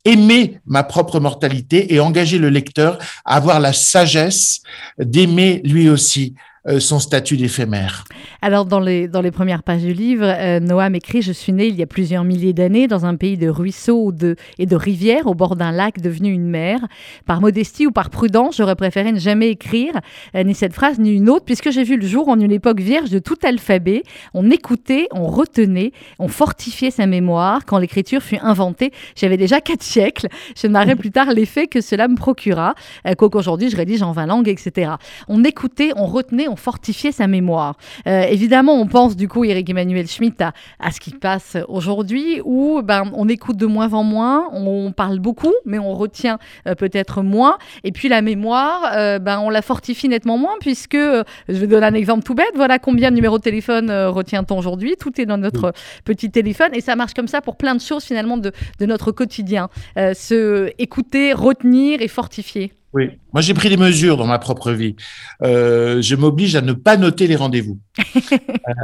aimer 0.06 0.60
ma 0.66 0.84
propre 0.84 1.20
mortalité 1.20 1.94
et 1.94 2.00
engager 2.00 2.38
le 2.38 2.50
lecteur 2.50 2.98
à 3.26 3.36
avoir 3.36 3.60
la 3.60 3.74
sagesse 3.74 4.62
d'aimer 4.98 5.62
lui 5.64 5.90
aussi 5.90 6.36
son 6.80 7.00
statut 7.00 7.36
d'éphémère. 7.38 8.06
Alors, 8.42 8.66
dans 8.66 8.80
les, 8.80 9.08
dans 9.08 9.22
les 9.22 9.32
premières 9.32 9.64
pages 9.64 9.82
du 9.82 9.94
livre, 9.94 10.26
euh, 10.26 10.60
Noam 10.60 10.96
écrit 10.96 11.22
Je 11.22 11.32
suis 11.32 11.54
né 11.54 11.68
il 11.68 11.76
y 11.76 11.82
a 11.82 11.86
plusieurs 11.86 12.24
milliers 12.24 12.54
d'années 12.54 12.88
dans 12.88 13.06
un 13.06 13.16
pays 13.16 13.38
de 13.38 13.50
ruisseaux 13.50 14.14
et 14.58 14.66
de 14.66 14.76
rivières 14.76 15.28
au 15.28 15.34
bord 15.34 15.56
d'un 15.56 15.72
lac 15.72 16.00
devenu 16.02 16.32
une 16.32 16.48
mer. 16.48 16.80
Par 17.26 17.42
modestie 17.42 17.88
ou 17.88 17.92
par 17.92 18.10
prudence, 18.10 18.58
j'aurais 18.58 18.76
préféré 18.76 19.12
ne 19.12 19.20
jamais 19.20 19.50
écrire 19.50 19.94
euh, 20.36 20.44
ni 20.44 20.56
cette 20.56 20.74
phrase 20.74 21.00
ni 21.00 21.12
une 21.12 21.30
autre, 21.30 21.46
puisque 21.46 21.72
j'ai 21.72 21.84
vu 21.84 21.98
le 21.98 22.08
jour 22.08 22.30
en 22.30 22.40
une 22.40 22.52
époque 22.52 22.80
vierge 22.80 23.10
de 23.10 23.20
tout 23.20 23.38
alphabet. 23.44 24.04
On 24.34 24.50
écoutait, 24.50 25.08
on 25.12 25.28
retenait, 25.28 25.92
on 26.20 26.28
fortifiait 26.28 26.92
sa 26.92 27.06
mémoire. 27.06 27.66
Quand 27.66 27.78
l'écriture 27.78 28.22
fut 28.22 28.40
inventée, 28.42 28.92
j'avais 29.16 29.38
déjà 29.38 29.62
quatre 29.62 29.84
siècles. 29.84 30.28
Je 30.56 30.68
narrais 30.68 30.96
plus 30.96 31.12
tard 31.12 31.32
l'effet 31.32 31.68
que 31.68 31.82
cela 31.82 32.08
me 32.08 32.16
procura, 32.16 32.76
euh, 33.08 33.16
qu'aujourd'hui 33.16 33.70
je 33.70 33.76
rédige 33.76 34.02
en 34.02 34.12
20 34.12 34.26
langues, 34.28 34.50
etc. 34.50 34.94
On 35.28 35.44
écoutait, 35.44 35.92
on 35.96 36.06
retenait, 36.06 36.48
fortifiait 36.56 37.12
sa 37.12 37.28
mémoire. 37.28 37.78
Euh, 38.08 38.24
évidemment, 38.24 38.74
on 38.74 38.88
pense 38.88 39.16
du 39.16 39.28
coup, 39.28 39.44
Eric 39.44 39.70
Emmanuel 39.70 40.08
Schmitt, 40.08 40.42
à, 40.42 40.54
à 40.80 40.92
ce 40.92 41.00
qui 41.00 41.12
passe 41.12 41.58
aujourd'hui, 41.68 42.42
où 42.44 42.82
ben, 42.84 43.12
on 43.14 43.28
écoute 43.28 43.58
de 43.58 43.66
moins 43.66 43.94
en 43.94 44.04
moins, 44.04 44.50
on 44.54 44.92
parle 44.92 45.20
beaucoup, 45.20 45.54
mais 45.66 45.80
on 45.80 45.94
retient 45.94 46.40
euh, 46.68 46.76
peut-être 46.76 47.22
moins. 47.22 47.58
Et 47.84 47.92
puis 47.92 48.10
la 48.10 48.22
mémoire, 48.22 48.92
euh, 48.94 49.20
ben, 49.20 49.40
on 49.40 49.50
la 49.50 49.62
fortifie 49.62 50.10
nettement 50.10 50.38
moins, 50.38 50.56
puisque, 50.60 50.96
je 50.96 51.24
vais 51.48 51.68
donner 51.68 51.86
un 51.86 51.94
exemple 51.94 52.24
tout 52.24 52.36
bête, 52.36 52.52
voilà 52.56 52.80
combien 52.80 53.10
de 53.10 53.16
numéros 53.16 53.38
de 53.38 53.44
téléphone 53.44 53.92
retient-on 53.92 54.58
aujourd'hui. 54.58 54.96
Tout 55.00 55.20
est 55.20 55.26
dans 55.26 55.38
notre 55.38 55.74
petit 56.06 56.30
téléphone, 56.30 56.70
et 56.74 56.82
ça 56.82 56.96
marche 56.96 57.14
comme 57.14 57.28
ça 57.28 57.42
pour 57.42 57.56
plein 57.58 57.76
de 57.76 57.82
choses 57.82 58.04
finalement 58.04 58.38
de, 58.38 58.52
de 58.80 58.86
notre 58.86 59.12
quotidien. 59.12 59.70
Se 59.96 60.72
écouter, 60.78 61.34
retenir 61.34 62.02
et 62.02 62.08
fortifier. 62.08 62.72
Oui. 62.94 63.10
Moi, 63.34 63.42
j'ai 63.42 63.54
pris 63.56 63.70
des 63.70 63.78
mesures 63.78 64.18
dans 64.18 64.28
ma 64.28 64.38
propre 64.38 64.72
vie. 64.72 64.96
Euh, 65.42 66.02
je 66.02 66.16
m'oblige 66.16 66.56
à 66.56 66.62
ne 66.62 66.74
pas 66.74 66.96
noter 66.96 67.26
les 67.26 67.36
rendez-vous. 67.36 67.80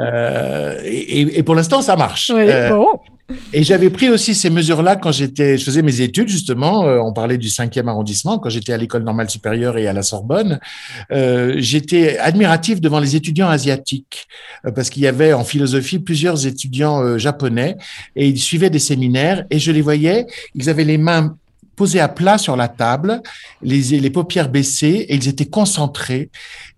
euh, 0.01 0.79
et, 0.83 1.37
et, 1.39 1.43
pour 1.43 1.53
l'instant, 1.55 1.81
ça 1.81 1.95
marche. 1.95 2.31
Oui, 2.33 2.41
Euh, 2.49 2.69
bon. 2.69 2.87
et 3.53 3.61
j'avais 3.63 3.91
pris 3.91 4.09
aussi 4.09 4.33
ces 4.33 4.49
mesures-là 4.49 4.95
quand 4.95 5.11
j'étais, 5.11 5.57
je 5.59 5.63
faisais 5.63 5.83
mes 5.83 6.01
études 6.01 6.27
justement. 6.29 6.81
on 6.81 7.13
parlait 7.13 7.37
du 7.37 7.49
cinquième 7.49 7.87
arrondissement 7.87 8.39
quand 8.39 8.49
j'étais 8.49 8.73
à 8.73 8.77
l'école 8.77 9.03
normale 9.03 9.29
supérieure 9.29 9.77
et 9.77 9.87
à 9.87 9.93
la 9.93 10.01
Sorbonne. 10.01 10.59
J'étais 11.11 12.17
admiratif 12.17 12.81
devant 12.81 12.99
les 12.99 13.15
étudiants 13.15 13.49
asiatiques 13.49 14.27
parce 14.75 14.89
qu'il 14.89 15.03
y 15.03 15.07
avait 15.07 15.33
en 15.33 15.43
philosophie 15.43 15.99
plusieurs 15.99 16.47
étudiants 16.47 17.19
japonais 17.19 17.77
et 18.15 18.27
ils 18.27 18.39
suivaient 18.39 18.71
des 18.71 18.79
séminaires 18.79 19.45
et 19.51 19.59
je 19.59 19.71
les 19.71 19.81
voyais. 19.81 20.25
Ils 20.55 20.67
avaient 20.69 20.83
les 20.85 20.97
mains 20.97 21.35
posés 21.79 22.01
à 22.01 22.09
plat 22.09 22.37
sur 22.37 22.57
la 22.57 22.67
table, 22.67 23.21
les, 23.61 23.79
les 24.01 24.09
paupières 24.09 24.49
baissées, 24.49 25.05
et 25.07 25.15
ils 25.15 25.29
étaient 25.29 25.45
concentrés 25.45 26.29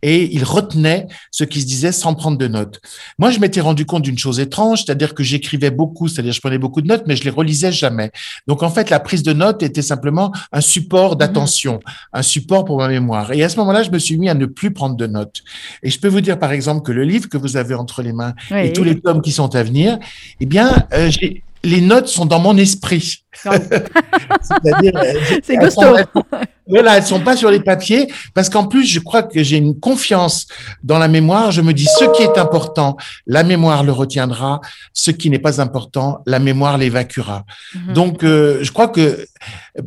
et 0.03 0.31
ils 0.35 0.43
retenaient 0.43 1.07
ce 1.31 1.43
qui 1.43 1.59
se 1.61 1.65
disait 1.65 1.91
sans 1.91 2.13
prendre 2.13 2.37
de 2.37 2.47
notes. 2.47 2.79
Moi, 3.17 3.31
je 3.31 3.39
m'étais 3.39 3.61
rendu 3.61 3.83
compte 3.87 4.03
d'une 4.03 4.19
chose 4.19 4.39
étrange, 4.39 4.83
c'est-à-dire 4.83 5.15
que 5.15 5.23
j'écrivais 5.23 5.71
beaucoup, 5.71 6.07
c'est-à-dire 6.07 6.33
je 6.33 6.39
prenais 6.39 6.59
beaucoup 6.59 6.81
de 6.83 6.87
notes, 6.87 7.05
mais 7.07 7.15
je 7.15 7.23
les 7.23 7.31
relisais 7.31 7.71
jamais. 7.71 8.11
Donc, 8.45 8.61
en 8.61 8.69
fait, 8.69 8.91
la 8.91 8.99
prise 8.99 9.23
de 9.23 9.33
notes 9.33 9.63
était 9.63 9.81
simplement 9.81 10.31
un 10.51 10.61
support 10.61 11.15
d'attention, 11.15 11.79
un 12.13 12.21
support 12.21 12.63
pour 12.65 12.77
ma 12.77 12.87
mémoire. 12.87 13.31
Et 13.31 13.43
à 13.43 13.49
ce 13.49 13.57
moment-là, 13.57 13.81
je 13.81 13.89
me 13.89 13.97
suis 13.97 14.19
mis 14.19 14.29
à 14.29 14.35
ne 14.35 14.45
plus 14.45 14.71
prendre 14.71 14.95
de 14.95 15.07
notes. 15.07 15.41
Et 15.81 15.89
je 15.89 15.99
peux 15.99 16.09
vous 16.09 16.21
dire, 16.21 16.37
par 16.37 16.51
exemple, 16.51 16.83
que 16.83 16.91
le 16.91 17.03
livre 17.03 17.27
que 17.27 17.37
vous 17.37 17.57
avez 17.57 17.73
entre 17.73 18.03
les 18.03 18.13
mains 18.13 18.35
Oui. 18.51 18.67
et 18.67 18.73
tous 18.73 18.83
les 18.83 18.99
tomes 18.99 19.23
qui 19.23 19.31
sont 19.31 19.55
à 19.55 19.63
venir, 19.63 19.97
eh 20.39 20.45
bien, 20.45 20.85
euh, 20.93 21.09
les 21.63 21.81
notes 21.81 22.07
sont 22.07 22.27
dans 22.27 22.39
mon 22.39 22.55
esprit. 22.57 23.20
C'est-à-dire, 23.43 24.93
euh, 24.97 25.13
C'est 25.43 25.57
costaud. 25.57 25.95
voilà, 26.67 26.97
elles 26.97 27.03
sont 27.03 27.21
pas 27.21 27.37
sur 27.37 27.49
les 27.49 27.61
papiers 27.61 28.07
parce 28.33 28.49
qu'en 28.49 28.65
plus, 28.67 28.85
je 28.85 28.99
crois 28.99 29.23
que 29.23 29.41
j'ai 29.41 29.57
une 29.57 29.79
confiance 29.79 30.47
dans 30.83 30.99
la 30.99 31.07
mémoire. 31.07 31.51
Je 31.51 31.61
me 31.61 31.73
dis 31.73 31.87
ce 31.99 32.05
qui 32.15 32.23
est 32.23 32.37
important, 32.37 32.97
la 33.27 33.43
mémoire 33.43 33.83
le 33.83 33.91
retiendra. 33.91 34.59
Ce 34.93 35.11
qui 35.11 35.29
n'est 35.29 35.39
pas 35.39 35.61
important, 35.61 36.21
la 36.25 36.39
mémoire 36.39 36.77
l'évacuera. 36.77 37.45
Mhm. 37.73 37.93
Donc, 37.93 38.23
euh, 38.23 38.59
je 38.61 38.71
crois 38.71 38.89
que 38.89 39.25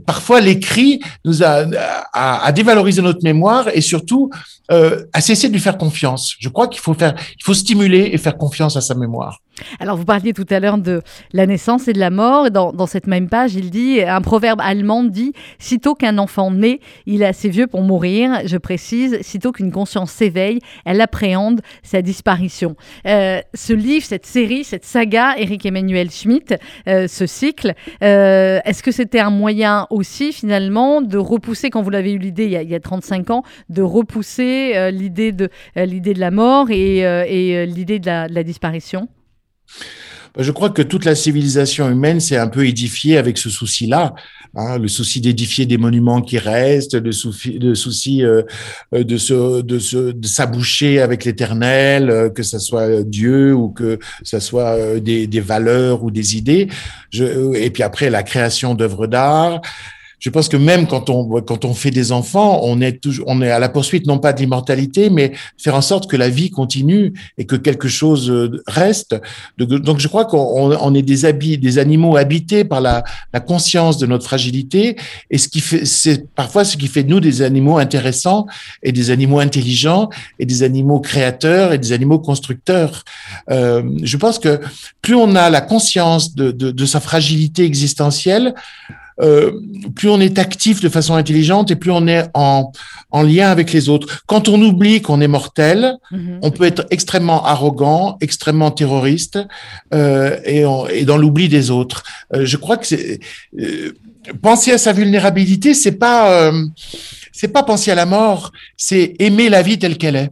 parfois 0.06 0.40
l'écrit 0.40 1.00
nous 1.24 1.42
a, 1.42 1.64
a, 2.12 2.46
a 2.46 2.52
dévalorisé 2.52 3.02
notre 3.02 3.22
mémoire 3.22 3.68
et 3.72 3.80
surtout 3.82 4.30
euh, 4.70 5.04
a 5.12 5.20
cessé 5.20 5.48
de 5.48 5.52
lui 5.52 5.60
faire 5.60 5.76
confiance. 5.76 6.36
Je 6.38 6.48
crois 6.48 6.68
qu'il 6.68 6.80
faut 6.80 6.94
faire, 6.94 7.14
il 7.38 7.44
faut 7.44 7.52
stimuler 7.52 8.10
et 8.12 8.18
faire 8.18 8.38
confiance 8.38 8.76
à 8.76 8.80
sa 8.80 8.94
mémoire. 8.94 9.40
Alors, 9.78 9.96
vous 9.96 10.06
parliez 10.06 10.32
tout 10.32 10.46
à 10.48 10.58
l'heure 10.58 10.78
de 10.78 11.02
la 11.32 11.46
naissance 11.46 11.86
et 11.86 11.92
de 11.92 11.98
la 11.98 12.10
mort. 12.10 12.50
Dans, 12.50 12.72
dans 12.72 12.86
cette 12.86 13.06
même 13.06 13.28
il 13.54 13.70
dit, 13.70 14.00
un 14.00 14.20
proverbe 14.20 14.60
allemand 14.62 15.04
dit 15.04 15.32
Sitôt 15.58 15.94
qu'un 15.94 16.18
enfant 16.18 16.50
naît, 16.50 16.80
il 17.06 17.22
est 17.22 17.26
assez 17.26 17.48
vieux 17.48 17.66
pour 17.66 17.82
mourir. 17.82 18.40
Je 18.46 18.56
précise, 18.56 19.18
sitôt 19.22 19.52
qu'une 19.52 19.72
conscience 19.72 20.10
s'éveille, 20.12 20.60
elle 20.84 21.00
appréhende 21.00 21.60
sa 21.82 22.02
disparition. 22.02 22.76
Euh, 23.06 23.40
ce 23.54 23.72
livre, 23.72 24.04
cette 24.04 24.26
série, 24.26 24.64
cette 24.64 24.84
saga, 24.84 25.34
Eric 25.36 25.66
Emmanuel 25.66 26.10
Schmitt, 26.10 26.54
euh, 26.88 27.08
ce 27.08 27.26
cycle, 27.26 27.74
euh, 28.02 28.60
est-ce 28.64 28.82
que 28.82 28.92
c'était 28.92 29.20
un 29.20 29.30
moyen 29.30 29.86
aussi, 29.90 30.32
finalement, 30.32 31.02
de 31.02 31.18
repousser, 31.18 31.70
quand 31.70 31.82
vous 31.82 31.90
l'avez 31.90 32.12
eu 32.12 32.18
l'idée 32.18 32.44
il, 32.44 32.50
y 32.52 32.56
a- 32.56 32.62
il 32.62 32.70
y 32.70 32.74
a 32.74 32.80
35 32.80 33.30
ans, 33.30 33.42
de 33.68 33.82
repousser 33.82 34.90
l'idée 34.92 35.32
de, 35.32 35.48
l'idée 35.76 36.14
de 36.14 36.20
la 36.20 36.30
mort 36.30 36.70
et, 36.70 37.66
l'idée 37.66 37.98
de 37.98 38.32
la 38.32 38.42
disparition? 38.42 39.08
Je 40.36 40.50
crois 40.50 40.70
que 40.70 40.82
toute 40.82 41.04
la 41.04 41.14
civilisation 41.14 41.88
humaine 41.88 42.18
s'est 42.18 42.36
un 42.36 42.48
peu 42.48 42.66
édifiée 42.66 43.18
avec 43.18 43.38
ce 43.38 43.50
souci-là, 43.50 44.14
hein, 44.56 44.78
le 44.78 44.88
souci 44.88 45.20
d'édifier 45.20 45.64
des 45.64 45.78
monuments 45.78 46.22
qui 46.22 46.38
restent, 46.38 46.94
le 46.94 47.12
souci, 47.12 47.58
le 47.60 47.76
souci 47.76 48.24
euh, 48.24 48.42
euh, 48.94 49.04
de 49.04 49.16
se, 49.16 49.62
de 49.62 49.78
se, 49.78 50.10
de 50.10 50.26
s'aboucher 50.26 51.00
avec 51.00 51.24
l'éternel, 51.24 52.10
euh, 52.10 52.30
que 52.30 52.42
ça 52.42 52.58
soit 52.58 53.04
Dieu 53.04 53.54
ou 53.54 53.68
que 53.68 54.00
ça 54.24 54.40
soit 54.40 54.76
euh, 54.76 54.98
des, 54.98 55.28
des 55.28 55.40
valeurs 55.40 56.02
ou 56.02 56.10
des 56.10 56.36
idées. 56.36 56.68
Je, 57.10 57.54
et 57.54 57.70
puis 57.70 57.84
après 57.84 58.10
la 58.10 58.24
création 58.24 58.74
d'œuvres 58.74 59.06
d'art. 59.06 59.60
Je 60.24 60.30
pense 60.30 60.48
que 60.48 60.56
même 60.56 60.86
quand 60.86 61.10
on 61.10 61.42
quand 61.42 61.66
on 61.66 61.74
fait 61.74 61.90
des 61.90 62.10
enfants, 62.10 62.60
on 62.62 62.80
est 62.80 62.98
toujours 62.98 63.26
on 63.28 63.42
est 63.42 63.50
à 63.50 63.58
la 63.58 63.68
poursuite 63.68 64.06
non 64.06 64.18
pas 64.18 64.32
de 64.32 64.40
l'immortalité, 64.40 65.10
mais 65.10 65.32
faire 65.58 65.74
en 65.74 65.82
sorte 65.82 66.10
que 66.10 66.16
la 66.16 66.30
vie 66.30 66.48
continue 66.48 67.12
et 67.36 67.44
que 67.44 67.56
quelque 67.56 67.88
chose 67.88 68.30
euh, 68.30 68.62
reste. 68.66 69.20
Donc 69.58 69.98
je 69.98 70.08
crois 70.08 70.24
qu'on 70.24 70.72
on 70.80 70.94
est 70.94 71.02
des 71.02 71.26
habits, 71.26 71.58
des 71.58 71.78
animaux 71.78 72.16
habités 72.16 72.64
par 72.64 72.80
la, 72.80 73.04
la 73.34 73.40
conscience 73.40 73.98
de 73.98 74.06
notre 74.06 74.24
fragilité 74.24 74.96
et 75.30 75.36
ce 75.36 75.46
qui 75.46 75.60
fait 75.60 75.84
c'est 75.84 76.26
parfois 76.34 76.64
ce 76.64 76.78
qui 76.78 76.88
fait 76.88 77.02
de 77.02 77.10
nous 77.10 77.20
des 77.20 77.42
animaux 77.42 77.76
intéressants 77.76 78.46
et 78.82 78.92
des 78.92 79.10
animaux 79.10 79.40
intelligents 79.40 80.08
et 80.38 80.46
des 80.46 80.62
animaux 80.62 81.00
créateurs 81.00 81.74
et 81.74 81.78
des 81.78 81.92
animaux 81.92 82.18
constructeurs. 82.18 83.04
Euh, 83.50 83.82
je 84.02 84.16
pense 84.16 84.38
que 84.38 84.58
plus 85.02 85.16
on 85.16 85.36
a 85.36 85.50
la 85.50 85.60
conscience 85.60 86.34
de, 86.34 86.50
de, 86.50 86.70
de 86.70 86.86
sa 86.86 87.00
fragilité 87.00 87.66
existentielle, 87.66 88.54
euh, 89.20 89.52
plus 89.94 90.08
on 90.08 90.20
est 90.20 90.38
actif 90.38 90.80
de 90.80 90.88
façon 90.88 91.14
intelligente 91.14 91.70
et 91.70 91.76
plus 91.76 91.90
on 91.90 92.06
est 92.06 92.24
en, 92.34 92.72
en 93.10 93.22
lien 93.22 93.48
avec 93.50 93.72
les 93.72 93.88
autres. 93.88 94.22
Quand 94.26 94.48
on 94.48 94.60
oublie 94.60 95.00
qu'on 95.02 95.20
est 95.20 95.28
mortel, 95.28 95.94
Mhm. 96.10 96.38
on 96.42 96.50
peut 96.50 96.64
être 96.64 96.86
extrêmement 96.90 97.44
arrogant, 97.44 98.16
extrêmement 98.20 98.70
terroriste 98.70 99.38
euh, 99.92 100.38
et, 100.44 100.64
on- 100.66 100.86
et 100.88 101.04
dans 101.04 101.16
l'oubli 101.16 101.48
des 101.48 101.70
autres. 101.70 102.02
Euh, 102.34 102.44
je 102.44 102.56
crois 102.56 102.76
que 102.76 102.86
c'est 102.86 103.20
euh, 103.60 103.92
penser 104.42 104.72
à 104.72 104.78
sa 104.78 104.92
vulnérabilité, 104.92 105.74
c'est 105.74 105.92
pas 105.98 106.32
euh, 106.32 106.64
c'est 107.32 107.48
pas 107.48 107.62
penser 107.62 107.90
à 107.90 107.94
la 107.94 108.06
mort, 108.06 108.52
c'est 108.76 109.14
aimer 109.18 109.48
la 109.48 109.62
vie 109.62 109.78
telle 109.78 109.98
qu'elle 109.98 110.16
est. 110.16 110.30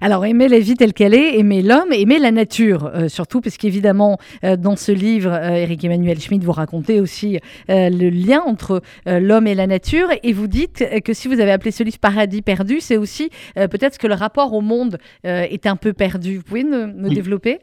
Alors, 0.00 0.24
aimer 0.24 0.48
la 0.48 0.58
vie 0.58 0.74
telle 0.74 0.92
qu'elle 0.92 1.14
est, 1.14 1.38
aimer 1.38 1.62
l'homme, 1.62 1.92
aimer 1.92 2.18
la 2.18 2.30
nature, 2.30 2.90
euh, 2.94 3.08
surtout, 3.08 3.40
parce 3.40 3.56
qu'évidemment, 3.56 4.18
euh, 4.44 4.56
dans 4.56 4.76
ce 4.76 4.92
livre, 4.92 5.32
euh, 5.32 5.50
Eric 5.54 5.84
Emmanuel 5.84 6.20
Schmitt, 6.20 6.42
vous 6.44 6.52
racontez 6.52 7.00
aussi 7.00 7.38
euh, 7.70 7.90
le 7.90 8.08
lien 8.10 8.40
entre 8.40 8.82
euh, 9.06 9.20
l'homme 9.20 9.46
et 9.46 9.54
la 9.54 9.66
nature, 9.66 10.08
et 10.22 10.32
vous 10.32 10.46
dites 10.46 10.84
que 11.04 11.12
si 11.12 11.28
vous 11.28 11.40
avez 11.40 11.50
appelé 11.50 11.70
ce 11.70 11.82
livre 11.82 11.98
Paradis 11.98 12.42
perdu, 12.42 12.80
c'est 12.80 12.96
aussi 12.96 13.30
peut-être 13.54 13.98
que 13.98 14.06
le 14.06 14.14
rapport 14.14 14.52
au 14.52 14.60
monde 14.60 14.98
est 15.24 15.66
un 15.66 15.76
peu 15.76 15.92
perdu. 15.92 16.36
Vous 16.38 16.42
pouvez 16.42 16.64
me 16.64 16.92
Oui. 17.08 17.14
développer? 17.14 17.58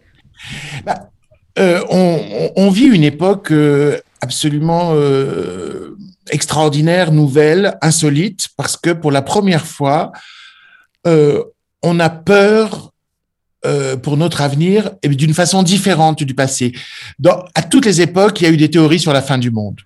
Euh, 1.58 1.82
on, 1.90 2.70
vit 2.70 2.86
une 2.88 3.04
époque 3.04 3.54
absolument 4.22 4.94
extraordinaire, 6.32 7.12
nouvelle, 7.12 7.78
insolite, 7.82 8.50
parce 8.58 8.78
que 8.78 8.92
pour 8.92 9.12
la 9.12 9.22
première 9.22 9.66
fois, 9.66 10.12
euh, 11.08 11.44
on 11.86 12.00
a 12.00 12.10
peur 12.10 12.92
euh, 13.66 13.96
pour 13.96 14.18
notre 14.18 14.42
avenir 14.42 14.92
et 15.02 15.08
d'une 15.08 15.34
façon 15.34 15.64
différente 15.64 16.24
du 16.24 16.34
passé. 16.34 16.74
À 17.54 17.62
toutes 17.62 17.86
les 17.86 18.02
époques, 18.02 18.42
il 18.42 18.44
y 18.44 18.48
a 18.48 18.50
eu 18.52 18.58
des 18.58 18.70
théories 18.70 19.00
sur 19.00 19.14
la 19.14 19.22
fin 19.22 19.38
du 19.38 19.52
monde. 19.52 19.80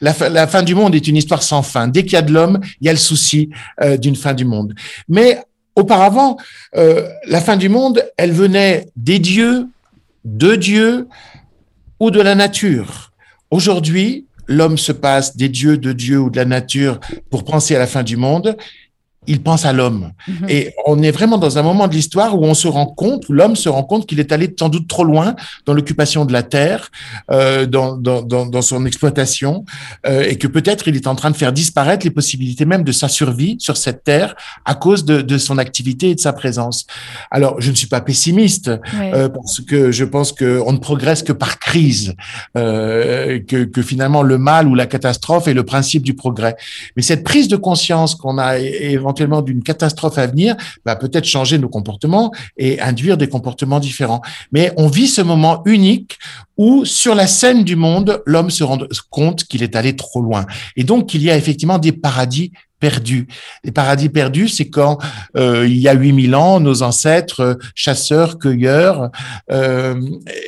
La 0.00 0.46
fin 0.46 0.62
du 0.62 0.74
monde 0.74 0.94
est 0.94 1.08
une 1.08 1.16
histoire 1.16 1.42
sans 1.42 1.62
fin. 1.62 1.88
Dès 1.88 2.04
qu'il 2.04 2.12
y 2.12 2.16
a 2.16 2.22
de 2.22 2.32
l'homme, 2.32 2.60
il 2.80 2.86
y 2.86 2.88
a 2.88 2.92
le 2.92 2.98
souci 2.98 3.50
euh, 3.82 3.96
d'une 3.96 4.16
fin 4.16 4.34
du 4.34 4.44
monde. 4.44 4.74
Mais 5.08 5.38
auparavant, 5.74 6.36
euh, 6.76 7.08
la 7.26 7.40
fin 7.40 7.56
du 7.56 7.68
monde, 7.68 8.04
elle 8.16 8.32
venait 8.32 8.86
des 8.96 9.18
dieux, 9.18 9.68
de 10.24 10.54
Dieu 10.54 11.08
ou 11.98 12.10
de 12.10 12.20
la 12.20 12.34
nature. 12.34 13.12
Aujourd'hui, 13.50 14.26
l'homme 14.46 14.78
se 14.78 14.92
passe 14.92 15.36
des 15.36 15.48
dieux, 15.48 15.76
de 15.78 15.92
Dieu 15.92 16.18
ou 16.18 16.30
de 16.30 16.36
la 16.36 16.44
nature 16.44 17.00
pour 17.30 17.44
penser 17.44 17.74
à 17.74 17.78
la 17.78 17.86
fin 17.86 18.02
du 18.02 18.16
monde 18.16 18.56
il 19.26 19.42
pense 19.42 19.64
à 19.64 19.72
l'homme. 19.72 20.12
Mm 20.26 20.32
-hmm. 20.32 20.50
Et 20.50 20.74
on 20.86 21.00
est 21.02 21.12
vraiment 21.12 21.38
dans 21.38 21.56
un 21.58 21.62
moment 21.62 21.86
de 21.86 21.94
l'histoire 21.94 22.36
où 22.38 22.44
on 22.44 22.54
se 22.54 22.68
rend 22.68 22.86
compte, 22.86 23.28
où 23.28 23.32
l'homme 23.32 23.56
se 23.56 23.68
rend 23.68 23.84
compte 23.84 24.06
qu'il 24.06 24.18
est 24.18 24.32
allé 24.32 24.46
sans 24.58 24.68
doute 24.68 24.88
trop 24.88 25.04
loin 25.04 25.28
dans 25.66 25.74
l'occupation 25.74 26.24
de 26.24 26.32
la 26.32 26.42
terre, 26.56 26.90
euh, 27.30 27.66
dans, 27.66 27.90
dans, 28.06 28.20
dans, 28.22 28.46
dans, 28.46 28.62
son 28.62 28.84
exploitation, 28.90 29.52
euh, 30.06 30.30
et 30.30 30.36
que 30.40 30.48
peut-être 30.48 30.88
il 30.88 30.96
est 30.96 31.06
en 31.06 31.16
train 31.20 31.30
de 31.34 31.36
faire 31.42 31.52
disparaître 31.52 32.04
les 32.08 32.14
possibilités 32.20 32.66
même 32.74 32.84
de 32.90 32.94
sa 33.02 33.08
survie 33.08 33.54
sur 33.66 33.76
cette 33.84 34.02
terre 34.10 34.30
à 34.64 34.74
cause 34.84 35.04
de, 35.10 35.16
de 35.32 35.38
son 35.38 35.56
activité 35.66 36.04
et 36.10 36.16
de 36.20 36.24
sa 36.28 36.32
présence. 36.32 36.78
Alors, 37.30 37.54
je 37.64 37.70
ne 37.70 37.76
suis 37.76 37.90
pas 37.94 38.00
pessimiste, 38.00 38.68
euh, 38.68 39.28
parce 39.28 39.60
que 39.60 39.92
je 39.98 40.04
pense 40.14 40.30
qu'on 40.32 40.72
ne 40.72 40.82
progresse 40.88 41.22
que 41.22 41.34
par 41.44 41.54
crise, 41.68 42.14
euh, 42.56 43.38
que, 43.50 43.60
que 43.74 43.82
finalement 43.82 44.22
le 44.32 44.38
mal 44.50 44.64
ou 44.70 44.74
la 44.74 44.86
catastrophe 44.94 45.46
est 45.50 45.54
le 45.62 45.66
principe 45.74 46.02
du 46.10 46.14
progrès. 46.14 46.54
Mais 46.96 47.02
cette 47.10 47.22
prise 47.30 47.48
de 47.54 47.58
conscience 47.70 48.10
qu'on 48.20 48.38
a 48.38 48.58
éventuellement 48.58 49.11
d'une 49.12 49.62
catastrophe 49.62 50.18
à 50.18 50.26
venir, 50.26 50.56
va 50.84 50.96
peut-être 50.96 51.24
changer 51.24 51.58
nos 51.58 51.68
comportements 51.68 52.32
et 52.56 52.80
induire 52.80 53.16
des 53.16 53.28
comportements 53.28 53.80
différents. 53.80 54.22
Mais 54.52 54.72
on 54.76 54.88
vit 54.88 55.08
ce 55.08 55.22
moment 55.22 55.62
unique 55.64 56.18
où, 56.56 56.84
sur 56.84 57.14
la 57.14 57.26
scène 57.26 57.64
du 57.64 57.76
monde, 57.76 58.22
l'homme 58.26 58.50
se 58.50 58.64
rend 58.64 58.78
compte 59.10 59.44
qu'il 59.44 59.62
est 59.62 59.76
allé 59.76 59.96
trop 59.96 60.20
loin. 60.20 60.46
Et 60.76 60.84
donc, 60.84 61.08
qu'il 61.08 61.22
y 61.22 61.30
a 61.30 61.36
effectivement 61.36 61.78
des 61.78 61.92
paradis 61.92 62.52
perdus. 62.82 63.28
Les 63.62 63.70
paradis 63.70 64.08
perdus, 64.08 64.48
c'est 64.48 64.68
quand 64.68 64.98
euh, 65.36 65.68
il 65.68 65.78
y 65.78 65.86
a 65.86 65.92
8000 65.92 66.34
ans, 66.34 66.58
nos 66.58 66.82
ancêtres 66.82 67.56
chasseurs, 67.76 68.40
cueilleurs 68.40 69.10
euh, 69.52 69.94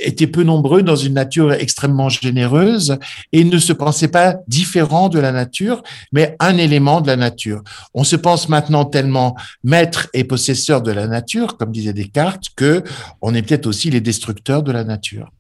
étaient 0.03 0.27
peu 0.27 0.43
nombreux 0.43 0.83
dans 0.83 0.97
une 0.97 1.15
nature 1.15 1.53
extrêmement 1.53 2.09
généreuse 2.09 2.99
et 3.33 3.45
ne 3.45 3.59
se 3.59 3.73
pensaient 3.73 4.09
pas 4.09 4.39
différents 4.49 5.09
de 5.09 5.21
la 5.21 5.31
nature, 5.31 5.85
mais 6.11 6.35
un 6.41 6.59
élément 6.59 7.01
de 7.01 7.07
la 7.07 7.15
nature. 7.15 7.63
On 7.95 8.03
se 8.03 8.17
pense 8.17 8.49
maintenant 8.49 8.85
tellement 8.85 9.37
maître 9.63 10.09
et 10.13 10.25
possesseur 10.25 10.83
de 10.83 10.91
la 10.91 11.07
nature, 11.07 11.57
comme 11.57 11.71
disait 11.71 11.93
Descartes, 11.93 12.49
que 12.57 12.83
on 13.23 13.33
est 13.33 13.43
peut-être 13.43 13.69
aussi 13.69 13.91
les 13.91 14.01
destructeurs 14.01 14.65
de 14.65 14.73
la 14.73 14.83
nature. 14.83 15.31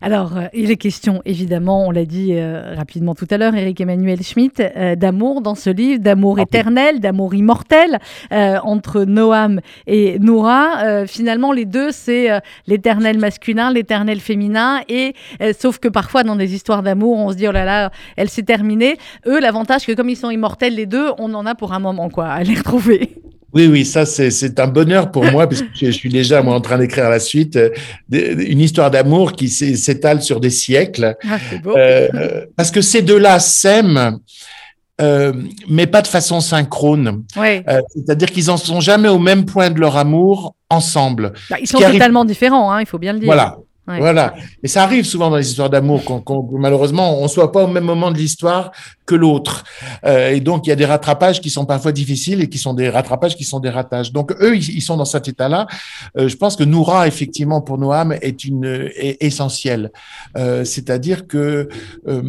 Alors, 0.00 0.36
euh, 0.36 0.46
il 0.52 0.70
est 0.70 0.76
question, 0.76 1.22
évidemment, 1.24 1.86
on 1.86 1.90
l'a 1.92 2.04
dit 2.04 2.30
euh, 2.32 2.74
rapidement 2.76 3.14
tout 3.14 3.26
à 3.30 3.38
l'heure, 3.38 3.54
Eric 3.54 3.80
Emmanuel 3.80 4.22
Schmitt, 4.22 4.60
euh, 4.60 4.96
d'amour 4.96 5.42
dans 5.42 5.54
ce 5.54 5.70
livre, 5.70 6.00
d'amour 6.00 6.40
éternel, 6.40 6.98
d'amour 7.00 7.34
immortel 7.34 7.98
entre 8.30 9.04
Noam 9.04 9.60
et 9.86 10.18
Noura. 10.18 11.06
Finalement, 11.06 11.52
les 11.52 11.64
deux, 11.64 11.90
c'est 11.92 12.28
l'éternel 12.66 13.18
masculin, 13.18 13.72
l'éternel 13.72 14.20
féminin, 14.20 14.80
et 14.88 15.14
sauf 15.58 15.78
que 15.78 15.88
parfois, 15.88 16.22
dans 16.22 16.36
des 16.36 16.54
histoires 16.54 16.82
d'amour, 16.82 17.18
on 17.18 17.30
se 17.30 17.36
dit, 17.36 17.46
oh 17.46 17.52
là 17.52 17.64
là, 17.64 17.90
elle 18.16 18.28
s'est 18.28 18.42
terminée. 18.42 18.96
Eux, 19.26 19.40
l'avantage 19.40 19.86
que 19.86 19.92
comme 19.92 20.08
ils 20.08 20.16
sont 20.16 20.30
immortels, 20.30 20.74
les 20.74 20.86
deux, 20.86 21.10
on 21.18 21.32
en 21.34 21.46
a 21.46 21.54
pour 21.54 21.72
un 21.72 21.78
moment, 21.78 22.08
quoi, 22.08 22.26
à 22.26 22.42
les 22.42 22.54
retrouver. 22.54 23.10
Oui, 23.54 23.66
oui, 23.66 23.84
ça 23.84 24.06
c'est 24.06 24.60
un 24.60 24.66
bonheur 24.66 25.10
pour 25.10 25.24
moi 25.24 25.46
puisque 25.46 25.66
je, 25.74 25.90
suis 25.90 26.08
déjà 26.08 26.42
moi 26.42 26.54
en 26.54 26.60
train 26.60 26.78
d'écrire 26.78 27.10
la 27.10 27.20
suite 27.20 27.56
euh, 27.56 27.70
une 28.10 28.60
histoire 28.60 28.90
d'amour 28.90 29.32
qui 29.32 29.48
s'étale 29.48 30.22
sur 30.22 30.40
des 30.40 30.50
siècles. 30.50 31.16
Ah, 31.28 31.38
beau. 31.62 31.76
Euh, 31.76 32.46
parce 32.56 32.70
que 32.70 32.80
ces 32.80 33.02
deux-là 33.02 33.38
s'aiment. 33.38 34.18
Euh, 35.00 35.32
mais 35.68 35.86
pas 35.86 36.02
de 36.02 36.06
façon 36.06 36.40
synchrone. 36.40 37.24
C'est-à-dire 37.34 38.30
qu'ils 38.30 38.50
en 38.50 38.56
sont 38.56 38.80
jamais 38.80 39.08
au 39.08 39.18
même 39.18 39.46
point 39.46 39.70
de 39.70 39.80
leur 39.80 39.96
amour 39.96 40.54
ensemble. 40.70 41.32
Bah, 41.50 41.56
ils 41.60 41.66
sont 41.66 41.78
totalement 41.78 42.20
arrive... 42.20 42.30
différents, 42.30 42.70
hein, 42.70 42.80
il 42.80 42.86
faut 42.86 42.98
bien 42.98 43.12
le 43.12 43.18
dire. 43.18 43.26
Voilà, 43.26 43.56
Voilà. 43.98 44.34
Et 44.62 44.68
ça 44.68 44.82
arrive 44.82 45.04
souvent 45.04 45.30
dans 45.30 45.36
les 45.36 45.48
histoires 45.48 45.70
d'amour 45.70 46.04
qu'on, 46.04 46.20
qu 46.20 46.54
malheureusement 46.58 47.20
on 47.20 47.28
soit 47.28 47.52
pas 47.52 47.64
au 47.64 47.66
même 47.66 47.84
moment 47.84 48.10
de 48.10 48.18
l'histoire 48.18 48.72
que 49.06 49.14
l'autre. 49.14 49.64
Euh, 50.04 50.30
et 50.30 50.40
donc 50.40 50.66
il 50.66 50.70
y 50.70 50.72
a 50.72 50.76
des 50.76 50.84
rattrapages 50.84 51.40
qui 51.40 51.50
sont 51.50 51.66
parfois 51.66 51.92
difficiles 51.92 52.40
et 52.40 52.48
qui 52.48 52.58
sont 52.58 52.74
des 52.74 52.88
rattrapages 52.88 53.36
qui 53.36 53.44
sont 53.44 53.60
des 53.60 53.70
ratages. 53.70 54.12
Donc 54.12 54.32
eux 54.40 54.56
ils, 54.56 54.76
ils 54.76 54.82
sont 54.82 54.96
dans 54.96 55.04
cet 55.04 55.28
état-là. 55.28 55.66
Euh, 56.16 56.28
je 56.28 56.36
pense 56.36 56.56
que 56.56 56.64
Noura 56.64 57.06
effectivement 57.06 57.60
pour 57.60 57.78
Noam 57.78 58.12
est 58.20 58.44
une 58.44 58.90
est 58.94 59.22
essentielle. 59.22 59.90
Euh, 60.36 60.64
c'est-à-dire 60.64 61.26
que 61.26 61.68
euh, 62.08 62.22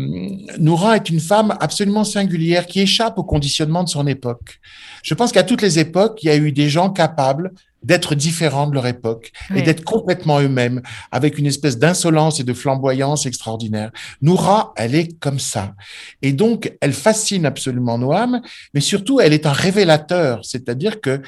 Noura 0.59 0.95
est 0.95 1.09
une 1.09 1.19
femme 1.19 1.55
absolument 1.59 2.03
singulière 2.03 2.65
qui 2.65 2.81
échappe 2.81 3.17
au 3.17 3.23
conditionnement 3.23 3.83
de 3.83 3.89
son 3.89 4.07
époque. 4.07 4.59
Je 5.03 5.13
pense 5.13 5.31
qu'à 5.31 5.43
toutes 5.43 5.61
les 5.61 5.79
époques 5.79 6.23
il 6.23 6.27
y 6.27 6.31
a 6.31 6.37
eu 6.37 6.51
des 6.51 6.69
gens 6.69 6.89
capables 6.89 7.51
d'être 7.83 8.15
différents 8.15 8.67
de 8.67 8.73
leur 8.73 8.87
époque 8.87 9.31
oui. 9.49 9.59
et 9.59 9.61
d'être 9.61 9.83
complètement 9.83 10.39
eux-mêmes, 10.39 10.81
avec 11.11 11.37
une 11.37 11.45
espèce 11.45 11.77
d'insolence 11.77 12.39
et 12.39 12.43
de 12.43 12.53
flamboyance 12.53 13.25
extraordinaire. 13.25 13.91
Noura, 14.21 14.73
elle 14.75 14.95
est 14.95 15.19
comme 15.19 15.39
ça. 15.39 15.73
Et 16.21 16.33
donc, 16.33 16.73
elle 16.81 16.93
fascine 16.93 17.45
absolument 17.45 17.97
Noam, 17.97 18.41
mais 18.73 18.81
surtout, 18.81 19.19
elle 19.19 19.33
est 19.33 19.45
un 19.45 19.51
révélateur, 19.51 20.43
c'est-à-dire 20.43 21.01
que 21.01 21.21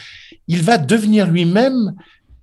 il 0.48 0.62
va 0.62 0.78
devenir 0.78 1.28
lui-même 1.28 1.96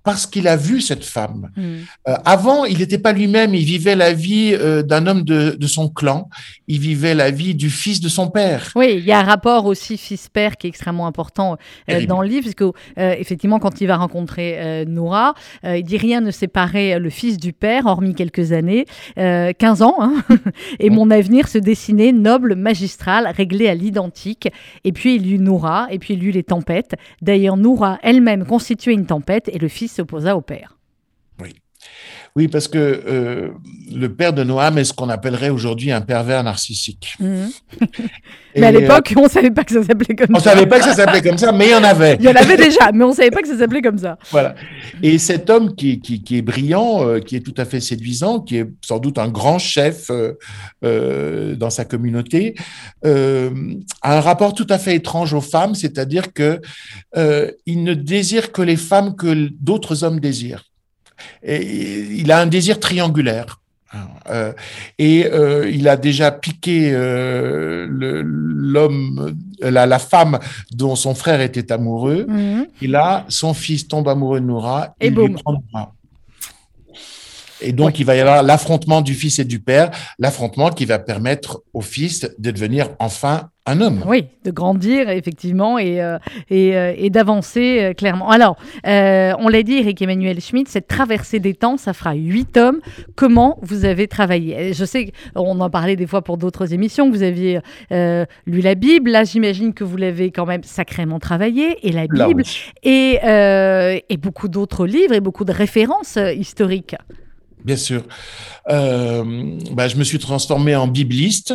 parce 0.03 0.27
qu'il 0.27 0.47
a 0.47 0.57
vu 0.57 0.81
cette 0.81 1.05
femme. 1.05 1.49
Mm. 1.55 1.61
Euh, 2.07 2.15
avant, 2.25 2.65
il 2.65 2.79
n'était 2.79 2.97
pas 2.97 3.13
lui-même, 3.13 3.55
il 3.55 3.63
vivait 3.63 3.95
la 3.95 4.11
vie 4.13 4.51
euh, 4.53 4.83
d'un 4.83 5.07
homme 5.07 5.23
de, 5.23 5.55
de, 5.57 5.67
son 5.67 5.87
clan, 5.87 6.29
il 6.67 6.79
vivait 6.79 7.15
la 7.15 7.31
vie 7.31 7.55
du 7.55 7.69
fils 7.69 8.01
de 8.01 8.09
son 8.09 8.29
père. 8.29 8.71
Oui, 8.75 8.95
il 8.97 9.05
y 9.05 9.13
a 9.13 9.19
un 9.19 9.23
rapport 9.23 9.65
aussi 9.65 9.97
fils-père 9.97 10.57
qui 10.57 10.67
est 10.67 10.69
extrêmement 10.69 11.07
important 11.07 11.57
euh, 11.89 12.05
dans 12.05 12.21
le 12.21 12.27
livre, 12.27 12.43
parce 12.43 12.55
que 12.55 12.71
effectivement, 12.97 13.59
quand 13.59 13.79
il 13.79 13.87
va 13.87 13.97
rencontrer 13.97 14.85
Noura, 14.85 15.33
il 15.63 15.83
dit 15.83 15.97
rien 15.97 16.21
ne 16.21 16.31
séparait 16.31 16.99
le 16.99 17.09
fils 17.09 17.37
du 17.37 17.53
père, 17.53 17.85
hormis 17.85 18.13
quelques 18.13 18.51
années, 18.51 18.85
15 19.15 19.81
ans, 19.81 19.95
hein 19.99 20.23
et 20.79 20.89
mon 20.89 21.09
avenir 21.11 21.47
se 21.47 21.57
dessinait 21.57 22.11
noble, 22.11 22.55
magistral, 22.55 23.31
réglé 23.35 23.67
à 23.67 23.75
l'identique. 23.75 24.49
Et 24.83 24.91
puis 24.91 25.15
il 25.15 25.27
y 25.27 25.33
eut 25.33 25.39
Noura, 25.39 25.87
et 25.89 25.99
puis 25.99 26.15
il 26.15 26.23
y 26.23 26.27
eut 26.27 26.31
les 26.31 26.43
tempêtes. 26.43 26.95
D'ailleurs, 27.21 27.57
Noura 27.57 27.99
elle-même 28.03 28.45
constituait 28.45 28.93
une 28.93 29.05
tempête, 29.05 29.49
et 29.51 29.59
le 29.59 29.67
fils 29.67 29.92
s'opposa 29.93 30.35
au 30.35 30.41
père. 30.41 30.77
Oui, 32.35 32.47
parce 32.47 32.67
que 32.67 32.79
euh, 32.79 33.49
le 33.93 34.11
père 34.11 34.33
de 34.33 34.43
Noam 34.43 34.79
est 34.79 34.85
ce 34.85 34.93
qu'on 34.93 35.09
appellerait 35.09 35.51
aujourd'hui 35.51 35.91
un 35.91 36.01
pervers 36.01 36.43
narcissique. 36.43 37.15
Mmh. 37.19 37.45
mais 38.55 38.65
à 38.65 38.71
l'époque, 38.71 39.11
euh, 39.11 39.19
on 39.19 39.25
ne 39.25 39.29
savait 39.29 39.51
pas 39.51 39.63
que 39.63 39.71
ça 39.71 39.83
s'appelait 39.83 40.15
comme 40.15 40.35
on 40.35 40.39
ça. 40.39 40.49
On 40.49 40.53
ne 40.53 40.57
savait 40.57 40.67
pas 40.67 40.79
que 40.79 40.85
ça 40.85 40.95
s'appelait 40.95 41.21
comme 41.21 41.37
ça, 41.37 41.51
mais 41.51 41.67
il 41.67 41.71
y 41.71 41.75
en 41.75 41.83
avait. 41.83 42.15
il 42.19 42.25
y 42.25 42.27
en 42.27 42.33
avait 42.33 42.57
déjà, 42.57 42.91
mais 42.91 43.03
on 43.03 43.09
ne 43.09 43.13
savait 43.13 43.29
pas 43.29 43.43
que 43.43 43.47
ça 43.47 43.59
s'appelait 43.59 43.83
comme 43.83 43.99
ça. 43.99 44.17
Voilà. 44.31 44.55
Et 45.03 45.19
cet 45.19 45.51
homme 45.51 45.75
qui, 45.75 45.99
qui, 45.99 46.23
qui 46.23 46.37
est 46.37 46.41
brillant, 46.41 47.07
euh, 47.07 47.19
qui 47.19 47.35
est 47.35 47.41
tout 47.41 47.53
à 47.55 47.65
fait 47.65 47.79
séduisant, 47.79 48.39
qui 48.39 48.57
est 48.57 48.67
sans 48.81 48.97
doute 48.97 49.19
un 49.19 49.27
grand 49.27 49.59
chef 49.59 50.09
euh, 50.09 51.55
dans 51.55 51.69
sa 51.69 51.85
communauté, 51.85 52.55
a 53.03 54.17
un 54.17 54.21
rapport 54.21 54.55
tout 54.55 54.67
à 54.71 54.79
fait 54.79 54.95
étrange 54.95 55.35
aux 55.35 55.41
femmes, 55.41 55.75
c'est-à-dire 55.75 56.33
que 56.33 56.59
il 57.67 57.83
ne 57.83 57.93
désire 57.93 58.51
que 58.51 58.63
les 58.63 58.77
femmes 58.77 59.15
que 59.15 59.49
d'autres 59.59 60.03
hommes 60.03 60.19
désirent. 60.19 60.63
Et 61.43 61.61
il 62.21 62.31
a 62.31 62.39
un 62.39 62.47
désir 62.47 62.79
triangulaire. 62.79 63.59
Euh, 64.29 64.53
et 64.97 65.27
euh, 65.31 65.69
il 65.69 65.87
a 65.87 65.97
déjà 65.97 66.31
piqué 66.31 66.91
euh, 66.93 67.87
l'homme, 67.89 69.35
la, 69.59 69.85
la, 69.85 69.99
femme 69.99 70.39
dont 70.71 70.95
son 70.95 71.13
frère 71.13 71.41
était 71.41 71.71
amoureux. 71.71 72.25
Mm 72.27 72.35
-hmm. 72.35 72.67
Et 72.81 72.87
là, 72.87 73.25
son 73.27 73.53
fils 73.53 73.87
tombe 73.87 74.07
amoureux 74.07 74.39
de 74.39 74.45
Noura. 74.45 74.95
Et 74.99 75.07
il 75.07 75.13
boum. 75.13 75.27
lui 75.27 75.33
prend 75.35 75.53
Noura. 75.53 75.93
Et 77.63 77.71
donc, 77.71 77.89
oui. 77.89 77.99
il 77.99 78.05
va 78.05 78.15
y 78.15 78.19
avoir 78.19 78.43
l'affrontement 78.43 79.01
du 79.01 79.13
fils 79.13 79.39
et 79.39 79.45
du 79.45 79.59
père, 79.59 79.91
l'affrontement 80.19 80.69
qui 80.69 80.85
va 80.85 80.99
permettre 80.99 81.63
au 81.73 81.81
fils 81.81 82.29
de 82.37 82.51
devenir 82.51 82.89
enfin 82.99 83.49
un 83.65 83.79
homme. 83.79 84.03
Oui, 84.05 84.25
de 84.43 84.51
grandir 84.51 85.09
effectivement 85.09 85.79
et, 85.79 86.01
euh, 86.01 86.17
et, 86.49 86.75
euh, 86.75 86.93
et 86.97 87.09
d'avancer 87.09 87.79
euh, 87.79 87.93
clairement. 87.93 88.29
Alors, 88.29 88.57
on 88.83 89.47
l'a 89.47 89.63
dit, 89.63 89.75
Eric 89.75 90.01
Emmanuel 90.01 90.41
Schmitt, 90.41 90.67
cette 90.67 90.89
traversée 90.89 91.39
des 91.39 91.53
temps, 91.53 91.77
ça 91.77 91.93
fera 91.93 92.13
huit 92.13 92.51
tomes. 92.51 92.81
Comment 93.15 93.57
vous 93.61 93.85
avez 93.85 94.09
travaillé? 94.09 94.73
Je 94.73 94.83
sais 94.83 95.13
qu'on 95.33 95.61
en 95.61 95.69
parlait 95.69 95.95
des 95.95 96.07
fois 96.07 96.23
pour 96.23 96.37
d'autres 96.37 96.73
émissions, 96.73 97.09
que 97.09 97.15
vous 97.15 97.23
aviez 97.23 97.59
lu 97.89 98.59
la 98.59 98.75
Bible. 98.75 99.11
Là, 99.11 99.23
j'imagine 99.23 99.73
que 99.73 99.85
vous 99.85 99.95
l'avez 99.95 100.31
quand 100.31 100.45
même 100.45 100.63
sacrément 100.63 101.19
travaillé, 101.19 101.87
et 101.87 101.93
la 101.93 102.07
Bible, 102.07 102.43
oui. 102.45 102.71
et, 102.83 103.19
et 104.09 104.17
beaucoup 104.17 104.49
d'autres 104.49 104.85
livres 104.85 105.13
et 105.13 105.21
beaucoup 105.21 105.45
de 105.45 105.53
références 105.53 106.17
historiques. 106.35 106.97
Bien 107.63 107.77
sûr. 107.77 108.03
Euh, 108.69 109.23
bah, 109.71 109.87
je 109.87 109.95
me 109.95 110.03
suis 110.03 110.19
transformé 110.19 110.75
en 110.75 110.87
bibliste. 110.87 111.53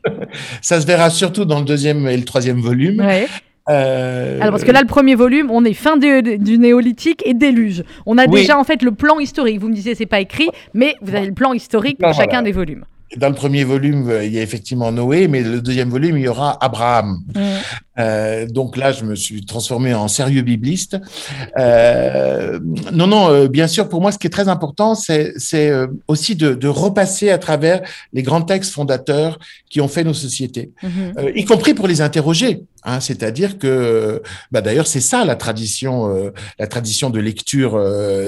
ça 0.62 0.80
se 0.80 0.86
verra 0.86 1.10
surtout 1.10 1.44
dans 1.44 1.58
le 1.58 1.64
deuxième 1.64 2.06
et 2.06 2.16
le 2.16 2.24
troisième 2.24 2.60
volume. 2.60 3.00
Ouais. 3.00 3.26
Euh... 3.68 4.40
Alors 4.40 4.50
parce 4.50 4.64
que 4.64 4.72
là, 4.72 4.80
le 4.80 4.86
premier 4.86 5.14
volume, 5.14 5.50
on 5.50 5.64
est 5.64 5.74
fin 5.74 5.96
de, 5.96 6.36
du 6.36 6.58
néolithique 6.58 7.22
et 7.24 7.34
déluge. 7.34 7.84
On 8.06 8.18
a 8.18 8.26
déjà 8.26 8.58
en 8.58 8.64
fait 8.64 8.82
le 8.82 8.92
plan 8.92 9.20
historique. 9.20 9.60
Vous 9.60 9.68
me 9.68 9.74
disiez 9.74 9.94
c'est 9.94 10.06
pas 10.06 10.20
écrit, 10.20 10.48
mais 10.74 10.96
vous 11.00 11.14
avez 11.14 11.26
le 11.26 11.34
plan 11.34 11.52
historique 11.52 11.98
pour 11.98 12.12
chacun 12.12 12.42
des 12.42 12.52
volumes. 12.52 12.84
Dans 13.16 13.28
le 13.28 13.34
premier 13.34 13.64
volume, 13.64 14.08
euh, 14.08 14.24
il 14.24 14.32
y 14.32 14.38
a 14.38 14.42
effectivement 14.42 14.90
Noé, 14.92 15.28
mais 15.28 15.42
le 15.42 15.60
deuxième 15.60 15.90
volume, 15.90 16.16
il 16.16 16.24
y 16.24 16.28
aura 16.28 16.56
Abraham. 16.64 17.18
Mm. 17.34 17.40
Euh, 17.98 18.46
donc 18.46 18.76
là, 18.76 18.92
je 18.92 19.04
me 19.04 19.14
suis 19.14 19.44
transformé 19.44 19.92
en 19.92 20.08
sérieux 20.08 20.42
bibliste. 20.42 20.96
Euh, 21.58 22.58
non, 22.92 23.06
non, 23.06 23.30
euh, 23.30 23.48
bien 23.48 23.66
sûr, 23.66 23.88
pour 23.88 24.00
moi, 24.00 24.12
ce 24.12 24.18
qui 24.18 24.26
est 24.26 24.30
très 24.30 24.48
important, 24.48 24.94
c'est 24.94 25.34
euh, 25.54 25.86
aussi 26.08 26.34
de, 26.34 26.54
de, 26.54 26.68
repasser 26.68 27.30
à 27.30 27.38
travers 27.38 27.82
les 28.12 28.22
grands 28.22 28.42
textes 28.42 28.72
fondateurs 28.72 29.38
qui 29.68 29.80
ont 29.80 29.88
fait 29.88 30.04
nos 30.04 30.14
sociétés, 30.14 30.72
mm-hmm. 30.82 31.32
y 31.36 31.44
compris 31.44 31.74
pour 31.74 31.86
les 31.86 32.00
interroger. 32.00 32.64
Hein, 32.84 33.00
C'est-à-dire 33.00 33.58
que, 33.58 34.22
bah, 34.50 34.62
d'ailleurs, 34.62 34.86
c'est 34.86 35.00
ça 35.00 35.24
la 35.24 35.36
tradition, 35.36 36.32
la 36.58 36.66
tradition 36.66 37.10
de 37.10 37.20
lecture 37.20 37.78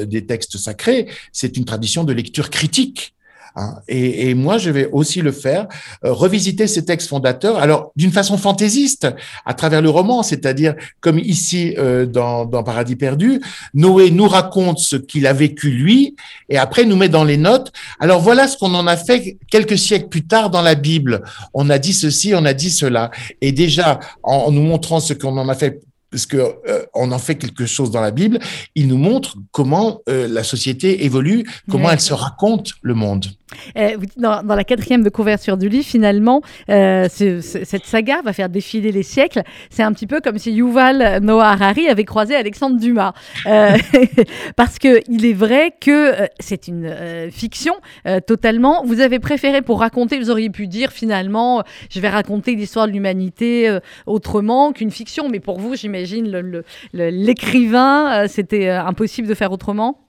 des 0.06 0.26
textes 0.26 0.58
sacrés. 0.58 1.08
C'est 1.32 1.56
une 1.56 1.64
tradition 1.64 2.04
de 2.04 2.12
lecture 2.12 2.50
critique. 2.50 3.14
Hein. 3.56 3.76
Et, 3.86 4.30
et, 4.30 4.34
moi, 4.34 4.58
je 4.58 4.70
vais 4.70 4.88
aussi 4.90 5.20
le 5.20 5.30
faire, 5.30 5.68
euh, 6.04 6.12
revisiter 6.12 6.66
ces 6.66 6.84
textes 6.84 7.08
fondateurs, 7.08 7.58
alors 7.58 7.92
d'une 7.94 8.10
façon 8.10 8.36
fantaisiste, 8.36 9.06
à 9.46 9.54
travers 9.54 9.80
le 9.80 9.90
roman, 9.90 10.22
c'est-à-dire 10.22 10.74
comme 11.00 11.18
ici 11.18 11.74
euh, 11.78 12.04
dans, 12.04 12.46
dans, 12.46 12.64
Paradis 12.64 12.96
perdu, 12.96 13.40
Noé 13.72 14.10
nous 14.10 14.26
raconte 14.26 14.78
ce 14.80 14.96
qu'il 14.96 15.26
a 15.26 15.32
vécu 15.32 15.70
lui, 15.70 16.16
et 16.48 16.58
après 16.58 16.84
nous 16.84 16.96
met 16.96 17.08
dans 17.08 17.24
les 17.24 17.36
notes. 17.36 17.72
Alors 18.00 18.20
voilà 18.20 18.48
ce 18.48 18.56
qu'on 18.56 18.74
en 18.74 18.86
a 18.86 18.96
fait 18.96 19.36
quelques 19.50 19.78
siècles 19.78 20.08
plus 20.08 20.26
tard 20.26 20.50
dans 20.50 20.62
la 20.62 20.74
Bible. 20.74 21.22
On 21.52 21.70
a 21.70 21.78
dit 21.78 21.92
ceci, 21.92 22.34
on 22.34 22.44
a 22.44 22.54
dit 22.54 22.70
cela, 22.70 23.10
et 23.40 23.52
déjà 23.52 24.00
en 24.22 24.50
nous 24.50 24.62
montrant 24.62 24.98
ce 24.98 25.14
qu'on 25.14 25.36
en 25.38 25.48
a 25.48 25.54
fait 25.54 25.80
parce 26.14 26.26
que 26.26 26.36
euh, 26.36 26.84
on 26.94 27.10
en 27.10 27.18
fait 27.18 27.34
quelque 27.34 27.66
chose 27.66 27.90
dans 27.90 28.00
la 28.00 28.12
Bible, 28.12 28.38
il 28.76 28.86
nous 28.86 28.98
montre 28.98 29.36
comment 29.50 30.00
euh, 30.08 30.28
la 30.28 30.44
société 30.44 31.04
évolue, 31.04 31.44
comment 31.68 31.90
elle 31.90 31.98
se 31.98 32.14
raconte 32.14 32.74
le 32.82 32.94
monde. 32.94 33.26
Euh, 33.76 33.96
dans, 34.16 34.42
dans, 34.42 34.54
la 34.54 34.64
quatrième 34.64 35.02
de 35.02 35.10
couverture 35.10 35.56
du 35.56 35.68
livre, 35.68 35.84
finalement, 35.84 36.42
euh, 36.70 37.08
cette 37.08 37.86
saga 37.86 38.22
va 38.22 38.32
faire 38.32 38.48
défiler 38.48 38.92
les 38.92 39.02
siècles. 39.02 39.42
C'est 39.70 39.82
un 39.82 39.92
petit 39.92 40.06
peu 40.06 40.20
comme 40.20 40.38
si 40.38 40.52
Yuval 40.52 41.20
Noah 41.22 41.50
Harari 41.50 41.88
avait 41.88 42.04
croisé 42.04 42.34
Alexandre 42.34 42.78
Dumas. 42.78 43.12
Euh, 43.46 43.76
parce 44.56 44.78
qu'il 44.78 45.26
est 45.26 45.32
vrai 45.32 45.72
que 45.80 46.14
c'est 46.40 46.68
une 46.68 47.30
fiction 47.30 47.74
totalement. 48.26 48.84
Vous 48.84 49.00
avez 49.00 49.18
préféré 49.18 49.62
pour 49.62 49.80
raconter, 49.80 50.18
vous 50.18 50.30
auriez 50.30 50.50
pu 50.50 50.66
dire 50.66 50.92
finalement, 50.92 51.62
je 51.90 52.00
vais 52.00 52.08
raconter 52.08 52.54
l'histoire 52.54 52.86
de 52.86 52.92
l'humanité 52.92 53.78
autrement 54.06 54.72
qu'une 54.72 54.90
fiction. 54.90 55.28
Mais 55.28 55.40
pour 55.40 55.58
vous, 55.58 55.74
j'imagine, 55.74 56.03
l'écrivain, 56.92 58.22
le, 58.22 58.28
c'était 58.28 58.70
impossible 58.70 59.28
de 59.28 59.34
faire 59.34 59.52
autrement? 59.52 60.08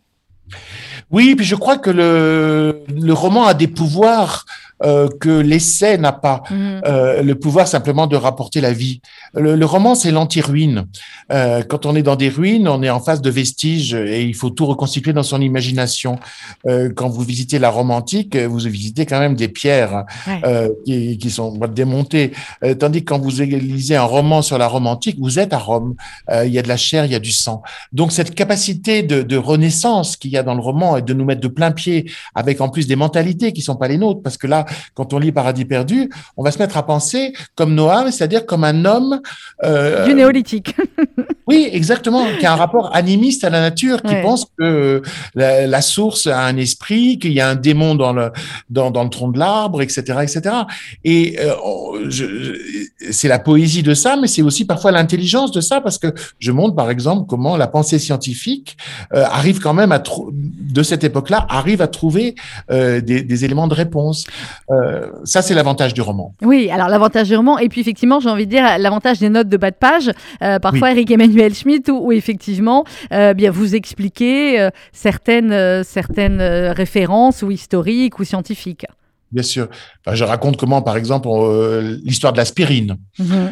Oui, 1.11 1.35
puis 1.35 1.45
je 1.45 1.55
crois 1.55 1.77
que 1.77 1.89
le 1.89 3.13
roman 3.13 3.45
a 3.45 3.53
des 3.53 3.67
pouvoirs 3.67 4.45
euh, 4.83 5.07
que 5.19 5.29
l'essai 5.29 5.97
n'a 5.97 6.11
pas 6.11 6.43
mm. 6.49 6.81
euh, 6.85 7.21
le 7.21 7.35
pouvoir 7.35 7.67
simplement 7.67 8.07
de 8.07 8.15
rapporter 8.15 8.59
la 8.59 8.73
vie. 8.73 9.01
Le, 9.33 9.55
le 9.55 9.65
roman, 9.65 9.95
c'est 9.95 10.11
l'anti-ruine. 10.11 10.87
Euh, 11.31 11.63
quand 11.63 11.85
on 11.85 11.95
est 11.95 12.03
dans 12.03 12.15
des 12.15 12.29
ruines, 12.29 12.67
on 12.67 12.83
est 12.83 12.89
en 12.89 12.99
face 12.99 13.21
de 13.21 13.29
vestiges 13.29 13.93
et 13.93 14.23
il 14.23 14.35
faut 14.35 14.49
tout 14.49 14.65
reconstituer 14.65 15.13
dans 15.13 15.23
son 15.23 15.41
imagination. 15.41 16.19
Euh, 16.67 16.91
quand 16.93 17.09
vous 17.09 17.23
visitez 17.23 17.57
la 17.59 17.69
Rome 17.69 17.91
antique, 17.91 18.35
vous 18.35 18.57
visitez 18.57 19.05
quand 19.05 19.19
même 19.19 19.35
des 19.35 19.47
pierres 19.47 20.05
euh, 20.45 20.69
qui, 20.85 21.17
qui, 21.17 21.31
sont 21.31 21.57
démontées. 21.67 22.31
tandis 22.79 23.03
que 23.03 23.13
quand 23.13 23.19
vous 23.19 23.29
lisez 23.29 23.95
un 23.95 24.03
roman 24.03 24.41
sur 24.41 24.57
la 24.57 24.67
Rome 24.67 24.87
antique, 24.87 25.17
vous 25.19 25.39
êtes 25.39 25.53
à 25.53 25.57
Rome. 25.57 25.95
il 26.43 26.51
y 26.51 26.59
a 26.59 26.61
de 26.61 26.67
la 26.67 26.77
chair, 26.77 27.05
il 27.05 27.11
y 27.11 27.15
a 27.15 27.19
du 27.19 27.31
sang. 27.31 27.63
Donc 27.93 28.11
cette 28.11 28.35
capacité 28.35 29.03
de, 29.03 29.21
de 29.21 29.37
renaissance 29.37 30.17
qu'il 30.17 30.31
y 30.31 30.37
a 30.37 30.43
dans 30.43 30.53
le 30.53 30.61
roman 30.61 30.97
et 30.97 31.01
de 31.01 31.13
nous 31.13 31.25
mettre 31.25 31.41
de 31.41 31.47
plein 31.47 31.71
pied 31.71 32.11
avec 32.33 32.61
en 32.61 32.69
plus 32.69 32.87
des 32.87 32.95
mentalités 32.95 33.53
qui 33.53 33.61
sont 33.61 33.75
pas 33.75 33.87
les 33.87 33.97
nôtres, 33.97 34.21
parce 34.21 34.37
que 34.37 34.47
là, 34.47 34.64
quand 34.93 35.13
on 35.13 35.19
lit 35.19 35.31
Paradis 35.31 35.65
perdu, 35.65 36.09
on 36.37 36.43
va 36.43 36.51
se 36.51 36.59
mettre 36.59 36.77
à 36.77 36.85
penser 36.85 37.33
comme 37.55 37.73
Noah, 37.73 38.11
c'est-à-dire 38.11 38.45
comme 38.45 38.63
un 38.63 38.85
homme 38.85 39.21
euh, 39.63 40.05
du 40.05 40.13
néolithique. 40.13 40.75
oui, 41.47 41.69
exactement, 41.71 42.25
qui 42.39 42.45
a 42.45 42.53
un 42.53 42.55
rapport 42.55 42.95
animiste 42.95 43.43
à 43.43 43.49
la 43.49 43.61
nature, 43.61 44.01
qui 44.01 44.13
ouais. 44.13 44.21
pense 44.21 44.45
que 44.57 45.01
la, 45.35 45.67
la, 45.67 45.81
source 45.81 46.27
a 46.27 46.41
un 46.45 46.57
esprit, 46.57 47.19
qu'il 47.19 47.33
y 47.33 47.41
a 47.41 47.49
un 47.49 47.55
démon 47.55 47.95
dans 47.95 48.13
le 48.13 48.31
dans, 48.69 48.91
dans 48.91 49.03
le 49.03 49.09
tronc 49.09 49.29
de 49.29 49.39
l'arbre, 49.39 49.81
etc., 49.81 50.19
etc. 50.21 50.55
Et 51.03 51.37
euh, 51.39 52.09
c'est 53.11 53.27
la 53.27 53.39
poésie 53.39 53.83
de 53.83 53.93
ça, 53.93 54.17
mais 54.17 54.27
c'est 54.27 54.41
aussi 54.41 54.65
parfois 54.65 54.91
l'intelligence 54.91 55.51
de 55.51 55.61
ça, 55.61 55.81
parce 55.81 55.97
que 55.97 56.13
je 56.39 56.51
montre 56.51 56.75
par 56.75 56.89
exemple 56.89 57.25
comment 57.27 57.57
la 57.57 57.67
pensée 57.67 57.99
scientifique 57.99 58.77
euh, 59.13 59.23
arrive 59.25 59.59
quand 59.59 59.73
même 59.73 59.91
à 59.91 60.01
de 60.31 60.83
cette 60.83 61.03
époque-là 61.03 61.45
arrive 61.49 61.81
à 61.81 61.87
trouver 61.87 62.35
euh, 62.71 63.01
des, 63.01 63.23
des, 63.23 63.45
éléments 63.45 63.67
de 63.67 63.73
réponse. 63.73 64.25
Euh, 64.71 65.07
ça, 65.23 65.41
c'est 65.41 65.53
l'avantage 65.53 65.93
du 65.93 66.01
roman. 66.01 66.33
Oui, 66.41 66.69
alors 66.71 66.89
l'avantage 66.89 67.27
du 67.27 67.35
roman, 67.35 67.57
et 67.57 67.69
puis 67.69 67.81
effectivement, 67.81 68.19
j'ai 68.19 68.29
envie 68.29 68.45
de 68.45 68.51
dire 68.51 68.63
l'avantage 68.79 69.19
des 69.19 69.29
notes 69.29 69.49
de 69.49 69.57
bas 69.57 69.71
de 69.71 69.75
page. 69.75 70.11
Euh, 70.41 70.59
parfois, 70.59 70.89
oui. 70.89 70.93
Eric 70.93 71.11
Emmanuel 71.11 71.53
Schmitt, 71.53 71.89
où, 71.89 72.07
où 72.07 72.11
effectivement, 72.11 72.85
euh, 73.11 73.33
bien 73.33 73.51
vous 73.51 73.75
expliquez 73.75 74.69
certaines, 74.91 75.83
certaines 75.83 76.41
références 76.41 77.41
ou 77.41 77.51
historiques 77.51 78.19
ou 78.19 78.23
scientifiques. 78.23 78.85
Bien 79.31 79.43
sûr. 79.43 79.67
Enfin, 80.05 80.15
je 80.15 80.23
raconte 80.23 80.57
comment, 80.57 80.81
par 80.81 80.97
exemple, 80.97 81.27
l'histoire 82.03 82.33
de 82.33 82.37
l'aspirine. 82.37 82.97
-hmm 83.19 83.51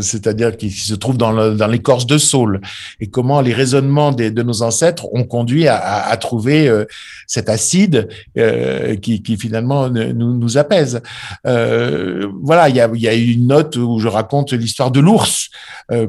c'est-à-dire 0.00 0.56
qui 0.56 0.70
se 0.70 0.94
trouve 0.94 1.16
dans, 1.16 1.32
le, 1.32 1.54
dans 1.54 1.66
l'écorce 1.66 2.06
de 2.06 2.18
saule, 2.18 2.60
et 3.00 3.08
comment 3.08 3.40
les 3.40 3.52
raisonnements 3.52 4.12
des, 4.12 4.30
de 4.30 4.42
nos 4.42 4.62
ancêtres 4.62 5.06
ont 5.12 5.24
conduit 5.24 5.68
à, 5.68 5.76
à, 5.76 6.10
à 6.10 6.16
trouver 6.16 6.68
euh, 6.68 6.84
cet 7.26 7.48
acide 7.48 8.08
euh, 8.38 8.96
qui, 8.96 9.22
qui, 9.22 9.36
finalement 9.36 9.88
nous, 9.90 10.36
nous 10.36 10.58
apaise. 10.58 11.02
Euh, 11.46 12.26
voilà, 12.42 12.68
il 12.68 12.76
y 12.76 12.80
a, 12.80 12.88
y 12.94 13.08
a 13.08 13.14
une 13.14 13.46
note 13.46 13.76
où 13.76 13.98
je 13.98 14.08
raconte 14.08 14.52
l'histoire 14.52 14.90
de 14.90 15.00
l'ours, 15.00 15.50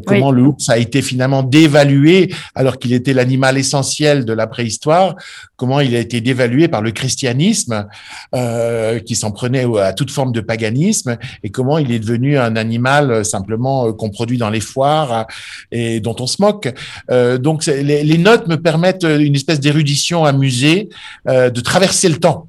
comment 0.06 0.30
oui. 0.30 0.42
l'ours 0.42 0.70
a 0.70 0.78
été 0.78 1.02
finalement 1.02 1.44
dévalué 1.44 2.34
alors 2.54 2.78
qu'il 2.78 2.94
était 2.94 3.14
l'animal 3.14 3.58
essentiel 3.58 4.24
de 4.24 4.34
la 4.34 4.48
préhistoire, 4.48 5.16
comment 5.58 5.80
il 5.82 5.96
a 5.96 6.00
été 6.00 6.22
dévalué 6.22 6.68
par 6.68 6.82
le 6.82 6.92
christianisme 6.92 7.88
qui 9.06 9.16
s'en 9.16 9.32
prenait 9.32 9.66
à 9.82 9.94
toute 9.94 10.12
forme 10.12 10.32
de 10.32 10.42
paganisme, 10.42 11.18
et 11.44 11.50
comment 11.50 11.78
il 11.78 11.92
est 11.92 12.00
devenu 12.00 12.38
un 12.38 12.56
animal 12.56 13.25
simplement 13.26 13.88
euh, 13.88 13.92
qu'on 13.94 14.10
produit 14.10 14.38
dans 14.38 14.50
les 14.50 14.60
foires 14.62 15.12
euh, 15.12 15.24
et 15.72 16.00
dont 16.00 16.16
on 16.20 16.28
se 16.28 16.42
moque. 16.42 16.74
Euh, 17.12 17.38
donc 17.38 17.66
les, 17.66 18.18
notes 18.18 18.48
me 18.48 18.56
permettent 18.56 19.04
une 19.04 19.36
espèce 19.36 19.60
d'érudition 19.60 20.24
amusée, 20.26 20.90
de 21.28 21.60
traverser 21.60 22.10
le 22.10 22.18
temps 22.18 22.48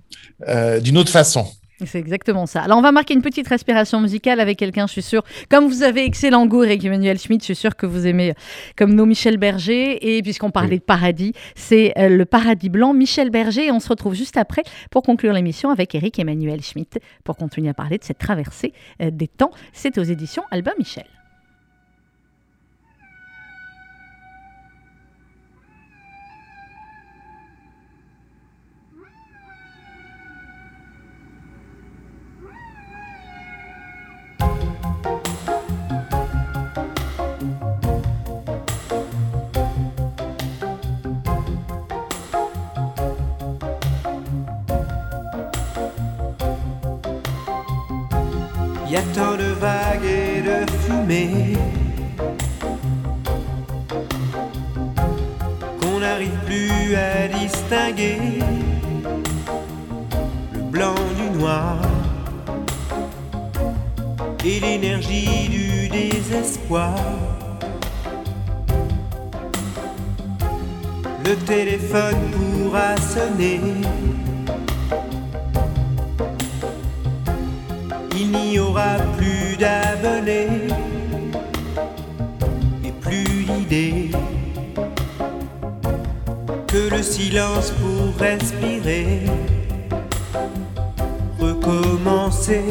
d'une 0.82 0.96
autre 0.96 1.10
façon. 1.10 1.46
C'est 1.84 1.98
exactement 1.98 2.46
ça. 2.46 2.62
Alors, 2.62 2.78
on 2.78 2.82
va 2.82 2.90
marquer 2.90 3.12
une 3.12 3.20
petite 3.20 3.48
respiration 3.48 4.00
musicale 4.00 4.40
avec 4.40 4.58
quelqu'un, 4.58 4.86
je 4.86 4.92
suis 4.92 5.02
sûre. 5.02 5.22
Comme 5.50 5.66
vous 5.66 5.82
avez 5.82 6.04
excellent 6.04 6.46
goût, 6.46 6.64
Eric 6.64 6.84
Emmanuel 6.84 7.18
Schmitt, 7.18 7.42
je 7.42 7.46
suis 7.46 7.56
sûre 7.56 7.76
que 7.76 7.84
vous 7.84 8.06
aimez 8.06 8.32
comme 8.76 8.94
nous 8.94 9.04
Michel 9.04 9.36
Berger. 9.36 10.16
Et 10.16 10.22
puisqu'on 10.22 10.50
parlait 10.50 10.70
oui. 10.70 10.78
de 10.78 10.84
paradis, 10.84 11.34
c'est 11.54 11.92
le 11.96 12.24
paradis 12.24 12.70
blanc, 12.70 12.94
Michel 12.94 13.30
Berger. 13.30 13.66
Et 13.66 13.72
on 13.72 13.80
se 13.80 13.90
retrouve 13.90 14.14
juste 14.14 14.38
après 14.38 14.62
pour 14.90 15.02
conclure 15.02 15.34
l'émission 15.34 15.68
avec 15.68 15.94
Eric 15.94 16.18
Emmanuel 16.18 16.62
Schmitt 16.62 16.98
pour 17.24 17.36
continuer 17.36 17.68
à 17.68 17.74
parler 17.74 17.98
de 17.98 18.04
cette 18.04 18.18
traversée 18.18 18.72
des 19.00 19.28
temps. 19.28 19.50
C'est 19.72 19.98
aux 19.98 20.04
éditions 20.04 20.44
Albin 20.50 20.72
Michel. 20.78 21.15
Y 48.96 48.98
a 48.98 49.02
tant 49.14 49.36
de 49.36 49.50
vagues 49.60 50.04
et 50.04 50.40
de 50.40 50.58
fumée 50.82 51.56
qu'on 55.80 56.00
n'arrive 56.00 56.38
plus 56.46 56.96
à 56.96 57.28
distinguer 57.28 58.18
le 60.54 60.60
blanc 60.62 60.94
du 61.18 61.38
noir 61.38 61.76
et 64.44 64.60
l'énergie 64.60 65.48
du 65.48 65.88
désespoir. 65.88 66.94
le 71.26 71.34
téléphone 71.44 72.30
pourra 72.32 72.96
sonner. 72.98 73.60
Plus 79.16 79.56
d'abonnés 79.56 80.68
et 82.84 82.92
plus 82.92 83.44
d'idées 83.44 84.10
que 86.66 86.90
le 86.94 87.02
silence 87.02 87.72
pour 87.80 88.18
respirer, 88.18 89.22
recommencer 91.38 92.64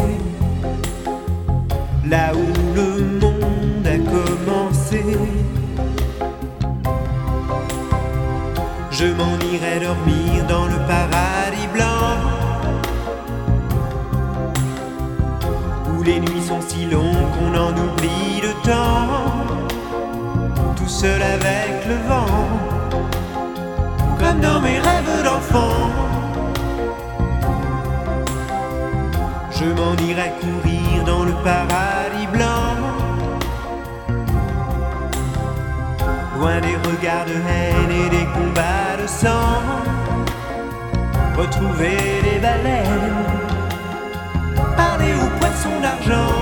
là 2.08 2.32
où 2.34 2.76
le 2.76 3.04
monde 3.22 3.86
a 3.86 3.98
commencé. 3.98 5.04
Je 8.92 9.06
m'en 9.06 9.38
irai 9.54 9.80
dormir 9.86 10.46
dans 10.48 10.68
le 10.68 10.78
paradis 10.88 11.68
blanc 11.74 12.25
les 16.06 16.20
nuits 16.20 16.42
sont 16.48 16.62
si 16.62 16.86
longues 16.86 17.30
qu'on 17.36 17.54
en 17.58 17.72
oublie 17.72 18.42
le 18.42 18.54
temps. 18.64 19.08
Tout 20.76 20.88
seul 20.88 21.22
avec 21.22 21.88
le 21.88 21.96
vent 22.08 22.46
Comme 24.20 24.40
dans 24.40 24.62
mes 24.62 24.80
rêves 24.80 25.24
d'enfant. 25.24 25.90
Je 29.52 29.66
m'en 29.66 29.96
irai 30.10 30.32
courir 30.42 31.04
dans 31.06 31.24
le 31.24 31.34
paradis 31.44 32.28
blanc. 32.32 32.70
Loin 36.38 36.60
des 36.62 36.78
regards 36.88 37.26
de 37.26 37.38
haine 37.50 37.92
et 38.04 38.10
des 38.10 38.26
combats 38.36 38.96
de 39.02 39.08
sang. 39.08 39.58
Retrouver 41.36 41.98
les 42.24 42.40
baleines 42.40 43.55
Poissons 45.46 45.80
d'argent 45.80 46.34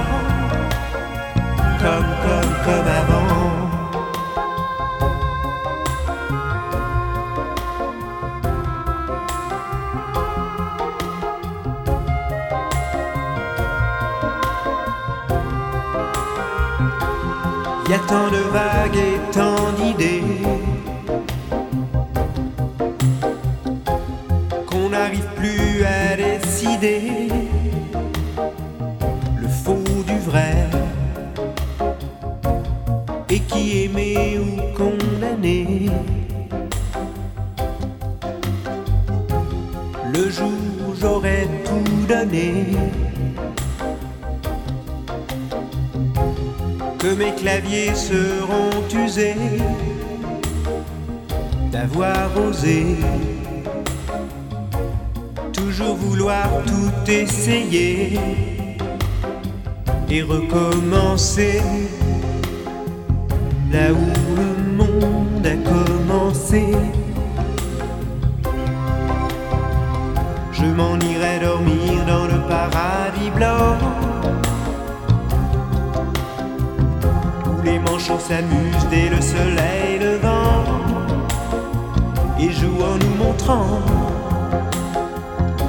Comme, 1.81 2.11
comme, 2.23 2.53
comme 2.63 2.87
avant. 2.87 3.33
Y 17.89 17.93
a 17.93 17.99
tant 18.07 18.29
de 18.31 18.37
vagues 18.53 18.95
et 18.95 19.19
tant 19.33 19.71
d'idées 19.77 20.23
qu'on 24.65 24.89
n'arrive 24.89 25.27
plus 25.35 25.83
à 25.83 26.15
décider 26.15 27.22
mes 47.15 47.33
claviers 47.35 47.93
seront 47.95 48.71
usés 49.05 49.35
d'avoir 51.71 52.29
osé 52.37 52.97
toujours 55.51 55.95
vouloir 55.95 56.47
tout 56.65 57.11
essayer 57.11 58.19
et 60.09 60.21
recommencer 60.21 61.61
là 63.71 63.91
où 63.91 64.35
le 64.35 64.77
monde 64.77 65.45
a 65.45 65.57
commencé. 65.69 66.63
Je 70.51 70.65
m'en 70.65 70.99
irai 70.99 71.39
dormir 71.39 72.05
dans 72.07 72.25
le 72.25 72.39
paradis 72.47 73.31
blanc. 73.35 73.92
Manchots 78.13 78.27
s'amusent 78.27 78.87
dès 78.89 79.09
le 79.09 79.21
soleil 79.21 79.99
levant 79.99 80.63
et 82.39 82.51
jouent 82.51 82.81
en 82.81 82.97
nous 82.97 83.23
montrant 83.23 83.79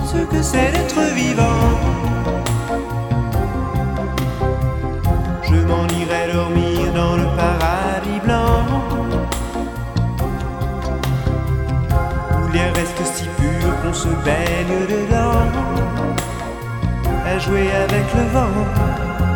ce 0.06 0.18
que 0.18 0.42
c'est 0.42 0.72
d'être 0.72 1.00
vivant. 1.14 1.70
Je 5.42 5.56
m'en 5.56 5.86
irai 5.86 6.32
dormir 6.32 6.92
dans 6.94 7.16
le 7.16 7.24
paradis 7.36 8.20
blanc. 8.24 8.64
Où 12.42 12.52
l'air 12.52 12.74
reste 12.74 13.04
si 13.14 13.24
pur 13.24 13.82
qu'on 13.82 13.94
se 13.94 14.08
baigne 14.24 14.78
dedans. 14.88 15.50
À 17.26 17.38
jouer 17.38 17.68
avec 17.72 18.06
le 18.14 18.22
vent 18.32 19.33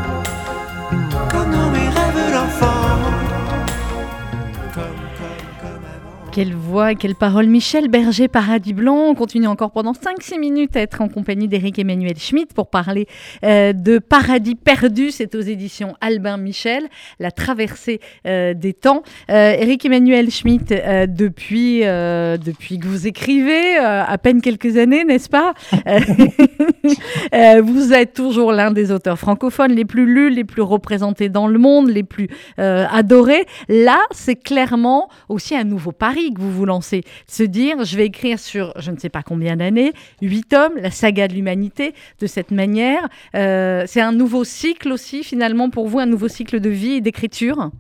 Quelle 6.39 6.55
voix, 6.55 6.95
quelle 6.95 7.17
parole. 7.17 7.49
Michel 7.49 7.89
Berger, 7.89 8.29
Paradis 8.29 8.73
Blanc. 8.73 9.09
On 9.09 9.17
continue 9.17 9.49
encore 9.49 9.73
pendant 9.73 9.91
5-6 9.91 10.39
minutes 10.39 10.77
à 10.77 10.81
être 10.83 11.01
en 11.01 11.09
compagnie 11.09 11.49
d'Éric 11.49 11.81
Emmanuel 11.81 12.17
Schmitt 12.17 12.55
pour 12.55 12.71
parler 12.71 13.09
euh, 13.45 13.73
de 13.73 13.99
Paradis 13.99 14.55
perdu. 14.55 15.11
C'est 15.11 15.35
aux 15.35 15.41
éditions 15.41 15.97
Albin 16.01 16.37
Michel, 16.37 16.85
La 17.19 17.33
traversée 17.33 17.99
euh, 18.25 18.55
des 18.55 18.73
temps. 18.73 19.03
Euh, 19.33 19.57
Éric 19.59 19.85
Emmanuel 19.85 20.31
Schmitt, 20.31 20.69
depuis, 20.69 21.81
depuis 21.81 22.79
que 22.79 22.87
vous 22.87 23.09
écrivez, 23.09 23.77
à 23.77 24.17
peine 24.19 24.41
quelques 24.41 24.77
années, 24.77 25.03
n'est-ce 25.03 25.29
pas? 25.29 25.55
Vous 27.65 27.93
êtes 27.93 28.15
toujours 28.15 28.53
l'un 28.53 28.71
des 28.71 28.93
auteurs 28.93 29.19
francophones 29.19 29.73
les 29.73 29.85
plus 29.85 30.07
lus, 30.07 30.31
les 30.31 30.45
plus 30.45 30.63
représentés 30.63 31.29
dans 31.31 31.49
le 31.49 31.59
monde, 31.59 31.89
les 31.89 32.05
plus 32.05 32.29
adorés. 32.57 33.45
Là, 33.69 33.99
c'est 34.13 34.37
clairement 34.37 35.09
aussi 35.29 35.57
un 35.57 35.65
nouveau 35.65 35.91
pari 35.91 36.28
que 36.33 36.41
vous 36.41 36.53
vous 36.53 36.65
lancez. 36.65 37.05
Se 37.27 37.43
dire, 37.43 37.85
je 37.85 37.97
vais 37.97 38.07
écrire 38.07 38.39
sur 38.39 38.73
je 38.79 38.91
ne 38.91 38.99
sais 38.99 39.09
pas 39.09 39.23
combien 39.23 39.57
d'années, 39.57 39.93
huit 40.23 40.49
tomes, 40.49 40.75
la 40.77 40.91
saga 40.91 41.29
de 41.29 41.35
l'humanité, 41.35 41.95
de 42.21 42.27
cette 42.27 42.51
manière. 42.51 43.09
Euh, 43.35 43.85
c'est 43.87 44.01
un 44.01 44.13
nouveau 44.13 44.45
cycle 44.45 44.93
aussi, 44.93 45.25
finalement, 45.25 45.71
pour 45.71 45.89
vous, 45.89 45.99
un 45.99 46.07
nouveau 46.07 46.29
cycle 46.29 46.61
de 46.61 46.71
vie 46.71 46.95
et 46.95 47.01
d'écriture? 47.01 47.71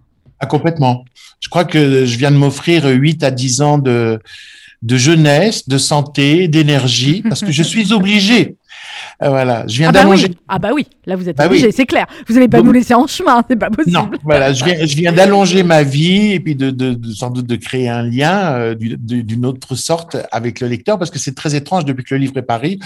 Ah, 0.40 0.46
complètement. 0.46 1.05
Je 1.40 1.49
crois 1.49 1.64
que 1.64 2.05
je 2.05 2.18
viens 2.18 2.30
de 2.30 2.36
m'offrir 2.36 2.86
8 2.86 3.24
à 3.24 3.30
10 3.30 3.62
ans 3.62 3.78
de, 3.78 4.20
de 4.82 4.96
jeunesse, 4.96 5.68
de 5.68 5.78
santé, 5.78 6.49
d'énergie, 6.49 7.22
parce 7.22 7.40
que 7.40 7.53
je 7.53 7.62
suis 7.62 7.92
obligé. 7.99 8.57
Euh, 9.22 9.28
Voilà, 9.30 9.64
je 9.66 9.78
viens 9.78 9.88
ah 9.88 9.92
bah, 9.92 10.01
d'allonger. 10.01 10.26
oui. 10.28 10.36
ah 10.49 10.59
bah 10.59 10.70
oui, 10.74 10.86
là 11.07 11.16
vous 11.16 11.28
êtes 11.28 11.36
Bah 11.36 11.46
obligé, 11.46 11.66
oui. 11.66 11.72
c'est 11.74 11.86
clair. 11.86 12.07
Vous 12.28 12.34
n'allez 12.34 12.49
pas 12.49 12.59
Donc- 12.59 12.66
nous 12.66 12.72
laisser 12.72 12.94
en 12.94 13.07
chemin, 13.07 13.42
c'est 13.49 13.57
pas 13.57 13.70
possible. 13.70 13.96
Non, 13.96 14.11
voilà, 14.24 14.53
je 14.53 14.64
viens, 14.64 14.84
je 14.86 14.96
viens 14.96 15.12
d'allonger 15.12 15.62
ma 15.62 15.82
vie 15.82 16.32
et 16.32 16.40
puis 16.40 16.55
de, 16.55 16.70
de, 16.70 16.94
de- 16.94 17.12
sans 17.12 17.30
doute 17.30 17.46
de 17.46 17.57
créer 17.57 17.88
un 17.88 18.03
lien 18.03 18.53
euh, 18.55 18.74
du- 18.74 18.96
du- 18.96 19.22
d'une 19.24 19.44
autre 19.46 19.74
sorte 19.74 20.16
avec 20.32 20.61
le 20.61 20.68
lecteur 20.68 20.99
parce 20.99 21.11
que 21.11 21.18
c'est 21.18 21.34
très 21.34 21.55
étrange 21.55 21.84
depuis 21.84 22.05
que 22.05 22.14
le 22.14 22.20
livre 22.20 22.36
est 22.36 22.42
paru. 22.42 22.78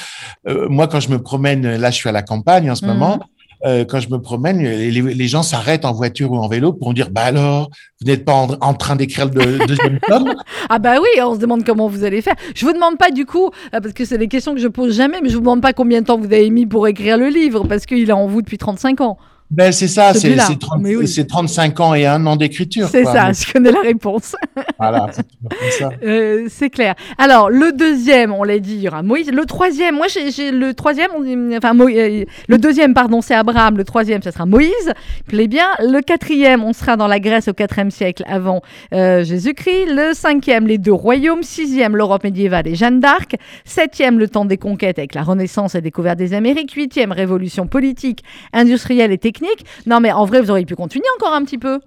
Euh, 0.49 0.69
moi, 0.69 0.89
quand 0.89 1.01
je 1.01 1.11
me 1.11 1.19
promène, 1.21 1.77
là, 1.77 1.91
je 1.91 1.97
suis 1.97 2.09
à 2.09 2.13
la 2.13 2.23
campagne 2.23 2.71
en 2.71 2.75
ce 2.75 2.85
Mhm. 2.85 2.93
moment. 2.93 3.21
Euh, 3.65 3.85
quand 3.85 4.01
je 4.01 4.09
me 4.11 4.19
promène, 4.19 4.59
les, 4.63 4.91
les 4.91 5.29
gens 5.29 5.43
s'arrêtent 5.43 5.85
en 5.85 5.93
voiture 5.93 6.33
ou 6.33 6.37
en 6.37 6.49
vélo 6.49 6.73
pour 6.73 6.89
me 6.91 6.95
dire 6.95 7.11
Bah 7.11 7.23
alors, 7.25 7.71
vous 8.01 8.07
n'êtes 8.07 8.25
pas 8.25 8.33
en, 8.35 8.49
en 8.61 8.75
train 8.75 8.97
d'écrire 8.97 9.27
le 9.27 9.31
deux- 9.31 9.67
deuxième 9.67 9.99
tome? 10.09 10.35
Ah 10.69 10.79
bah 10.79 10.95
oui, 11.01 11.09
on 11.23 11.35
se 11.35 11.41
demande 11.41 11.65
comment 11.65 11.89
vous 11.89 12.05
allez 12.05 12.23
faire. 12.23 12.35
Je 12.55 12.65
vous 12.67 12.73
demande 12.73 12.99
pas 12.99 13.11
du 13.11 13.25
coup, 13.27 13.47
euh, 13.75 13.81
parce 13.81 13.93
que 13.95 14.05
c'est 14.05 14.19
des 14.19 14.29
questions 14.29 14.55
que 14.55 14.61
je 14.61 14.69
pose 14.69 14.97
jamais, 14.97 15.21
mais 15.23 15.29
je 15.29 15.35
vous 15.35 15.41
demande 15.41 15.63
pas 15.63 15.73
combien 15.73 16.01
de 16.01 16.07
temps 16.07 16.19
vous 16.19 16.25
avez 16.27 16.51
mis 16.51 16.67
pour 16.67 16.87
écrire 16.89 17.19
le 17.19 17.29
livre, 17.29 17.67
parce 17.69 17.87
qu'il 17.87 18.09
est 18.09 18.13
en 18.13 18.27
vous 18.27 18.43
depuis 18.43 18.59
35 18.59 19.01
ans. 19.01 19.17
Ben, 19.53 19.71
c'est 19.71 19.87
ça, 19.87 20.15
c'est 20.15 20.21
Celui-là, 20.21 20.45
c'est 20.47 20.59
30 20.59 20.81
mais 20.81 20.97
oui. 20.97 21.07
c'est 21.07 21.27
35 21.27 21.79
ans 21.81 21.95
et 21.95 22.07
un 22.07 22.25
an 22.25 22.37
d'écriture. 22.37 22.89
C'est 22.89 23.05
ça, 23.05 23.29
Mais 23.29 23.35
je 23.35 23.53
connais 23.53 23.71
la 23.71 23.81
réponse. 23.81 24.35
Voilà, 24.79 25.11
c'est. 25.13 25.85
Euh, 26.03 26.49
clair. 26.73 26.95
Alors, 27.19 27.51
le 27.51 27.73
deuxième, 27.73 28.33
on 28.33 28.43
l'a 28.43 28.59
dit, 28.59 28.75
il 28.75 28.81
y 28.81 28.89
aura 28.89 29.03
Moïse. 29.03 29.31
Le 29.31 29.45
troisième, 29.45 29.95
moi, 29.97 30.07
j'ai 30.09 30.51
le 30.51 30.75
troisième, 30.75 31.11
on 31.17 31.57
enfin, 31.57 31.75
Mo- 31.75 31.89
euh, 31.89 32.25
le 32.49 32.59
deuxième, 32.59 32.95
pardon, 32.95 33.21
c'est 33.21 33.35
Abraham. 33.35 33.77
Le 33.77 33.85
troisième, 33.85 34.23
ça 34.23 34.33
sera 34.33 34.47
Moïse. 34.47 34.93
Plaît 35.27 35.47
bien. 35.47 35.67
Le 35.81 36.01
quatrième, 36.01 36.65
on 36.65 36.73
sera 36.73 36.97
dans 36.97 37.07
la 37.07 37.21
Grèce 37.21 37.47
au 37.49 37.53
quatrième 37.53 37.91
siècle 37.91 38.25
avant 38.27 38.63
euh, 38.93 39.23
Jésus-Christ. 39.23 39.87
Le 39.91 40.15
cinquième, 40.15 40.67
les 40.67 40.79
deux 40.79 40.93
royaumes. 40.93 41.43
Sixième, 41.43 41.95
l'Europe 41.97 42.25
médiévale 42.25 42.67
et 42.67 42.75
Jeanne 42.75 42.99
d'Arc. 42.99 43.37
Septième, 43.65 44.19
le 44.19 44.29
temps 44.29 44.45
des 44.45 44.57
conquêtes 44.59 44.99
avec 44.99 45.15
la 45.15 45.23
Renaissance 45.23 45.75
et 45.75 45.81
découverte 45.81 46.19
des 46.19 46.35
Amériques. 46.35 46.73
Huitième, 46.73 47.13
révolution 47.13 47.67
politique, 47.67 48.25
industrielle 48.53 49.13
et 49.13 49.19
technique. 49.19 49.42
Non, 49.87 50.01
mais 50.01 50.13
en 50.13 50.25
vrai, 50.25 50.41
vous 50.41 50.51
auriez 50.51 50.65
pu 50.67 50.75
continuer 50.77 51.07
encore 51.19 51.35
un 51.35 51.45
petit 51.45 51.59
peu. 51.59 51.81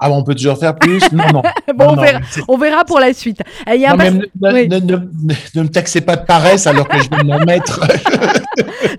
Ah, 0.00 0.12
on 0.12 0.22
peut 0.22 0.36
toujours 0.36 0.56
faire 0.56 0.76
plus? 0.76 1.00
Non, 1.10 1.24
non. 1.32 1.42
bon, 1.76 1.86
Non, 1.86 1.92
on, 1.98 2.00
verra, 2.00 2.20
c'est- 2.30 2.42
on 2.46 2.56
verra 2.56 2.84
pour 2.84 3.00
la 3.00 3.12
suite. 3.12 3.40
Il 3.66 3.80
y 3.80 3.84
a 3.84 3.88
un 3.92 3.96
Non, 3.96 3.98
mais 3.98 4.10
pers- 4.12 4.28
ne, 4.40 4.52
oui. 4.54 4.68
ne- 4.68 4.78
ne- 4.78 5.34
ne 5.56 5.62
me 5.64 5.68
taxez 5.68 6.00
pas 6.02 6.14
de 6.14 6.24
paresse 6.24 6.68
alors 6.68 6.86
que 6.86 6.98
je 7.02 7.10
vais 7.10 7.24
m'en 7.24 7.40
mettre. 7.40 7.80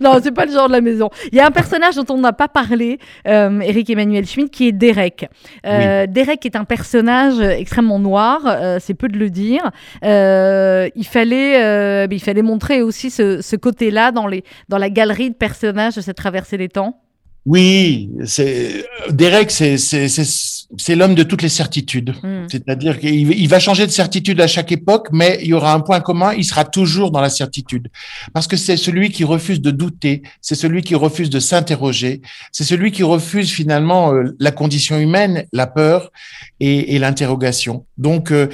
Non, 0.01 0.17
c'est 0.21 0.31
pas 0.33 0.45
le 0.45 0.51
genre 0.51 0.67
de 0.67 0.73
la 0.73 0.81
maison. 0.81 1.09
Il 1.31 1.37
y 1.37 1.41
a 1.41 1.45
un 1.47 1.51
personnage 1.51 1.95
dont 1.95 2.05
on 2.13 2.17
n'a 2.17 2.31
pas 2.33 2.47
parlé, 2.47 2.99
euh, 3.27 3.59
Eric 3.61 3.89
Emmanuel 3.89 4.25
Schmitt, 4.25 4.51
qui 4.51 4.67
est 4.67 4.71
Derek. 4.71 5.27
Euh, 5.65 6.05
Derek 6.07 6.45
est 6.45 6.55
un 6.55 6.63
personnage 6.63 7.39
extrêmement 7.39 7.99
noir, 7.99 8.41
euh, 8.45 8.77
c'est 8.81 8.93
peu 8.93 9.07
de 9.07 9.17
le 9.17 9.29
dire. 9.29 9.71
Il, 10.03 11.05
fallait, 11.05 12.05
il 12.09 12.19
fallait 12.21 12.41
montrer 12.41 12.81
aussi 12.81 13.09
ce, 13.09 13.41
ce 13.41 13.55
côté-là 13.55 14.11
dans, 14.11 14.27
les, 14.27 14.43
dans 14.69 14.77
la 14.77 14.89
galerie 14.89 15.29
de 15.31 15.35
personnages 15.35 15.95
de 15.95 16.01
cette 16.01 16.17
traversée 16.17 16.57
des 16.57 16.69
temps. 16.69 17.01
Oui, 17.45 18.09
c'est 18.25 18.85
Derek, 19.09 19.49
c'est 19.49 20.95
l'homme 20.95 21.15
de 21.15 21.23
toutes 21.23 21.41
les 21.41 21.49
certitudes. 21.49 22.13
Mm. 22.21 22.47
C'est-à-dire 22.51 22.99
qu'il 22.99 23.31
il 23.31 23.49
va 23.49 23.59
changer 23.59 23.87
de 23.87 23.91
certitude 23.91 24.39
à 24.41 24.47
chaque 24.47 24.71
époque, 24.71 25.07
mais 25.11 25.39
il 25.41 25.47
y 25.47 25.53
aura 25.53 25.73
un 25.73 25.79
point 25.79 26.01
commun, 26.01 26.33
il 26.33 26.43
sera 26.43 26.65
toujours 26.65 27.11
dans 27.11 27.21
la 27.21 27.29
certitude. 27.29 27.87
Parce 28.33 28.47
que 28.47 28.57
c'est 28.57 28.77
celui 28.77 29.09
qui 29.09 29.23
refuse 29.23 29.61
de 29.61 29.71
douter, 29.71 30.21
c'est 30.41 30.55
celui 30.55 30.81
qui 30.81 30.95
refuse 30.95 31.29
de 31.29 31.39
s'interroger, 31.39 32.21
c'est 32.51 32.65
celui 32.65 32.91
qui 32.91 33.03
refuse 33.03 33.49
finalement 33.51 34.13
euh, 34.13 34.35
la 34.39 34.51
condition 34.51 34.99
humaine, 34.99 35.45
la 35.53 35.65
peur 35.65 36.11
et, 36.59 36.95
et 36.95 36.99
l'interrogation. 36.99 37.85
Donc, 37.99 38.31
euh, 38.31 38.47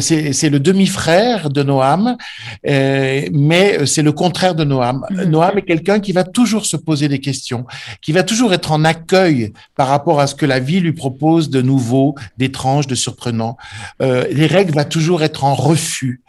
c'est 0.00 0.48
le 0.48 0.58
demi-frère 0.58 1.50
de 1.50 1.62
Noam, 1.62 2.16
euh, 2.66 3.22
mais 3.30 3.86
c'est 3.86 4.02
le 4.02 4.12
contraire 4.12 4.54
de 4.54 4.64
Noam. 4.64 5.04
Mhm. 5.10 5.24
Noam 5.24 5.58
est 5.58 5.62
quelqu'un 5.62 6.00
qui 6.00 6.12
va 6.12 6.24
toujours 6.24 6.64
se 6.64 6.76
poser 6.76 7.06
des 7.08 7.18
questions, 7.18 7.66
qui 8.00 8.12
va 8.12 8.22
toujours 8.26 8.52
être 8.52 8.70
en 8.72 8.84
accueil 8.84 9.54
par 9.74 9.88
rapport 9.88 10.20
à 10.20 10.26
ce 10.26 10.34
que 10.34 10.44
la 10.44 10.60
vie 10.60 10.80
lui 10.80 10.92
propose 10.92 11.48
de 11.48 11.62
nouveau, 11.62 12.14
d'étrange, 12.36 12.86
de 12.86 12.94
surprenant. 12.94 13.56
Euh, 14.02 14.26
les 14.30 14.46
règles 14.46 14.74
va 14.74 14.84
toujours 14.84 15.22
être 15.22 15.44
en 15.44 15.54
refus. 15.54 16.20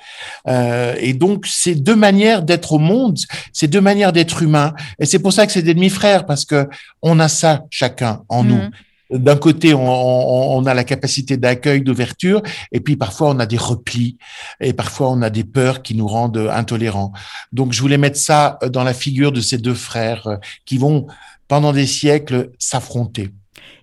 Euh, 0.48 0.96
et 1.00 1.14
donc, 1.14 1.46
c'est 1.46 1.76
deux 1.76 1.96
manières 1.98 2.42
d'être 2.44 2.72
au 2.74 2.80
monde, 2.80 3.18
c'est 3.52 3.68
deux 3.68 3.82
manières 3.82 4.14
d'être 4.14 4.42
humain. 4.42 4.74
Et 5.00 5.06
c'est 5.06 5.20
pour 5.20 5.34
ça 5.34 5.46
que 5.46 5.52
c'est 5.52 5.62
des 5.64 5.74
demi-frères, 5.74 6.26
parce 6.26 6.46
que 6.46 6.68
on 7.02 7.20
a 7.20 7.28
ça 7.28 7.66
chacun 7.70 8.22
en 8.30 8.44
nous. 8.44 8.56
Mhm. 8.56 8.72
D'un 9.10 9.38
côté, 9.38 9.74
on, 9.74 9.88
on- 9.90 10.58
on 10.58 10.66
a 10.66 10.74
la 10.74 10.84
capacité 10.84 11.38
d'accueil, 11.38 11.80
d'ouverture, 11.82 12.42
et 12.74 12.82
puis 12.82 12.98
parfois 12.98 13.30
on 13.30 13.40
a 13.40 13.46
des 13.46 13.56
replis, 13.58 14.18
et 14.60 14.74
parfois 14.74 15.10
on 15.12 15.22
a 15.22 15.30
des 15.30 15.46
peurs 15.46 15.82
qui 15.82 15.96
nous 15.96 16.08
rendent 16.08 16.50
intolérants. 16.54 17.14
Donc, 17.54 17.72
je 17.72 17.80
voulais 17.82 17.98
mettre 17.98 18.18
ça 18.18 18.60
dans 18.70 18.84
la 18.84 18.94
figure 18.94 19.32
de 19.32 19.40
ces 19.40 19.60
deux 19.60 19.76
frères 19.76 20.28
euh, 20.28 20.36
qui 20.66 20.78
vont, 20.78 21.08
pendant 21.48 21.72
des 21.72 21.86
siècles, 21.86 22.52
s'affronter. 22.60 23.30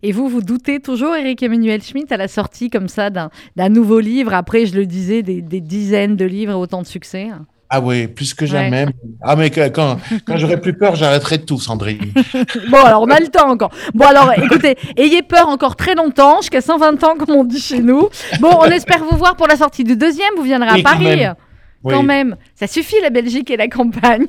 Et 0.03 0.13
vous, 0.13 0.29
vous 0.29 0.43
doutez 0.43 0.81
toujours, 0.81 1.15
Eric 1.15 1.43
Emmanuel 1.43 1.83
Schmitt, 1.83 2.13
à 2.13 2.17
la 2.17 2.29
sortie 2.29 2.71
comme 2.71 2.89
ça 2.89 3.11
d'un 3.11 3.69
nouveau 3.71 4.01
livre, 4.01 4.35
après, 4.35 4.67
je 4.67 4.75
le 4.75 4.87
disais, 4.87 5.23
des, 5.23 5.41
des 5.41 5.61
dizaines 5.61 6.17
de 6.17 6.25
livres 6.25 6.53
et 6.53 6.57
autant 6.57 6.83
de 6.83 6.87
succès? 6.87 7.29
Ah 7.71 7.81
oui, 7.81 8.07
plus 8.07 8.35
que 8.35 8.47
jamais. 8.47 8.87
Ah 9.23 9.35
mais 9.35 9.51
quand, 9.51 9.99
quand 10.27 10.37
j'aurai 10.37 10.61
plus 10.61 10.75
peur, 10.75 10.95
j'arrêterai 10.95 11.45
tout, 11.45 11.59
Sandrine. 11.59 12.13
Bon, 12.71 12.79
alors 12.79 13.03
on 13.03 13.11
a 13.11 13.19
le 13.19 13.29
temps 13.29 13.51
encore. 13.51 13.71
Bon, 13.95 14.05
alors 14.05 14.33
écoutez, 14.37 14.77
ayez 14.97 15.23
peur 15.23 15.49
encore 15.49 15.75
très 15.75 15.95
longtemps, 15.95 16.41
jusqu'à 16.41 16.61
120 16.61 17.03
ans, 17.03 17.15
comme 17.19 17.35
on 17.35 17.45
dit 17.45 17.61
chez 17.61 17.81
nous. 17.81 18.09
Bon, 18.41 18.51
on 18.61 18.67
espère 18.67 19.03
vous 19.03 19.17
voir 19.17 19.35
pour 19.37 19.49
la 19.49 19.57
sortie 19.57 19.83
du 19.83 19.97
deuxième. 19.97 20.35
Vous 20.37 20.43
viendrez 20.45 20.69
à 20.69 20.75
Oui, 20.75 20.83
Paris. 20.83 21.25
Oui, 21.85 21.93
Quand 21.95 22.03
même, 22.03 22.37
ça 22.55 22.67
suffit 22.67 22.97
la 23.03 23.11
Belgique 23.11 23.51
et 23.51 23.57
la 23.57 23.69
campagne. 23.69 24.27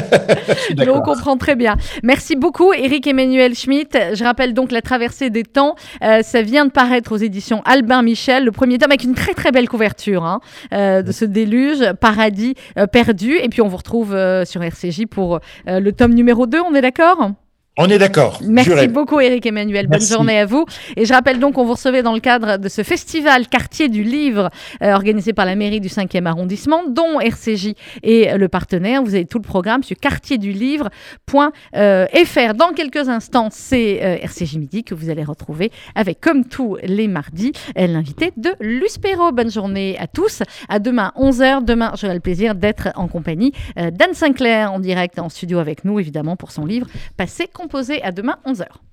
Mais 0.76 0.88
on 0.88 1.00
comprend 1.00 1.36
très 1.36 1.54
bien. 1.54 1.76
Merci 2.02 2.34
beaucoup, 2.34 2.72
Eric 2.72 3.06
Emmanuel 3.06 3.54
Schmitt. 3.54 3.96
Je 4.14 4.24
rappelle 4.24 4.52
donc 4.52 4.72
La 4.72 4.82
traversée 4.82 5.30
des 5.30 5.44
temps. 5.44 5.76
Euh, 6.02 6.22
ça 6.22 6.42
vient 6.42 6.66
de 6.66 6.70
paraître 6.70 7.12
aux 7.12 7.16
éditions 7.16 7.62
Albin 7.64 8.02
Michel, 8.02 8.44
le 8.44 8.52
premier 8.52 8.78
tome 8.78 8.90
avec 8.90 9.04
une 9.04 9.14
très 9.14 9.34
très 9.34 9.52
belle 9.52 9.68
couverture 9.68 10.24
hein, 10.24 10.40
euh, 10.72 11.02
de 11.02 11.12
ce 11.12 11.24
déluge, 11.24 11.92
Paradis 12.00 12.54
euh, 12.78 12.86
perdu. 12.86 13.36
Et 13.36 13.48
puis 13.48 13.62
on 13.62 13.68
vous 13.68 13.76
retrouve 13.76 14.16
sur 14.44 14.62
RCJ 14.62 15.06
pour 15.06 15.40
le 15.66 15.90
tome 15.92 16.14
numéro 16.14 16.46
2, 16.46 16.60
on 16.60 16.74
est 16.74 16.82
d'accord? 16.82 17.32
On 17.78 17.86
est 17.86 17.98
d'accord. 17.98 18.38
Merci 18.46 18.70
juré. 18.70 18.86
beaucoup 18.86 19.18
Eric 19.18 19.46
Emmanuel, 19.46 19.86
bonne 19.86 20.00
Merci. 20.00 20.12
journée 20.12 20.38
à 20.38 20.44
vous. 20.44 20.66
Et 20.96 21.06
je 21.06 21.12
rappelle 21.14 21.38
donc 21.38 21.54
qu'on 21.54 21.64
vous 21.64 21.72
recevait 21.72 22.02
dans 22.02 22.12
le 22.12 22.20
cadre 22.20 22.58
de 22.58 22.68
ce 22.68 22.82
festival 22.82 23.48
Quartier 23.48 23.88
du 23.88 24.02
Livre 24.02 24.50
euh, 24.82 24.92
organisé 24.92 25.32
par 25.32 25.46
la 25.46 25.56
mairie 25.56 25.80
du 25.80 25.88
5e 25.88 26.26
arrondissement, 26.26 26.82
dont 26.86 27.18
RCJ 27.18 27.72
est 28.02 28.36
le 28.36 28.48
partenaire. 28.48 29.02
Vous 29.02 29.14
avez 29.14 29.24
tout 29.24 29.38
le 29.38 29.44
programme 29.44 29.82
sur 29.82 29.96
quartierduLivre.fr. 29.96 32.54
Dans 32.54 32.72
quelques 32.76 33.08
instants, 33.08 33.48
c'est 33.50 34.04
euh, 34.04 34.16
RCJ 34.22 34.56
Midi 34.56 34.84
que 34.84 34.94
vous 34.94 35.08
allez 35.08 35.24
retrouver 35.24 35.72
avec, 35.94 36.20
comme 36.20 36.44
tous 36.44 36.76
les 36.82 37.08
mardis, 37.08 37.52
l'invité 37.74 38.32
de 38.36 38.50
Perrault. 39.00 39.32
Bonne 39.32 39.50
journée 39.50 39.96
à 39.98 40.06
tous. 40.06 40.42
À 40.68 40.78
demain 40.78 41.12
11h. 41.16 41.64
Demain, 41.64 41.92
j'aurai 41.98 42.14
le 42.14 42.20
plaisir 42.20 42.54
d'être 42.54 42.88
en 42.96 43.08
compagnie 43.08 43.52
euh, 43.78 43.90
d'Anne 43.90 44.14
Sinclair 44.14 44.72
en 44.72 44.80
direct 44.80 45.18
en 45.18 45.28
studio 45.28 45.58
avec 45.58 45.84
nous, 45.84 45.98
évidemment, 45.98 46.36
pour 46.36 46.50
son 46.50 46.66
livre 46.66 46.86
Passé 47.16 47.46
composé. 47.62 48.02
À 48.02 48.10
demain 48.12 48.38
11h. 48.44 48.72